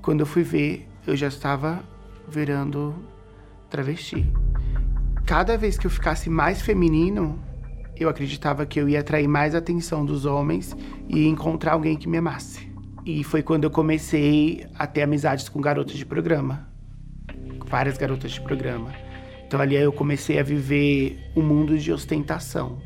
Quando 0.01 0.20
eu 0.20 0.27
fui 0.27 0.45
ver, 0.45 0.89
eu 1.07 1.17
já 1.17 1.29
estava 1.29 1.83
virando 2.29 2.95
travesti. 3.69 4.27
Cada 5.27 5.57
vez 5.57 5.79
que 5.79 5.87
eu 5.87 5.91
ficasse 5.91 6.29
mais 6.29 6.63
feminino, 6.63 7.39
eu 7.97 8.09
acreditava 8.09 8.67
que 8.67 8.81
eu 8.81 8.89
ia 8.89 9.01
atrair 9.01 9.29
mais 9.29 9.55
atenção 9.55 10.05
dos 10.05 10.25
homens 10.25 10.77
e 11.09 11.27
encontrar 11.27 11.73
alguém 11.73 11.97
que 11.97 12.09
me 12.09 12.19
amasse. 12.19 12.73
E 13.05 13.23
foi 13.23 13.43
quando 13.43 13.65
eu 13.65 13.71
comecei 13.71 14.67
a 14.75 14.87
ter 14.87 15.03
amizades 15.03 15.49
com 15.49 15.61
garotas 15.61 15.97
de 15.97 16.07
programa. 16.07 16.69
Várias 17.67 17.99
garotas 17.99 18.33
de 18.33 18.41
programa. 18.41 18.93
Então 19.47 19.61
ali 19.61 19.77
eu 19.77 19.93
comecei 19.93 20.39
a 20.39 20.43
viver 20.43 21.31
um 21.37 21.43
mundo 21.43 21.79
de 21.79 21.93
ostentação. 21.93 22.79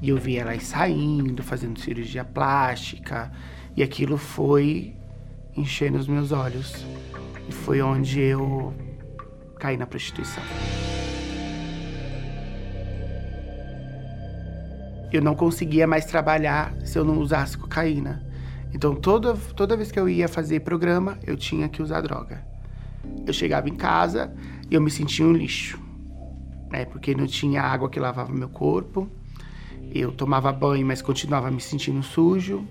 E 0.00 0.08
eu 0.10 0.16
vi 0.16 0.36
elas 0.36 0.62
saindo, 0.62 1.42
fazendo 1.42 1.80
cirurgia 1.80 2.24
plástica. 2.24 3.32
E 3.76 3.82
aquilo 3.82 4.16
foi 4.16 4.94
enchendo 5.56 5.98
os 5.98 6.06
meus 6.06 6.32
olhos. 6.32 6.84
E 7.48 7.52
foi 7.52 7.80
onde 7.82 8.20
eu 8.20 8.72
caí 9.58 9.76
na 9.76 9.86
prostituição. 9.86 10.42
Eu 15.12 15.22
não 15.22 15.34
conseguia 15.34 15.86
mais 15.86 16.04
trabalhar 16.06 16.74
se 16.84 16.98
eu 16.98 17.04
não 17.04 17.18
usasse 17.18 17.56
cocaína. 17.56 18.24
Então 18.72 18.94
toda, 18.94 19.34
toda 19.54 19.76
vez 19.76 19.92
que 19.92 20.00
eu 20.00 20.08
ia 20.08 20.28
fazer 20.28 20.60
programa, 20.60 21.18
eu 21.24 21.36
tinha 21.36 21.68
que 21.68 21.80
usar 21.80 22.00
droga. 22.00 22.44
Eu 23.24 23.32
chegava 23.32 23.68
em 23.68 23.74
casa 23.76 24.34
e 24.68 24.74
eu 24.74 24.80
me 24.80 24.90
sentia 24.90 25.24
um 25.24 25.32
lixo, 25.32 25.78
né? 26.70 26.84
Porque 26.84 27.14
não 27.14 27.26
tinha 27.26 27.62
água 27.62 27.88
que 27.88 28.00
lavava 28.00 28.32
meu 28.32 28.48
corpo. 28.48 29.08
Eu 29.92 30.10
tomava 30.10 30.50
banho, 30.52 30.84
mas 30.84 31.00
continuava 31.00 31.50
me 31.50 31.60
sentindo 31.60 32.02
sujo. 32.02 32.66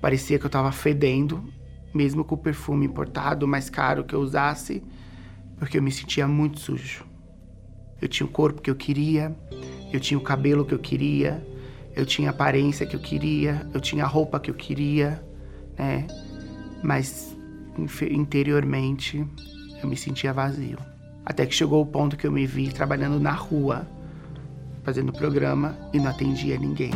Parecia 0.00 0.38
que 0.38 0.44
eu 0.44 0.48
estava 0.48 0.72
fedendo, 0.72 1.44
mesmo 1.94 2.24
com 2.24 2.34
o 2.34 2.38
perfume 2.38 2.86
importado 2.86 3.46
mais 3.46 3.70
caro 3.70 4.04
que 4.04 4.14
eu 4.14 4.20
usasse, 4.20 4.82
porque 5.56 5.78
eu 5.78 5.82
me 5.82 5.92
sentia 5.92 6.26
muito 6.26 6.60
sujo. 6.60 7.04
Eu 8.02 8.08
tinha 8.08 8.26
o 8.26 8.30
corpo 8.30 8.60
que 8.60 8.70
eu 8.70 8.74
queria, 8.74 9.34
eu 9.92 10.00
tinha 10.00 10.18
o 10.18 10.22
cabelo 10.22 10.64
que 10.64 10.74
eu 10.74 10.78
queria, 10.78 11.46
eu 11.94 12.04
tinha 12.04 12.28
a 12.28 12.32
aparência 12.32 12.84
que 12.84 12.96
eu 12.96 13.00
queria, 13.00 13.66
eu 13.72 13.80
tinha 13.80 14.04
a 14.04 14.08
roupa 14.08 14.40
que 14.40 14.50
eu 14.50 14.54
queria 14.54 15.22
né? 15.78 16.06
Mas 16.82 17.36
interiormente 18.10 19.26
eu 19.82 19.88
me 19.88 19.96
sentia 19.96 20.32
vazio. 20.32 20.78
Até 21.24 21.46
que 21.46 21.54
chegou 21.54 21.82
o 21.82 21.86
ponto 21.86 22.16
que 22.16 22.26
eu 22.26 22.32
me 22.32 22.46
vi 22.46 22.68
trabalhando 22.68 23.18
na 23.18 23.32
rua, 23.32 23.86
fazendo 24.82 25.12
programa 25.12 25.76
e 25.92 25.98
não 25.98 26.10
atendia 26.10 26.58
ninguém. 26.58 26.90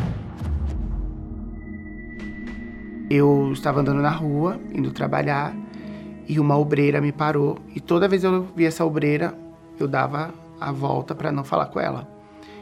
Eu 3.09 3.51
estava 3.53 3.81
andando 3.81 4.01
na 4.01 4.11
rua, 4.11 4.59
indo 4.73 4.91
trabalhar, 4.91 5.55
e 6.27 6.39
uma 6.39 6.57
obreira 6.57 7.01
me 7.01 7.11
parou. 7.11 7.57
E 7.75 7.79
toda 7.79 8.07
vez 8.07 8.23
eu 8.23 8.43
via 8.55 8.67
essa 8.67 8.85
obreira, 8.85 9.35
eu 9.79 9.87
dava 9.87 10.31
a 10.61 10.71
volta 10.71 11.15
para 11.15 11.31
não 11.31 11.43
falar 11.43 11.67
com 11.67 11.79
ela. 11.79 12.07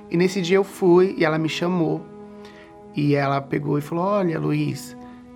E 0.10 0.16
nesse 0.16 0.42
dia 0.42 0.56
eu 0.56 0.64
fui 0.64 1.16
e 1.18 1.26
ela 1.26 1.38
me 1.38 1.50
chamou. 1.50 2.02
E 2.96 3.14
ela 3.14 3.42
pegou 3.42 3.78
e 3.78 3.82
falou: 3.82 4.06
Olha, 4.06 4.40
Luiz, 4.40 4.96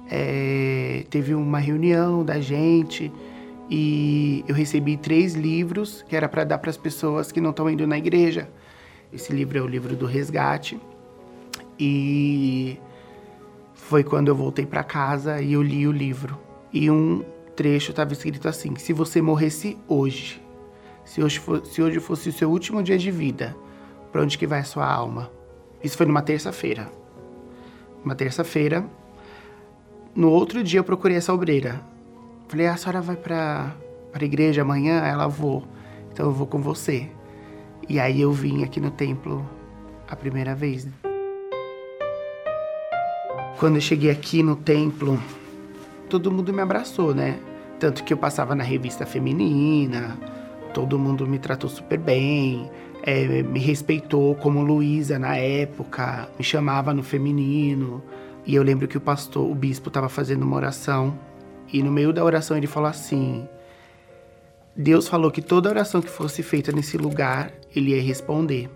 é, 0.10 1.06
teve 1.10 1.36
uma 1.36 1.60
reunião 1.60 2.24
da 2.24 2.40
gente 2.40 3.12
e 3.70 4.44
eu 4.48 4.56
recebi 4.56 4.98
três 4.98 5.34
livros 5.34 6.04
que 6.08 6.16
era 6.16 6.28
para 6.28 6.44
dar 6.44 6.58
para 6.58 6.70
as 6.70 6.78
pessoas 6.78 7.32
que 7.32 7.40
não 7.40 7.52
estão 7.52 7.70
indo 7.70 7.86
na 7.86 7.98
igreja. 7.98 8.50
Esse 9.12 9.34
livro 9.34 9.58
é 9.58 9.62
o 9.62 9.68
livro 9.68 9.96
do 9.96 10.06
resgate 10.06 10.80
e 11.78 12.78
foi 13.92 14.06
quando 14.06 14.30
eu 14.30 14.36
voltei 14.36 14.66
para 14.66 14.86
casa 14.86 15.42
e 15.42 15.52
eu 15.52 15.62
li 15.62 15.86
o 15.86 15.92
livro 15.92 16.40
e 16.72 16.90
um 16.90 17.26
trecho 17.58 17.92
estava 17.92 18.14
escrito 18.14 18.48
assim: 18.48 18.74
se 18.78 18.94
você 18.94 19.22
morresse 19.22 19.78
hoje, 19.86 20.42
se 21.04 21.22
hoje, 21.22 21.40
for, 21.40 21.66
se 21.66 21.82
hoje 21.82 22.00
fosse 22.00 22.30
o 22.30 22.32
seu 22.32 22.50
último 22.50 22.82
dia 22.82 22.98
de 22.98 23.12
vida, 23.12 23.54
para 24.10 24.22
onde 24.22 24.38
que 24.38 24.48
vai 24.48 24.62
a 24.62 24.64
sua 24.64 24.90
alma? 24.90 25.30
Isso 25.84 25.98
foi 25.98 26.06
numa 26.06 26.22
terça-feira. 26.22 26.90
Uma 28.02 28.16
terça-feira 28.16 28.86
no 30.16 30.30
outro 30.30 30.64
dia 30.64 30.80
eu 30.80 30.86
procurei 30.86 31.18
essa 31.18 31.34
obreira. 31.34 31.82
Falei, 32.48 32.68
a 32.68 32.78
senhora 32.78 33.02
vai 33.02 33.18
para 33.18 33.76
a 34.14 34.24
igreja 34.24 34.62
amanhã? 34.62 35.02
Ela, 35.02 35.28
vou. 35.28 35.68
Então 36.14 36.28
eu 36.28 36.32
vou 36.32 36.48
com 36.48 36.62
você. 36.62 37.10
E 37.90 38.00
aí 38.00 38.22
eu 38.22 38.32
vim 38.32 38.64
aqui 38.64 38.80
no 38.80 38.90
templo 38.90 39.46
a 40.08 40.16
primeira 40.16 40.56
vez. 40.56 40.88
Quando 43.58 43.76
eu 43.76 43.82
cheguei 43.82 44.10
aqui 44.10 44.42
no 44.42 44.56
templo, 44.56 45.22
todo 46.10 46.32
mundo 46.32 46.52
me 46.52 46.62
abraçou, 46.62 47.14
né? 47.14 47.40
Tanto 47.80 48.04
que 48.04 48.14
eu 48.14 48.18
passava 48.18 48.56
na 48.56 48.64
revista 48.64 49.06
feminina, 49.06 50.18
todo 50.74 50.98
mundo 50.98 51.28
me 51.28 51.40
tratou 51.40 51.70
super 51.70 51.98
bem, 51.98 52.70
é, 53.04 53.44
me 53.44 53.60
respeitou 53.60 54.36
como 54.36 54.62
Luísa 54.62 55.18
na 55.18 55.36
época, 55.36 56.30
me 56.38 56.44
chamava 56.44 56.94
no 56.94 57.04
feminino. 57.04 58.04
E 58.46 58.56
eu 58.56 58.64
lembro 58.64 58.88
que 58.88 58.98
o 58.98 59.02
pastor, 59.02 59.50
o 59.50 59.56
bispo, 59.56 59.90
estava 59.90 60.10
fazendo 60.10 60.44
uma 60.44 60.56
oração 60.56 61.18
e 61.72 61.82
no 61.82 61.92
meio 61.92 62.12
da 62.12 62.24
oração 62.24 62.58
ele 62.58 62.68
falou 62.68 62.90
assim: 62.90 63.48
Deus 64.76 65.08
falou 65.08 65.32
que 65.32 65.42
toda 65.42 65.70
oração 65.70 66.02
que 66.02 66.10
fosse 66.10 66.44
feita 66.44 66.72
nesse 66.72 66.98
lugar, 66.98 67.54
ele 67.76 67.92
ia 67.92 68.02
responder. 68.02 68.70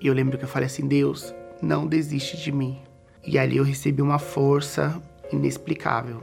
E 0.00 0.06
eu 0.06 0.14
lembro 0.14 0.36
que 0.36 0.44
eu 0.44 0.48
falei 0.48 0.66
assim: 0.66 0.86
Deus, 0.86 1.34
não 1.62 1.86
desiste 1.86 2.36
de 2.36 2.50
mim. 2.50 2.78
E 3.26 3.38
ali 3.38 3.56
eu 3.56 3.64
recebi 3.64 4.00
uma 4.00 4.18
força 4.18 5.02
inexplicável. 5.32 6.22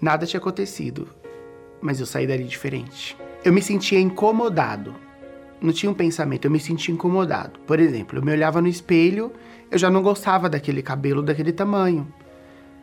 Nada 0.00 0.26
tinha 0.26 0.40
acontecido, 0.40 1.08
mas 1.80 2.00
eu 2.00 2.06
saí 2.06 2.26
dali 2.26 2.44
diferente. 2.44 3.16
Eu 3.44 3.52
me 3.52 3.62
sentia 3.62 4.00
incomodado. 4.00 4.94
Não 5.60 5.72
tinha 5.72 5.90
um 5.90 5.94
pensamento, 5.94 6.44
eu 6.44 6.50
me 6.50 6.60
sentia 6.60 6.92
incomodado. 6.92 7.58
Por 7.60 7.80
exemplo, 7.80 8.18
eu 8.18 8.22
me 8.22 8.32
olhava 8.32 8.60
no 8.60 8.68
espelho 8.68 9.32
eu 9.70 9.78
já 9.78 9.90
não 9.90 10.02
gostava 10.02 10.48
daquele 10.48 10.80
cabelo 10.80 11.22
daquele 11.22 11.52
tamanho. 11.52 12.06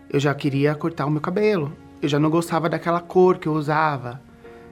Eu 0.10 0.20
já 0.20 0.34
queria 0.36 0.76
cortar 0.76 1.06
o 1.06 1.10
meu 1.10 1.22
cabelo. 1.22 1.72
Eu 2.02 2.10
já 2.10 2.20
não 2.20 2.30
gostava 2.30 2.68
daquela 2.68 3.00
cor 3.00 3.38
que 3.38 3.48
eu 3.48 3.54
usava, 3.54 4.22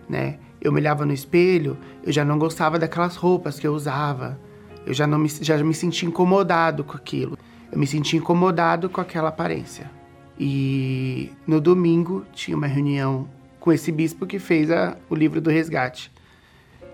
né? 0.10 0.38
Eu 0.60 0.72
me 0.72 0.80
olhava 0.80 1.06
no 1.06 1.14
espelho, 1.14 1.78
eu 2.04 2.12
já 2.12 2.26
não 2.26 2.38
gostava 2.38 2.78
daquelas 2.78 3.16
roupas 3.16 3.60
que 3.60 3.66
eu 3.66 3.74
usava. 3.74 4.38
Eu 4.86 4.94
já 4.94 5.08
não 5.08 5.18
me, 5.18 5.30
já 5.30 5.58
me 5.64 5.74
sentia 5.74 6.08
incomodado 6.08 6.84
com 6.84 6.98
aquilo. 6.98 7.38
Eu 7.72 7.80
me 7.80 7.88
sentia 7.88 8.20
incomodado 8.20 8.90
com 8.90 9.00
aquela 9.00 9.30
aparência. 9.30 9.90
E 10.38 11.32
no 11.46 11.62
domingo 11.62 12.26
tinha 12.34 12.58
uma 12.58 12.68
reunião 12.68 13.30
com 13.60 13.72
esse 13.72 13.92
bispo 13.92 14.26
que 14.26 14.40
fez 14.40 14.72
a, 14.72 14.98
o 15.10 15.16
livro 15.16 15.40
do 15.40 15.50
resgate. 15.50 16.12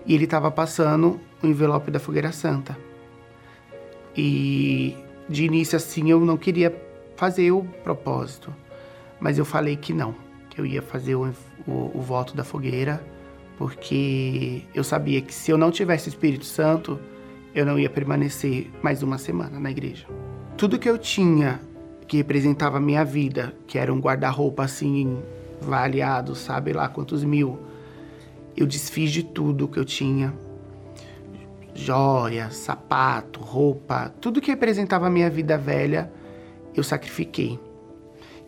E 0.06 0.14
ele 0.14 0.24
estava 0.24 0.50
passando 0.50 1.18
o 1.42 1.46
envelope 1.46 1.90
da 1.90 1.98
fogueira 1.98 2.30
santa. 2.30 2.76
E 4.16 4.96
de 5.28 5.44
início 5.44 5.76
assim 5.76 6.10
eu 6.10 6.20
não 6.20 6.36
queria 6.36 6.74
fazer 7.16 7.50
o 7.50 7.64
propósito, 7.82 8.54
mas 9.20 9.38
eu 9.38 9.44
falei 9.44 9.76
que 9.76 9.92
não, 9.92 10.14
que 10.48 10.60
eu 10.60 10.64
ia 10.64 10.80
fazer 10.80 11.14
o, 11.14 11.28
o, 11.66 11.90
o 11.94 12.00
voto 12.00 12.36
da 12.36 12.44
fogueira, 12.44 13.04
porque 13.56 14.62
eu 14.74 14.84
sabia 14.84 15.20
que 15.20 15.34
se 15.34 15.50
eu 15.50 15.58
não 15.58 15.70
tivesse 15.70 16.08
o 16.08 16.10
Espírito 16.10 16.44
Santo, 16.44 16.98
eu 17.54 17.66
não 17.66 17.78
ia 17.78 17.90
permanecer 17.90 18.70
mais 18.82 19.02
uma 19.02 19.18
semana 19.18 19.58
na 19.58 19.70
igreja. 19.70 20.06
Tudo 20.58 20.76
que 20.76 20.90
eu 20.90 20.98
tinha 20.98 21.60
que 22.08 22.16
representava 22.16 22.78
a 22.78 22.80
minha 22.80 23.04
vida, 23.04 23.54
que 23.64 23.78
era 23.78 23.94
um 23.94 24.00
guarda-roupa 24.00 24.64
assim, 24.64 25.22
avaliado, 25.62 26.34
sabe 26.34 26.72
lá 26.72 26.88
quantos 26.88 27.22
mil, 27.22 27.60
eu 28.56 28.66
desfiz 28.66 29.12
de 29.12 29.22
tudo 29.22 29.68
que 29.68 29.78
eu 29.78 29.84
tinha 29.84 30.34
joia, 31.72 32.50
sapato, 32.50 33.38
roupa, 33.38 34.12
tudo 34.20 34.40
que 34.40 34.50
representava 34.50 35.06
a 35.06 35.10
minha 35.10 35.30
vida 35.30 35.56
velha, 35.56 36.12
eu 36.74 36.82
sacrifiquei. 36.82 37.56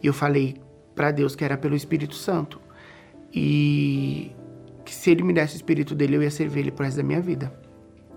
E 0.02 0.08
eu 0.08 0.12
falei 0.12 0.56
para 0.96 1.12
Deus 1.12 1.36
que 1.36 1.44
era 1.44 1.56
pelo 1.56 1.76
Espírito 1.76 2.16
Santo. 2.16 2.60
E 3.32 4.32
que 4.84 4.92
se 4.92 5.12
ele 5.12 5.22
me 5.22 5.32
desse 5.32 5.54
o 5.54 5.58
espírito 5.58 5.94
dele, 5.94 6.16
eu 6.16 6.24
ia 6.24 6.30
servir 6.32 6.58
ele 6.58 6.72
pro 6.72 6.84
resto 6.84 6.96
da 6.96 7.04
minha 7.04 7.20
vida. 7.20 7.52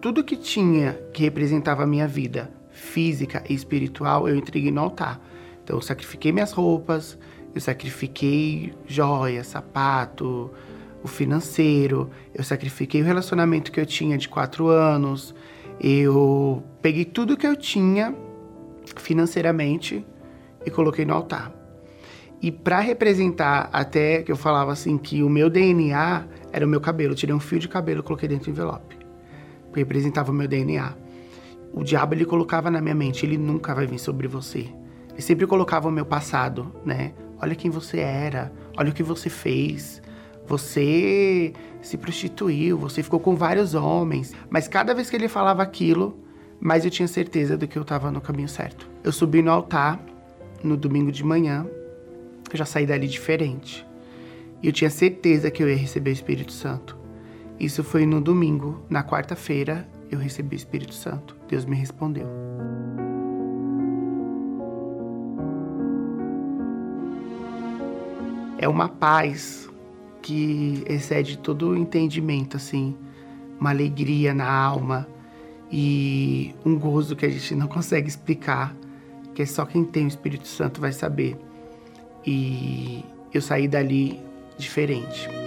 Tudo 0.01 0.23
que 0.23 0.35
tinha 0.35 0.93
que 1.13 1.21
representava 1.21 1.83
a 1.83 1.87
minha 1.87 2.07
vida 2.07 2.62
física 2.73 3.43
e 3.47 3.53
espiritual, 3.53 4.27
eu 4.27 4.35
entreguei 4.35 4.71
no 4.71 4.81
altar. 4.81 5.21
Então 5.63 5.77
eu 5.77 5.81
sacrifiquei 5.81 6.31
minhas 6.31 6.51
roupas, 6.51 7.17
eu 7.55 7.61
sacrifiquei 7.61 8.73
joia, 8.85 9.43
sapato, 9.43 10.51
o 11.03 11.07
financeiro, 11.07 12.09
eu 12.33 12.43
sacrifiquei 12.43 13.01
o 13.01 13.05
relacionamento 13.05 13.71
que 13.71 13.79
eu 13.79 13.85
tinha 13.85 14.17
de 14.17 14.27
quatro 14.27 14.67
anos, 14.67 15.35
eu 15.79 16.63
peguei 16.81 17.05
tudo 17.05 17.37
que 17.37 17.45
eu 17.45 17.55
tinha 17.55 18.15
financeiramente 18.97 20.05
e 20.65 20.71
coloquei 20.71 21.05
no 21.05 21.13
altar. 21.13 21.51
E 22.41 22.51
para 22.51 22.79
representar 22.79 23.69
até 23.71 24.21
que 24.21 24.31
eu 24.31 24.35
falava 24.35 24.71
assim 24.71 24.97
que 24.97 25.23
o 25.23 25.29
meu 25.29 25.49
DNA 25.49 26.25
era 26.51 26.65
o 26.65 26.69
meu 26.69 26.81
cabelo, 26.81 27.13
eu 27.13 27.15
tirei 27.15 27.33
um 27.33 27.39
fio 27.39 27.59
de 27.59 27.69
cabelo 27.69 28.01
e 28.01 28.03
coloquei 28.03 28.27
dentro 28.27 28.45
do 28.45 28.51
envelope. 28.51 28.97
Representava 29.73 30.31
o 30.31 30.33
meu 30.33 30.47
DNA. 30.47 31.02
O 31.73 31.83
diabo 31.83 32.13
ele 32.13 32.23
colocava 32.23 32.69
na 32.69 32.79
minha 32.79 32.93
mente, 32.93 33.25
ele 33.25 33.37
nunca 33.37 33.73
vai 33.73 33.87
vir 33.87 33.97
sobre 33.97 34.27
você. 34.27 34.69
Ele 35.11 35.21
sempre 35.21 35.47
colocava 35.47 35.87
o 35.87 35.91
meu 35.91 36.05
passado, 36.05 36.71
né? 36.85 37.13
Olha 37.41 37.55
quem 37.55 37.71
você 37.71 37.99
era, 37.99 38.53
olha 38.77 38.91
o 38.91 38.93
que 38.93 39.01
você 39.01 39.27
fez. 39.27 40.01
Você 40.45 41.51
se 41.81 41.97
prostituiu, 41.97 42.77
você 42.77 43.01
ficou 43.01 43.19
com 43.19 43.35
vários 43.35 43.73
homens. 43.73 44.33
Mas 44.49 44.67
cada 44.67 44.93
vez 44.93 45.09
que 45.09 45.15
ele 45.15 45.27
falava 45.27 45.63
aquilo, 45.63 46.17
mais 46.59 46.85
eu 46.85 46.91
tinha 46.91 47.07
certeza 47.07 47.57
do 47.57 47.67
que 47.67 47.77
eu 47.77 47.81
estava 47.81 48.11
no 48.11 48.21
caminho 48.21 48.47
certo. 48.47 48.87
Eu 49.03 49.11
subi 49.11 49.41
no 49.41 49.51
altar 49.51 49.99
no 50.63 50.77
domingo 50.77 51.11
de 51.11 51.23
manhã, 51.23 51.65
eu 52.51 52.57
já 52.57 52.65
saí 52.65 52.85
dali 52.85 53.07
diferente. 53.07 53.85
E 54.61 54.67
eu 54.67 54.71
tinha 54.71 54.89
certeza 54.89 55.51
que 55.51 55.61
eu 55.61 55.69
ia 55.69 55.75
receber 55.75 56.11
o 56.11 56.13
Espírito 56.13 56.53
Santo. 56.53 56.97
Isso 57.59 57.83
foi 57.83 58.05
no 58.05 58.21
domingo. 58.21 58.81
Na 58.89 59.03
quarta-feira, 59.03 59.87
eu 60.09 60.19
recebi 60.19 60.55
o 60.55 60.57
Espírito 60.57 60.93
Santo. 60.93 61.35
Deus 61.53 61.65
me 61.65 61.75
respondeu. 61.75 62.27
É 68.57 68.67
uma 68.67 68.89
paz 68.89 69.69
que 70.19 70.83
excede 70.87 71.37
todo 71.37 71.69
o 71.69 71.77
entendimento, 71.77 72.57
assim, 72.57 72.97
uma 73.59 73.69
alegria 73.69 74.33
na 74.33 74.51
alma 74.51 75.07
e 75.71 76.55
um 76.65 76.75
gozo 76.79 77.15
que 77.15 77.27
a 77.27 77.29
gente 77.29 77.53
não 77.53 77.67
consegue 77.67 78.07
explicar, 78.07 78.75
que 79.35 79.43
é 79.43 79.45
só 79.45 79.63
quem 79.63 79.85
tem 79.85 80.05
o 80.05 80.07
Espírito 80.07 80.47
Santo 80.47 80.81
vai 80.81 80.91
saber. 80.91 81.37
E 82.25 83.05
eu 83.31 83.41
saí 83.43 83.67
dali 83.67 84.19
diferente. 84.57 85.42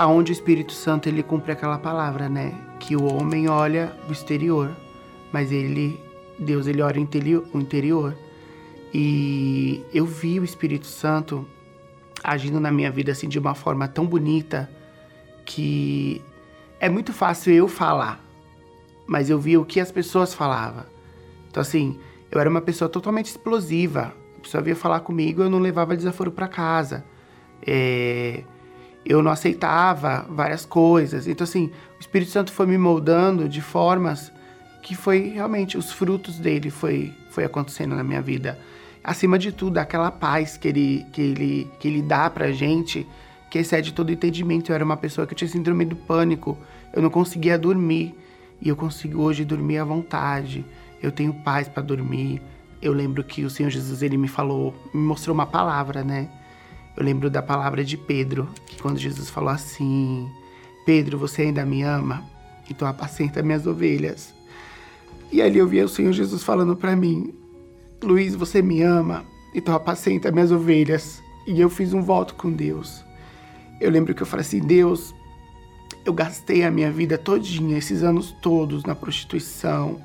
Aonde 0.00 0.32
o 0.32 0.32
Espírito 0.32 0.72
Santo 0.72 1.10
ele 1.10 1.22
cumpre 1.22 1.52
aquela 1.52 1.78
palavra, 1.78 2.26
né? 2.26 2.54
Que 2.78 2.96
o 2.96 3.04
homem 3.04 3.50
olha 3.50 3.94
o 4.08 4.12
exterior, 4.12 4.74
mas 5.30 5.52
ele, 5.52 6.02
Deus, 6.38 6.66
ele 6.66 6.80
olha 6.80 6.98
o 6.98 7.60
interior. 7.60 8.16
E 8.94 9.84
eu 9.92 10.06
vi 10.06 10.40
o 10.40 10.42
Espírito 10.42 10.86
Santo 10.86 11.46
agindo 12.24 12.58
na 12.58 12.72
minha 12.72 12.90
vida 12.90 13.12
assim 13.12 13.28
de 13.28 13.38
uma 13.38 13.54
forma 13.54 13.86
tão 13.86 14.06
bonita 14.06 14.70
que 15.44 16.24
é 16.80 16.88
muito 16.88 17.12
fácil 17.12 17.52
eu 17.52 17.68
falar, 17.68 18.24
mas 19.06 19.28
eu 19.28 19.38
via 19.38 19.60
o 19.60 19.66
que 19.66 19.80
as 19.80 19.92
pessoas 19.92 20.32
falavam. 20.32 20.86
Então, 21.50 21.60
assim, 21.60 22.00
eu 22.30 22.40
era 22.40 22.48
uma 22.48 22.62
pessoa 22.62 22.88
totalmente 22.88 23.26
explosiva. 23.26 24.14
A 24.38 24.40
pessoa 24.40 24.62
vinha 24.62 24.74
falar 24.74 25.00
comigo, 25.00 25.42
eu 25.42 25.50
não 25.50 25.58
levava 25.58 25.94
desaforo 25.94 26.32
para 26.32 26.48
casa. 26.48 27.04
É... 27.66 28.44
Eu 29.04 29.22
não 29.22 29.30
aceitava 29.30 30.26
várias 30.28 30.64
coisas. 30.64 31.26
Então, 31.26 31.44
assim, 31.44 31.70
o 31.96 32.00
Espírito 32.00 32.30
Santo 32.30 32.52
foi 32.52 32.66
me 32.66 32.78
moldando 32.78 33.48
de 33.48 33.60
formas 33.60 34.32
que 34.82 34.94
foi 34.94 35.28
realmente 35.28 35.76
os 35.76 35.92
frutos 35.92 36.38
dele 36.38 36.70
foi, 36.70 37.12
foi 37.30 37.44
acontecendo 37.44 37.94
na 37.94 38.02
minha 38.02 38.22
vida. 38.22 38.58
Acima 39.02 39.38
de 39.38 39.52
tudo, 39.52 39.78
aquela 39.78 40.10
paz 40.10 40.56
que 40.56 40.68
ele, 40.68 41.06
que 41.12 41.20
ele, 41.20 41.70
que 41.78 41.88
ele 41.88 42.02
dá 42.02 42.28
pra 42.28 42.52
gente 42.52 43.06
que 43.50 43.58
excede 43.58 43.92
todo 43.92 44.12
entendimento. 44.12 44.70
Eu 44.70 44.74
era 44.74 44.84
uma 44.84 44.96
pessoa 44.96 45.26
que 45.26 45.34
tinha 45.34 45.48
síndrome 45.48 45.84
do 45.84 45.96
pânico, 45.96 46.56
eu 46.92 47.02
não 47.02 47.10
conseguia 47.10 47.58
dormir 47.58 48.14
e 48.60 48.68
eu 48.68 48.76
consigo 48.76 49.22
hoje 49.22 49.44
dormir 49.44 49.78
à 49.78 49.84
vontade. 49.84 50.64
Eu 51.02 51.10
tenho 51.10 51.32
paz 51.32 51.66
para 51.66 51.82
dormir. 51.82 52.42
Eu 52.80 52.92
lembro 52.92 53.24
que 53.24 53.44
o 53.44 53.50
Senhor 53.50 53.70
Jesus 53.70 54.02
ele 54.02 54.16
me 54.16 54.28
falou, 54.28 54.74
me 54.92 55.00
mostrou 55.00 55.34
uma 55.34 55.46
palavra, 55.46 56.04
né? 56.04 56.28
Eu 56.96 57.04
lembro 57.04 57.30
da 57.30 57.42
palavra 57.42 57.84
de 57.84 57.96
Pedro, 57.96 58.48
que 58.66 58.80
quando 58.80 58.98
Jesus 58.98 59.30
falou 59.30 59.50
assim: 59.50 60.28
Pedro, 60.84 61.18
você 61.18 61.42
ainda 61.42 61.64
me 61.64 61.82
ama? 61.82 62.24
Então 62.68 62.86
apacenta 62.86 63.42
minhas 63.42 63.66
ovelhas. 63.66 64.34
E 65.32 65.40
ali 65.40 65.58
eu 65.58 65.66
via 65.66 65.84
o 65.84 65.88
Senhor 65.88 66.12
Jesus 66.12 66.42
falando 66.42 66.76
para 66.76 66.96
mim: 66.96 67.32
Luiz, 68.02 68.34
você 68.34 68.60
me 68.62 68.82
ama? 68.82 69.24
Então 69.54 69.74
apacenta 69.74 70.30
minhas 70.30 70.50
ovelhas. 70.50 71.22
E 71.46 71.60
eu 71.60 71.70
fiz 71.70 71.92
um 71.92 72.02
voto 72.02 72.34
com 72.34 72.52
Deus. 72.52 73.04
Eu 73.80 73.90
lembro 73.90 74.14
que 74.14 74.22
eu 74.22 74.26
falei 74.26 74.44
assim: 74.44 74.60
Deus, 74.60 75.14
eu 76.04 76.12
gastei 76.12 76.64
a 76.64 76.70
minha 76.70 76.90
vida 76.90 77.16
todinha, 77.16 77.78
esses 77.78 78.02
anos 78.02 78.32
todos, 78.42 78.84
na 78.84 78.94
prostituição. 78.94 80.00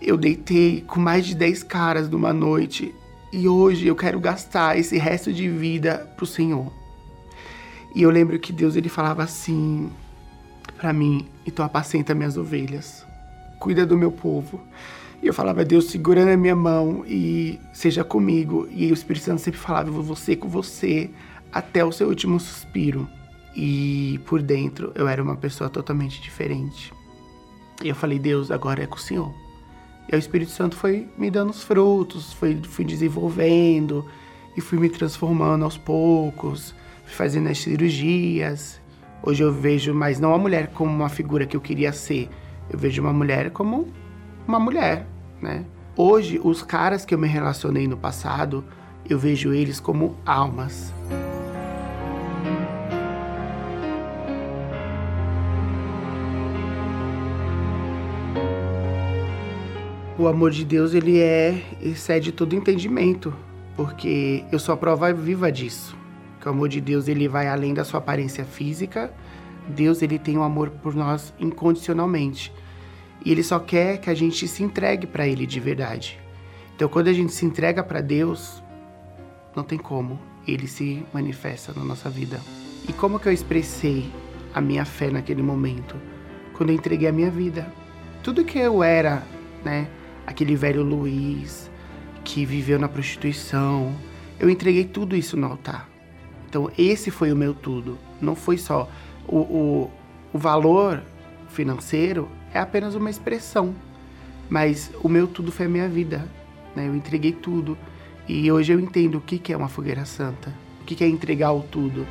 Eu 0.00 0.16
deitei 0.16 0.82
com 0.82 1.00
mais 1.00 1.26
de 1.26 1.34
10 1.34 1.62
caras 1.62 2.08
numa 2.08 2.32
noite 2.32 2.94
e 3.32 3.48
hoje 3.48 3.86
eu 3.86 3.96
quero 3.96 4.20
gastar 4.20 4.78
esse 4.78 4.96
resto 4.98 5.32
de 5.32 5.48
vida 5.48 6.10
pro 6.16 6.26
Senhor. 6.26 6.72
E 7.94 8.02
eu 8.02 8.10
lembro 8.10 8.38
que 8.38 8.52
Deus 8.52 8.76
ele 8.76 8.88
falava 8.88 9.22
assim 9.22 9.90
para 10.76 10.92
mim: 10.92 11.26
então 11.46 11.64
apacenta 11.64 12.14
minhas 12.14 12.36
ovelhas, 12.36 13.06
cuida 13.58 13.86
do 13.86 13.96
meu 13.96 14.12
povo. 14.12 14.60
E 15.22 15.26
eu 15.26 15.34
falava, 15.34 15.64
Deus, 15.64 15.86
segura 15.86 16.24
na 16.24 16.36
minha 16.36 16.54
mão 16.54 17.02
e 17.06 17.58
seja 17.72 18.04
comigo. 18.04 18.68
E 18.70 18.90
o 18.90 18.94
Espírito 18.94 19.24
Santo 19.24 19.40
sempre 19.40 19.58
falava, 19.58 19.90
vou 19.90 20.14
ser 20.14 20.36
com 20.36 20.48
você 20.48 21.10
até 21.50 21.84
o 21.84 21.90
seu 21.90 22.08
último 22.08 22.38
suspiro. 22.38 23.08
E 23.54 24.20
por 24.26 24.42
dentro 24.42 24.92
eu 24.94 25.08
era 25.08 25.22
uma 25.22 25.34
pessoa 25.34 25.70
totalmente 25.70 26.20
diferente. 26.20 26.92
E 27.82 27.88
eu 27.88 27.94
falei, 27.94 28.18
Deus, 28.18 28.50
agora 28.50 28.82
é 28.82 28.86
com 28.86 28.96
o 28.96 29.00
Senhor. 29.00 29.45
E 30.10 30.14
o 30.14 30.18
Espírito 30.18 30.50
Santo 30.50 30.76
foi 30.76 31.08
me 31.18 31.30
dando 31.30 31.50
os 31.50 31.62
frutos, 31.62 32.32
foi, 32.32 32.60
fui 32.62 32.84
desenvolvendo 32.84 34.04
e 34.56 34.60
fui 34.60 34.78
me 34.78 34.88
transformando 34.88 35.64
aos 35.64 35.76
poucos, 35.76 36.74
fui 37.04 37.14
fazendo 37.14 37.48
as 37.48 37.58
cirurgias. 37.58 38.80
Hoje 39.22 39.42
eu 39.42 39.52
vejo 39.52 39.92
mais 39.92 40.20
não 40.20 40.32
a 40.32 40.38
mulher 40.38 40.68
como 40.68 40.90
uma 40.90 41.08
figura 41.08 41.46
que 41.46 41.56
eu 41.56 41.60
queria 41.60 41.92
ser, 41.92 42.28
eu 42.70 42.78
vejo 42.78 43.02
uma 43.02 43.12
mulher 43.12 43.50
como 43.50 43.88
uma 44.46 44.60
mulher, 44.60 45.06
né? 45.42 45.64
Hoje, 45.96 46.38
os 46.44 46.62
caras 46.62 47.06
que 47.06 47.14
eu 47.14 47.18
me 47.18 47.26
relacionei 47.26 47.88
no 47.88 47.96
passado, 47.96 48.62
eu 49.08 49.18
vejo 49.18 49.52
eles 49.52 49.80
como 49.80 50.14
almas. 50.26 50.92
O 60.18 60.26
amor 60.26 60.50
de 60.50 60.64
Deus 60.64 60.94
ele 60.94 61.20
é 61.20 61.62
excede 61.80 62.32
todo 62.32 62.56
entendimento, 62.56 63.34
porque 63.76 64.44
eu 64.50 64.58
sou 64.58 64.72
a 64.72 64.76
prova 64.76 65.12
viva 65.12 65.52
disso. 65.52 65.96
Que 66.40 66.48
o 66.48 66.50
amor 66.50 66.68
de 66.68 66.80
Deus 66.80 67.06
ele 67.06 67.28
vai 67.28 67.48
além 67.48 67.74
da 67.74 67.84
sua 67.84 67.98
aparência 67.98 68.44
física. 68.44 69.12
Deus 69.68 70.00
ele 70.00 70.18
tem 70.18 70.38
um 70.38 70.42
amor 70.42 70.70
por 70.70 70.94
nós 70.94 71.34
incondicionalmente. 71.38 72.52
E 73.24 73.30
ele 73.30 73.42
só 73.42 73.58
quer 73.58 73.98
que 73.98 74.08
a 74.08 74.14
gente 74.14 74.46
se 74.48 74.62
entregue 74.62 75.06
para 75.06 75.26
ele 75.26 75.46
de 75.46 75.60
verdade. 75.60 76.18
Então 76.74 76.88
quando 76.88 77.08
a 77.08 77.12
gente 77.12 77.32
se 77.32 77.44
entrega 77.44 77.82
para 77.82 78.00
Deus, 78.00 78.62
não 79.54 79.64
tem 79.64 79.78
como 79.78 80.18
ele 80.46 80.66
se 80.66 81.04
manifesta 81.12 81.72
na 81.74 81.84
nossa 81.84 82.08
vida. 82.08 82.40
E 82.88 82.92
como 82.92 83.18
que 83.18 83.28
eu 83.28 83.32
expressei 83.32 84.10
a 84.54 84.60
minha 84.60 84.84
fé 84.84 85.10
naquele 85.10 85.42
momento? 85.42 85.96
Quando 86.54 86.70
eu 86.70 86.76
entreguei 86.76 87.08
a 87.08 87.12
minha 87.12 87.30
vida. 87.30 87.66
Tudo 88.22 88.44
que 88.44 88.58
eu 88.58 88.82
era, 88.82 89.22
né? 89.64 89.88
Aquele 90.26 90.56
velho 90.56 90.82
Luiz 90.82 91.70
que 92.24 92.44
viveu 92.44 92.78
na 92.78 92.88
prostituição. 92.88 93.94
Eu 94.38 94.50
entreguei 94.50 94.84
tudo 94.84 95.14
isso 95.14 95.36
no 95.36 95.46
altar. 95.46 95.88
Então, 96.48 96.70
esse 96.76 97.10
foi 97.10 97.32
o 97.32 97.36
meu 97.36 97.54
tudo. 97.54 97.96
Não 98.20 98.34
foi 98.34 98.58
só 98.58 98.90
o, 99.26 99.36
o, 99.36 99.90
o 100.32 100.38
valor 100.38 101.02
financeiro, 101.48 102.28
é 102.52 102.58
apenas 102.58 102.94
uma 102.94 103.08
expressão. 103.08 103.74
Mas 104.50 104.90
o 105.02 105.08
meu 105.08 105.26
tudo 105.26 105.50
foi 105.52 105.66
a 105.66 105.68
minha 105.68 105.88
vida. 105.88 106.26
Né? 106.74 106.88
Eu 106.88 106.94
entreguei 106.94 107.32
tudo. 107.32 107.78
E 108.28 108.50
hoje 108.50 108.72
eu 108.72 108.80
entendo 108.80 109.18
o 109.18 109.20
que, 109.20 109.38
que 109.38 109.52
é 109.52 109.56
uma 109.56 109.68
fogueira 109.68 110.04
santa. 110.04 110.52
O 110.82 110.84
que, 110.84 110.94
que 110.94 111.04
é 111.04 111.08
entregar 111.08 111.52
o 111.52 111.62
tudo. 111.62 112.06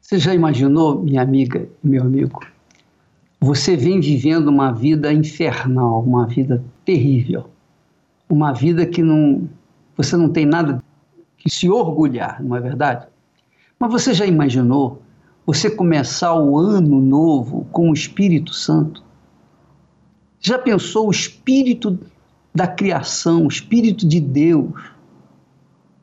Você 0.00 0.18
já 0.18 0.34
imaginou, 0.34 1.02
minha 1.02 1.22
amiga 1.22 1.68
meu 1.82 2.02
amigo, 2.02 2.40
você 3.40 3.74
vem 3.74 4.00
vivendo 4.00 4.48
uma 4.48 4.70
vida 4.70 5.10
infernal, 5.10 6.02
uma 6.02 6.26
vida 6.26 6.62
terrível, 6.84 7.48
uma 8.28 8.52
vida 8.52 8.84
que 8.84 9.02
não, 9.02 9.48
você 9.96 10.14
não 10.14 10.28
tem 10.28 10.44
nada 10.44 10.84
que 11.38 11.48
se 11.48 11.70
orgulhar, 11.70 12.42
não 12.42 12.54
é 12.54 12.60
verdade? 12.60 13.06
Mas 13.78 13.90
você 13.90 14.12
já 14.12 14.26
imaginou 14.26 15.00
você 15.46 15.70
começar 15.70 16.34
o 16.34 16.58
ano 16.58 17.00
novo 17.00 17.66
com 17.72 17.90
o 17.90 17.94
Espírito 17.94 18.52
Santo? 18.52 19.02
Já 20.38 20.58
pensou 20.58 21.08
o 21.08 21.10
Espírito 21.10 21.98
da 22.54 22.66
criação, 22.66 23.46
o 23.46 23.48
Espírito 23.48 24.06
de 24.06 24.20
Deus? 24.20 24.74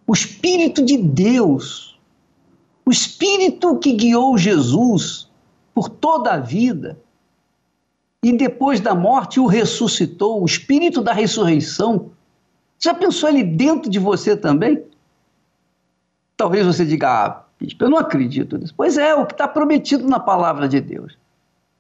O 0.08 0.14
Espírito 0.14 0.84
de 0.84 0.98
Deus, 0.98 2.00
o 2.84 2.90
Espírito 2.90 3.78
que 3.78 3.94
guiou 3.94 4.38
Jesus 4.40 5.30
por 5.76 5.88
toda 5.88 6.34
a 6.34 6.40
vida 6.40 6.98
e 8.24 8.36
depois 8.36 8.80
da 8.80 8.96
morte 8.96 9.40
o 9.40 9.46
ressuscitou, 9.46 10.42
o 10.42 10.46
Espírito 10.46 11.02
da 11.02 11.14
ressurreição. 11.14 12.12
Já 12.80 12.94
pensou 12.94 13.30
ele 13.30 13.44
dentro 13.44 13.90
de 13.90 14.00
você 14.00 14.36
também? 14.36 14.84
Talvez 16.36 16.66
você 16.66 16.86
diga, 16.86 17.10
ah, 17.10 17.44
eu 17.80 17.90
não 17.90 17.98
acredito 17.98 18.58
nisso. 18.58 18.74
Pois 18.76 18.98
é, 18.98 19.16
o 19.16 19.26
que 19.26 19.34
está 19.34 19.48
prometido 19.48 20.08
na 20.08 20.20
palavra 20.20 20.68
de 20.68 20.80
Deus. 20.80 21.18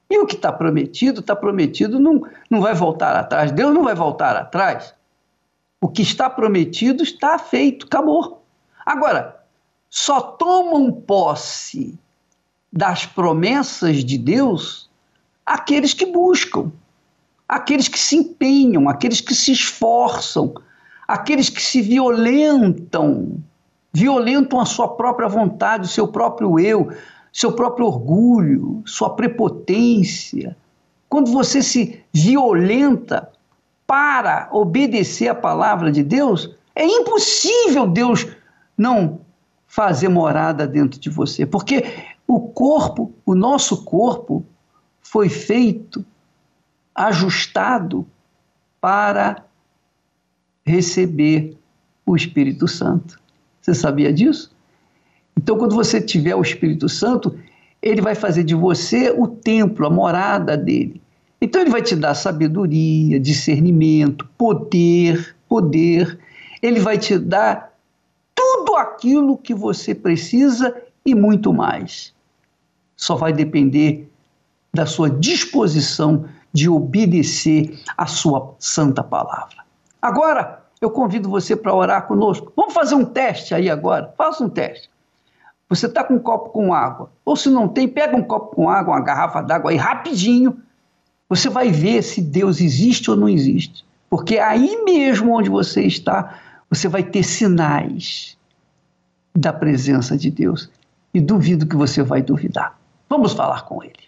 E 0.10 0.18
o 0.20 0.26
que 0.26 0.36
está 0.36 0.52
prometido, 0.52 1.20
está 1.20 1.36
prometido, 1.36 2.00
não, 2.00 2.24
não 2.50 2.62
vai 2.62 2.74
voltar 2.74 3.16
atrás. 3.16 3.52
Deus 3.52 3.74
não 3.74 3.84
vai 3.84 3.94
voltar 3.94 4.36
atrás. 4.36 4.94
O 5.82 5.88
que 5.88 6.02
está 6.02 6.30
prometido 6.30 7.04
está 7.04 7.38
feito, 7.38 7.86
acabou. 7.86 8.44
Agora, 8.86 9.38
só 9.90 10.22
tomam 10.22 10.92
posse 10.92 11.98
das 12.72 13.06
promessas 13.06 14.04
de 14.04 14.18
Deus 14.18 14.87
aqueles 15.48 15.94
que 15.94 16.06
buscam, 16.06 16.70
aqueles 17.48 17.88
que 17.88 17.98
se 17.98 18.18
empenham, 18.18 18.90
aqueles 18.90 19.22
que 19.22 19.34
se 19.34 19.54
esforçam, 19.54 20.54
aqueles 21.08 21.50
que 21.50 21.62
se 21.62 21.82
violentam 21.82 23.42
violentam 23.94 24.60
a 24.60 24.66
sua 24.66 24.90
própria 24.90 25.28
vontade, 25.28 25.86
o 25.86 25.90
seu 25.90 26.08
próprio 26.08 26.60
eu, 26.60 26.92
seu 27.34 27.54
próprio 27.54 27.88
orgulho, 27.88 28.84
sua 28.86 29.12
prepotência. 29.16 30.56
Quando 31.10 31.32
você 31.32 31.64
se 31.64 32.04
violenta 32.14 33.32
para 33.88 34.50
obedecer 34.52 35.30
a 35.30 35.34
palavra 35.34 35.92
de 35.92 36.04
Deus, 36.04 36.54
é 36.76 36.86
impossível 36.86 37.88
Deus 37.88 38.28
não 38.78 39.22
fazer 39.66 40.10
morada 40.10 40.68
dentro 40.68 41.00
de 41.00 41.10
você, 41.10 41.46
porque 41.46 41.84
o 42.28 42.40
corpo, 42.40 43.12
o 43.26 43.34
nosso 43.34 43.84
corpo, 43.84 44.46
foi 45.10 45.30
feito, 45.30 46.06
ajustado 46.94 48.06
para 48.82 49.46
receber 50.66 51.58
o 52.06 52.16
Espírito 52.16 52.68
Santo. 52.68 53.20
Você 53.62 53.74
sabia 53.74 54.12
disso? 54.12 54.52
Então, 55.38 55.58
quando 55.58 55.76
você 55.76 56.02
tiver 56.02 56.36
o 56.36 56.42
Espírito 56.42 56.90
Santo, 56.90 57.38
ele 57.82 58.02
vai 58.02 58.16
fazer 58.16 58.44
de 58.44 58.54
você 58.54 59.10
o 59.10 59.28
templo, 59.28 59.88
a 59.88 59.90
morada 59.90 60.58
dele. 60.58 61.02
Então, 61.40 61.62
ele 61.62 61.70
vai 61.70 61.82
te 61.82 61.96
dar 61.96 62.14
sabedoria, 62.14 63.20
discernimento, 63.20 64.28
poder, 64.38 65.38
poder. 65.48 66.20
Ele 66.62 66.82
vai 66.82 66.98
te 66.98 67.18
dar 67.18 67.74
tudo 68.36 68.76
aquilo 68.76 69.38
que 69.38 69.54
você 69.54 69.96
precisa 69.96 70.76
e 71.06 71.16
muito 71.16 71.54
mais. 71.54 72.14
Só 72.96 73.16
vai 73.16 73.32
depender 73.32 74.07
da 74.78 74.86
sua 74.86 75.10
disposição 75.10 76.26
de 76.54 76.70
obedecer 76.70 77.80
a 77.98 78.06
sua 78.06 78.56
santa 78.60 79.04
palavra. 79.04 79.66
Agora, 80.00 80.64
eu 80.80 80.92
convido 80.92 81.28
você 81.28 81.56
para 81.56 81.74
orar 81.74 82.08
conosco. 82.08 82.54
Vamos 82.56 82.76
fazer 82.76 82.94
um 82.94 83.04
teste 83.04 83.56
aí 83.56 83.72
agora. 83.72 84.14
Faça 84.16 84.44
um 84.44 84.50
teste. 84.50 84.88
Você 85.68 85.88
está 85.88 86.04
com 86.04 86.14
um 86.14 86.20
copo 86.20 86.52
com 86.52 86.76
água. 86.76 87.10
Ou 87.26 87.36
se 87.36 87.50
não 87.50 87.68
tem, 87.68 87.88
pega 87.88 88.16
um 88.16 88.22
copo 88.22 88.56
com 88.56 88.70
água, 88.70 88.94
uma 88.94 89.02
garrafa 89.02 89.42
d'água 89.42 89.72
aí 89.72 89.78
rapidinho. 89.78 90.56
Você 91.28 91.50
vai 91.50 91.72
ver 91.72 92.04
se 92.04 92.22
Deus 92.22 92.62
existe 92.62 93.10
ou 93.10 93.18
não 93.18 93.28
existe. 93.28 93.84
Porque 94.08 94.38
aí 94.38 94.84
mesmo 94.86 95.36
onde 95.36 95.50
você 95.50 95.82
está, 95.82 96.40
você 96.70 96.88
vai 96.88 97.02
ter 97.02 97.24
sinais 97.24 98.38
da 99.36 99.52
presença 99.52 100.16
de 100.16 100.30
Deus. 100.30 100.70
E 101.12 101.20
duvido 101.20 101.66
que 101.66 101.76
você 101.76 102.04
vai 102.04 102.22
duvidar. 102.22 102.80
Vamos 103.10 103.34
falar 103.34 103.66
com 103.66 103.84
Ele. 103.84 104.08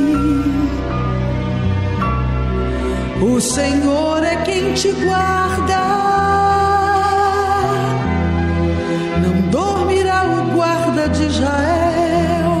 O 3.21 3.39
Senhor 3.39 4.23
é 4.23 4.43
quem 4.43 4.73
te 4.73 4.91
guarda. 4.91 6.01
de 11.11 11.25
Israel, 11.25 12.51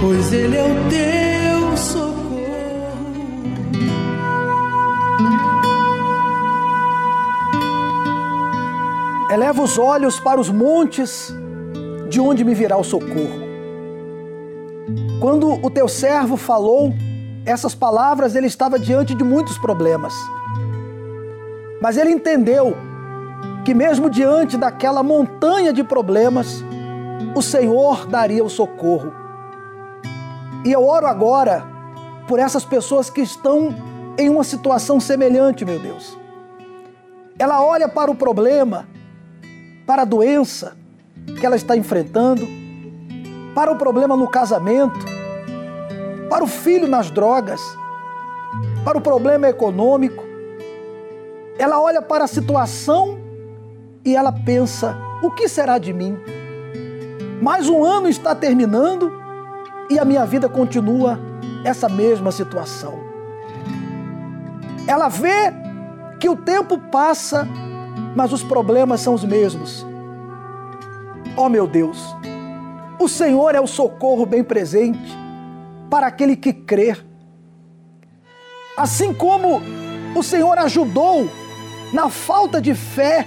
pois 0.00 0.32
Ele 0.32 0.56
é 0.56 0.64
o 0.64 0.88
teu 0.88 1.76
socorro. 1.76 2.40
Eleva 9.30 9.62
os 9.62 9.78
olhos 9.78 10.18
para 10.18 10.40
os 10.40 10.50
montes, 10.50 11.34
de 12.08 12.20
onde 12.20 12.44
me 12.44 12.54
virá 12.54 12.76
o 12.76 12.84
socorro. 12.84 13.48
Quando 15.20 15.52
o 15.64 15.70
teu 15.70 15.86
servo 15.86 16.36
falou 16.36 16.92
essas 17.44 17.74
palavras, 17.74 18.34
ele 18.34 18.46
estava 18.46 18.78
diante 18.78 19.14
de 19.14 19.24
muitos 19.24 19.58
problemas. 19.58 20.14
Mas 21.80 21.96
ele 21.96 22.10
entendeu 22.10 22.76
que, 23.64 23.74
mesmo 23.74 24.10
diante 24.10 24.56
daquela 24.56 25.02
montanha 25.02 25.72
de 25.72 25.82
problemas, 25.82 26.62
o 27.34 27.42
Senhor 27.42 28.06
daria 28.06 28.44
o 28.44 28.50
socorro. 28.50 29.12
E 30.64 30.72
eu 30.72 30.86
oro 30.86 31.06
agora 31.06 31.64
por 32.28 32.38
essas 32.38 32.64
pessoas 32.64 33.08
que 33.08 33.20
estão 33.20 33.74
em 34.18 34.28
uma 34.28 34.44
situação 34.44 35.00
semelhante, 35.00 35.64
meu 35.64 35.78
Deus. 35.78 36.18
Ela 37.38 37.64
olha 37.64 37.88
para 37.88 38.10
o 38.10 38.14
problema, 38.14 38.86
para 39.86 40.02
a 40.02 40.04
doença 40.04 40.76
que 41.38 41.46
ela 41.46 41.56
está 41.56 41.76
enfrentando, 41.76 42.46
para 43.54 43.72
o 43.72 43.76
problema 43.76 44.16
no 44.16 44.28
casamento, 44.28 45.19
para 46.30 46.44
o 46.44 46.46
filho 46.46 46.86
nas 46.86 47.10
drogas, 47.10 47.60
para 48.84 48.96
o 48.96 49.00
problema 49.00 49.48
econômico. 49.48 50.22
Ela 51.58 51.80
olha 51.80 52.00
para 52.00 52.24
a 52.24 52.28
situação 52.28 53.18
e 54.04 54.14
ela 54.14 54.30
pensa: 54.30 54.96
o 55.22 55.30
que 55.32 55.48
será 55.48 55.76
de 55.76 55.92
mim? 55.92 56.16
Mais 57.42 57.68
um 57.68 57.82
ano 57.82 58.08
está 58.08 58.32
terminando 58.32 59.12
e 59.90 59.98
a 59.98 60.04
minha 60.04 60.24
vida 60.24 60.48
continua 60.48 61.18
essa 61.64 61.88
mesma 61.88 62.30
situação. 62.30 63.00
Ela 64.86 65.08
vê 65.08 65.52
que 66.20 66.28
o 66.28 66.36
tempo 66.36 66.78
passa, 66.78 67.46
mas 68.14 68.32
os 68.32 68.42
problemas 68.42 69.00
são 69.00 69.14
os 69.14 69.24
mesmos. 69.24 69.84
Oh 71.36 71.48
meu 71.48 71.66
Deus, 71.66 72.14
o 72.98 73.08
Senhor 73.08 73.54
é 73.54 73.60
o 73.60 73.66
socorro 73.66 74.24
bem 74.24 74.44
presente 74.44 75.18
para 75.90 76.06
aquele 76.06 76.36
que 76.36 76.52
crê. 76.52 76.96
Assim 78.76 79.12
como 79.12 79.60
o 80.14 80.22
Senhor 80.22 80.56
ajudou 80.58 81.28
na 81.92 82.08
falta 82.08 82.60
de 82.60 82.74
fé 82.74 83.26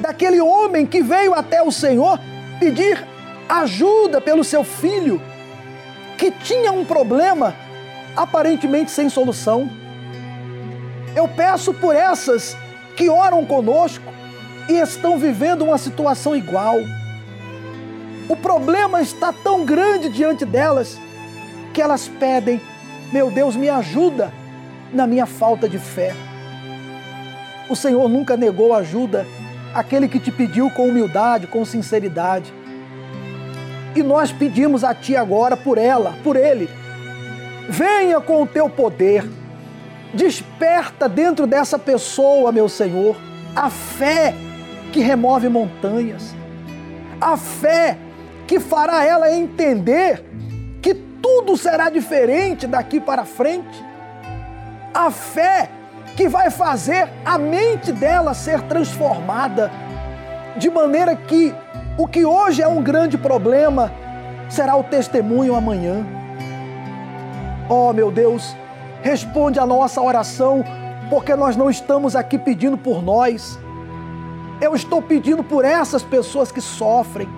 daquele 0.00 0.40
homem 0.40 0.84
que 0.84 1.02
veio 1.02 1.32
até 1.32 1.62
o 1.62 1.70
Senhor 1.70 2.18
pedir 2.58 3.06
ajuda 3.48 4.20
pelo 4.20 4.44
seu 4.44 4.64
filho, 4.64 5.22
que 6.18 6.30
tinha 6.30 6.72
um 6.72 6.84
problema 6.84 7.54
aparentemente 8.16 8.90
sem 8.90 9.08
solução. 9.08 9.70
Eu 11.14 11.28
peço 11.28 11.72
por 11.72 11.94
essas 11.94 12.56
que 12.96 13.08
oram 13.08 13.44
conosco 13.44 14.04
e 14.68 14.74
estão 14.74 15.18
vivendo 15.18 15.62
uma 15.62 15.78
situação 15.78 16.36
igual. 16.36 16.76
O 18.28 18.36
problema 18.36 19.00
está 19.00 19.32
tão 19.32 19.64
grande 19.64 20.10
diante 20.10 20.44
delas 20.44 20.98
que 21.72 21.82
elas 21.82 22.08
pedem: 22.08 22.60
Meu 23.12 23.30
Deus, 23.30 23.56
me 23.56 23.68
ajuda 23.68 24.32
na 24.92 25.06
minha 25.06 25.26
falta 25.26 25.68
de 25.68 25.78
fé. 25.78 26.14
O 27.68 27.76
Senhor 27.76 28.08
nunca 28.08 28.36
negou 28.36 28.74
ajuda 28.74 29.26
aquele 29.74 30.08
que 30.08 30.18
te 30.18 30.32
pediu 30.32 30.70
com 30.70 30.88
humildade, 30.88 31.46
com 31.46 31.64
sinceridade. 31.64 32.52
E 33.94 34.02
nós 34.02 34.32
pedimos 34.32 34.84
a 34.84 34.94
Ti 34.94 35.16
agora 35.16 35.56
por 35.56 35.76
ela, 35.76 36.14
por 36.24 36.36
ele. 36.36 36.68
Venha 37.68 38.20
com 38.20 38.42
o 38.42 38.46
teu 38.46 38.70
poder, 38.70 39.28
desperta 40.14 41.08
dentro 41.08 41.46
dessa 41.46 41.78
pessoa, 41.78 42.50
meu 42.50 42.68
Senhor, 42.68 43.16
a 43.54 43.68
fé 43.68 44.34
que 44.92 45.00
remove 45.00 45.48
montanhas, 45.48 46.34
a 47.20 47.36
fé 47.36 47.98
que 48.46 48.58
fará 48.58 49.04
ela 49.04 49.30
entender 49.30 50.24
tudo 51.22 51.56
será 51.56 51.90
diferente 51.90 52.66
daqui 52.66 53.00
para 53.00 53.24
frente, 53.24 53.84
a 54.94 55.10
fé 55.10 55.70
que 56.16 56.28
vai 56.28 56.50
fazer 56.50 57.08
a 57.24 57.38
mente 57.38 57.92
dela 57.92 58.34
ser 58.34 58.60
transformada, 58.62 59.70
de 60.56 60.68
maneira 60.68 61.14
que 61.14 61.54
o 61.96 62.06
que 62.06 62.24
hoje 62.24 62.62
é 62.62 62.66
um 62.68 62.82
grande 62.82 63.16
problema 63.16 63.92
será 64.48 64.76
o 64.76 64.82
testemunho 64.82 65.54
amanhã. 65.54 66.04
Oh, 67.68 67.92
meu 67.92 68.10
Deus, 68.10 68.56
responde 69.02 69.60
a 69.60 69.66
nossa 69.66 70.00
oração, 70.00 70.64
porque 71.10 71.36
nós 71.36 71.56
não 71.56 71.70
estamos 71.70 72.16
aqui 72.16 72.38
pedindo 72.38 72.76
por 72.76 73.02
nós. 73.02 73.58
Eu 74.60 74.74
estou 74.74 75.00
pedindo 75.00 75.44
por 75.44 75.64
essas 75.64 76.02
pessoas 76.02 76.50
que 76.50 76.60
sofrem. 76.60 77.28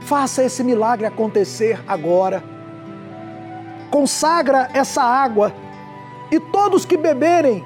Faça 0.00 0.44
esse 0.44 0.62
milagre 0.62 1.06
acontecer 1.06 1.82
agora. 1.86 2.53
Consagra 3.90 4.68
essa 4.72 5.02
água 5.02 5.52
e 6.30 6.40
todos 6.40 6.84
que 6.84 6.96
beberem 6.96 7.64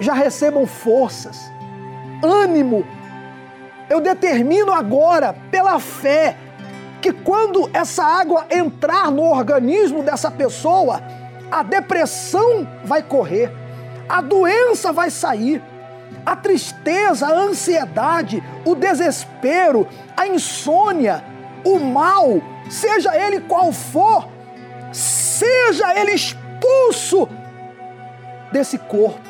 já 0.00 0.14
recebam 0.14 0.66
forças, 0.66 1.50
ânimo. 2.22 2.84
Eu 3.88 4.00
determino 4.00 4.72
agora, 4.72 5.34
pela 5.50 5.78
fé, 5.78 6.36
que 7.00 7.12
quando 7.12 7.68
essa 7.72 8.04
água 8.04 8.46
entrar 8.50 9.10
no 9.10 9.22
organismo 9.22 10.02
dessa 10.02 10.30
pessoa, 10.30 11.02
a 11.50 11.62
depressão 11.62 12.66
vai 12.84 13.02
correr, 13.02 13.52
a 14.08 14.20
doença 14.20 14.92
vai 14.92 15.10
sair, 15.10 15.62
a 16.24 16.36
tristeza, 16.36 17.26
a 17.26 17.32
ansiedade, 17.32 18.42
o 18.64 18.74
desespero, 18.74 19.86
a 20.16 20.26
insônia, 20.26 21.22
o 21.64 21.78
mal, 21.78 22.40
seja 22.70 23.16
ele 23.16 23.40
qual 23.40 23.72
for, 23.72 24.28
seja 25.42 25.98
ele 25.98 26.12
expulso 26.12 27.28
desse 28.52 28.78
corpo 28.78 29.28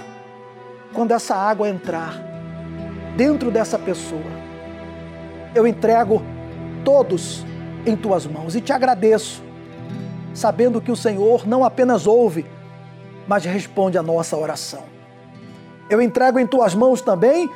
quando 0.92 1.12
essa 1.12 1.34
água 1.34 1.70
entrar 1.70 2.20
dentro 3.16 3.50
dessa 3.50 3.78
pessoa 3.78 4.42
eu 5.54 5.66
entrego 5.66 6.22
todos 6.84 7.44
em 7.86 7.96
tuas 7.96 8.26
mãos 8.26 8.54
e 8.54 8.60
te 8.60 8.72
agradeço, 8.72 9.42
sabendo 10.34 10.80
que 10.80 10.90
o 10.90 10.96
Senhor 10.96 11.46
não 11.46 11.64
apenas 11.64 12.06
ouve, 12.06 12.46
mas 13.26 13.44
responde 13.44 13.98
a 13.98 14.02
nossa 14.02 14.36
oração. 14.36 14.82
Eu 15.90 16.00
entrego 16.00 16.38
em 16.38 16.46
tuas 16.46 16.74
mãos 16.74 17.00
também 17.00 17.50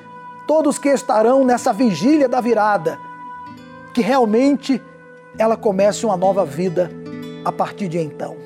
todos 0.47 0.79
que 0.79 0.89
estarão 0.89 1.45
nessa 1.45 1.73
vigília 1.73 2.29
da 2.29 2.41
virada, 2.41 2.99
que 3.95 4.03
realmente 4.03 4.83
ela 5.39 5.57
comece 5.57 6.05
uma 6.05 6.17
nova 6.17 6.45
vida 6.45 6.91
a 7.45 7.51
partir 7.51 7.89
de 7.89 7.99
então. 7.99 8.46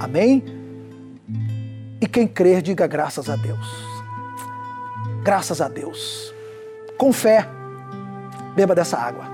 Amém? 0.00 0.42
E 2.00 2.06
quem 2.06 2.26
crer, 2.26 2.62
diga 2.62 2.86
graças 2.86 3.28
a 3.28 3.36
Deus. 3.36 3.66
Graças 5.22 5.60
a 5.60 5.68
Deus. 5.68 6.34
Com 6.96 7.12
fé 7.12 7.46
Beba 8.54 8.74
dessa 8.74 8.96
água. 8.96 9.24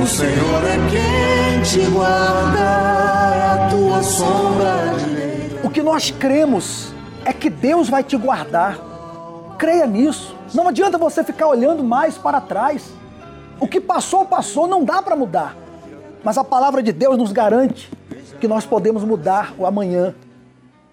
O 0.00 0.06
Senhor 0.06 0.62
é 0.64 0.76
quem 0.90 1.62
te 1.62 1.90
guarda, 1.90 2.58
é 2.58 3.50
a 3.50 3.68
tua 3.70 4.02
sombra 4.02 4.94
direita. 4.98 5.66
O 5.66 5.70
que 5.70 5.82
nós 5.82 6.10
cremos 6.10 6.92
é 7.24 7.32
que 7.32 7.50
Deus 7.50 7.88
vai 7.88 8.04
te 8.04 8.16
guardar. 8.16 8.78
Creia 9.58 9.86
nisso. 9.86 10.36
Não 10.54 10.68
adianta 10.68 10.98
você 10.98 11.24
ficar 11.24 11.46
olhando 11.46 11.82
mais 11.82 12.16
para 12.16 12.40
trás. 12.40 12.92
O 13.58 13.66
que 13.66 13.80
passou, 13.80 14.24
passou, 14.24 14.66
não 14.66 14.84
dá 14.84 15.02
para 15.02 15.16
mudar. 15.16 15.56
Mas 16.22 16.38
a 16.38 16.44
palavra 16.44 16.82
de 16.82 16.92
Deus 16.92 17.16
nos 17.16 17.32
garante 17.32 17.90
que 18.42 18.48
nós 18.48 18.66
podemos 18.66 19.04
mudar 19.04 19.54
o 19.56 19.64
amanhã. 19.64 20.16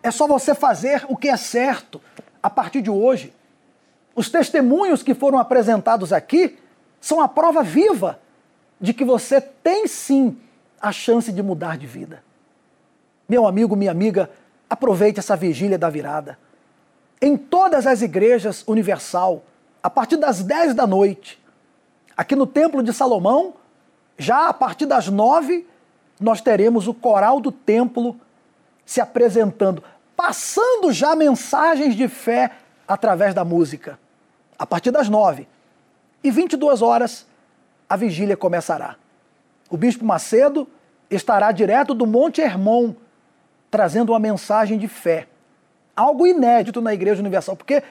É 0.03 0.11
só 0.11 0.27
você 0.27 0.53
fazer 0.53 1.03
o 1.09 1.17
que 1.17 1.29
é 1.29 1.35
certo 1.35 1.99
a 2.43 2.47
partir 2.47 2.79
de 2.79 2.91
hoje. 2.91 3.33
Os 4.13 4.29
testemunhos 4.29 5.01
que 5.01 5.15
foram 5.15 5.39
apresentados 5.39 6.13
aqui 6.13 6.59
são 7.01 7.19
a 7.19 7.27
prova 7.27 7.63
viva 7.63 8.19
de 8.79 8.93
que 8.93 9.03
você 9.03 9.41
tem 9.41 9.87
sim 9.87 10.37
a 10.79 10.91
chance 10.91 11.31
de 11.31 11.41
mudar 11.41 11.75
de 11.75 11.87
vida. 11.87 12.23
Meu 13.27 13.47
amigo, 13.47 13.75
minha 13.75 13.89
amiga, 13.89 14.29
aproveite 14.69 15.17
essa 15.17 15.35
vigília 15.35 15.79
da 15.79 15.89
virada. 15.89 16.37
Em 17.19 17.35
todas 17.35 17.87
as 17.87 18.03
igrejas 18.03 18.63
universal, 18.67 19.43
a 19.81 19.89
partir 19.89 20.17
das 20.17 20.43
10 20.43 20.75
da 20.75 20.85
noite, 20.85 21.41
aqui 22.15 22.35
no 22.35 22.45
Templo 22.45 22.83
de 22.83 22.93
Salomão, 22.93 23.55
já 24.19 24.49
a 24.49 24.53
partir 24.53 24.85
das 24.85 25.07
9, 25.07 25.65
nós 26.19 26.41
teremos 26.41 26.87
o 26.87 26.93
coral 26.93 27.39
do 27.39 27.51
templo 27.51 28.19
se 28.85 28.99
apresentando, 28.99 29.83
passando 30.15 30.91
já 30.91 31.15
mensagens 31.15 31.95
de 31.95 32.07
fé 32.07 32.51
através 32.87 33.33
da 33.33 33.45
música. 33.45 33.99
A 34.57 34.65
partir 34.65 34.91
das 34.91 35.07
nove 35.07 35.47
e 36.23 36.29
22 36.29 36.81
horas, 36.81 37.25
a 37.87 37.95
vigília 37.95 38.35
começará. 38.35 38.95
O 39.69 39.77
bispo 39.77 40.03
Macedo 40.03 40.67
estará 41.09 41.51
direto 41.51 41.93
do 41.93 42.05
Monte 42.05 42.41
Hermon, 42.41 42.93
trazendo 43.71 44.11
uma 44.11 44.19
mensagem 44.19 44.77
de 44.77 44.87
fé. 44.87 45.27
Algo 45.95 46.27
inédito 46.27 46.81
na 46.81 46.93
Igreja 46.93 47.21
Universal, 47.21 47.55
porque 47.55 47.83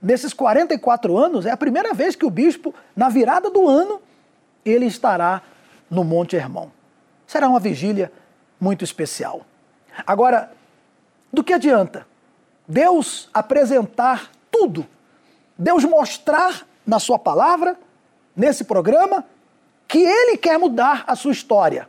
nesses 0.00 0.32
44 0.32 1.16
anos 1.16 1.46
é 1.46 1.50
a 1.50 1.56
primeira 1.56 1.92
vez 1.92 2.16
que 2.16 2.24
o 2.24 2.30
bispo, 2.30 2.74
na 2.96 3.08
virada 3.08 3.50
do 3.50 3.68
ano, 3.68 4.00
ele 4.64 4.86
estará 4.86 5.42
no 5.90 6.04
Monte 6.04 6.36
Hermon. 6.36 6.68
Será 7.32 7.48
uma 7.48 7.58
vigília 7.58 8.12
muito 8.60 8.84
especial. 8.84 9.40
Agora, 10.06 10.52
do 11.32 11.42
que 11.42 11.54
adianta 11.54 12.06
Deus 12.68 13.30
apresentar 13.32 14.30
tudo, 14.50 14.86
Deus 15.56 15.82
mostrar 15.82 16.66
na 16.86 16.98
sua 16.98 17.18
palavra, 17.18 17.78
nesse 18.36 18.64
programa, 18.64 19.24
que 19.88 19.96
Ele 19.96 20.36
quer 20.36 20.58
mudar 20.58 21.04
a 21.06 21.16
sua 21.16 21.32
história 21.32 21.88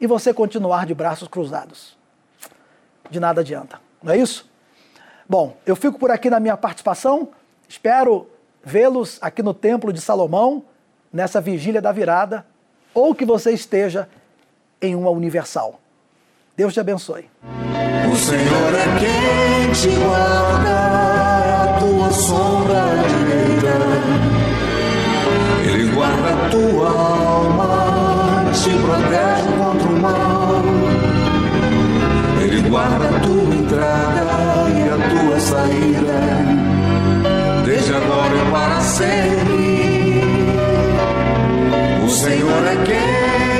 e 0.00 0.06
você 0.06 0.32
continuar 0.32 0.86
de 0.86 0.94
braços 0.94 1.26
cruzados? 1.26 1.98
De 3.10 3.18
nada 3.18 3.40
adianta, 3.40 3.80
não 4.00 4.12
é 4.12 4.18
isso? 4.18 4.48
Bom, 5.28 5.56
eu 5.66 5.74
fico 5.74 5.98
por 5.98 6.12
aqui 6.12 6.30
na 6.30 6.38
minha 6.38 6.56
participação, 6.56 7.30
espero 7.68 8.30
vê-los 8.62 9.18
aqui 9.20 9.42
no 9.42 9.52
Templo 9.52 9.92
de 9.92 10.00
Salomão, 10.00 10.62
nessa 11.12 11.40
vigília 11.40 11.82
da 11.82 11.90
virada, 11.90 12.46
ou 12.94 13.12
que 13.16 13.24
você 13.24 13.50
esteja 13.50 14.08
em 14.80 14.94
uma 14.94 15.10
universal. 15.10 15.80
Deus 16.56 16.72
te 16.72 16.80
abençoe. 16.80 17.28
O 18.10 18.16
Senhor 18.16 18.74
é 18.74 18.98
quem 18.98 19.70
te 19.72 19.88
guarda, 19.96 20.74
a 21.62 21.78
tua 21.78 22.10
sombra 22.10 22.82
direita. 23.06 23.74
Ele 25.70 25.92
guarda 25.94 26.30
a 26.30 26.48
tua 26.48 26.88
alma, 26.88 28.50
te 28.52 28.70
protege 28.70 29.48
contra 29.56 29.88
o 29.88 30.00
mal. 30.00 30.62
Ele 32.42 32.68
guarda 32.68 33.04
a 33.04 33.20
tua 33.20 33.54
entrada 33.54 34.22
e 34.70 34.88
a 34.88 34.96
tua 35.10 35.40
saída, 35.40 36.20
desde 37.64 37.94
agora 37.94 38.34
e 38.34 38.50
para 38.50 38.80
sempre. 38.80 39.78
O 42.04 42.08
Senhor 42.08 42.66
é 42.66 42.76
quem 42.84 43.47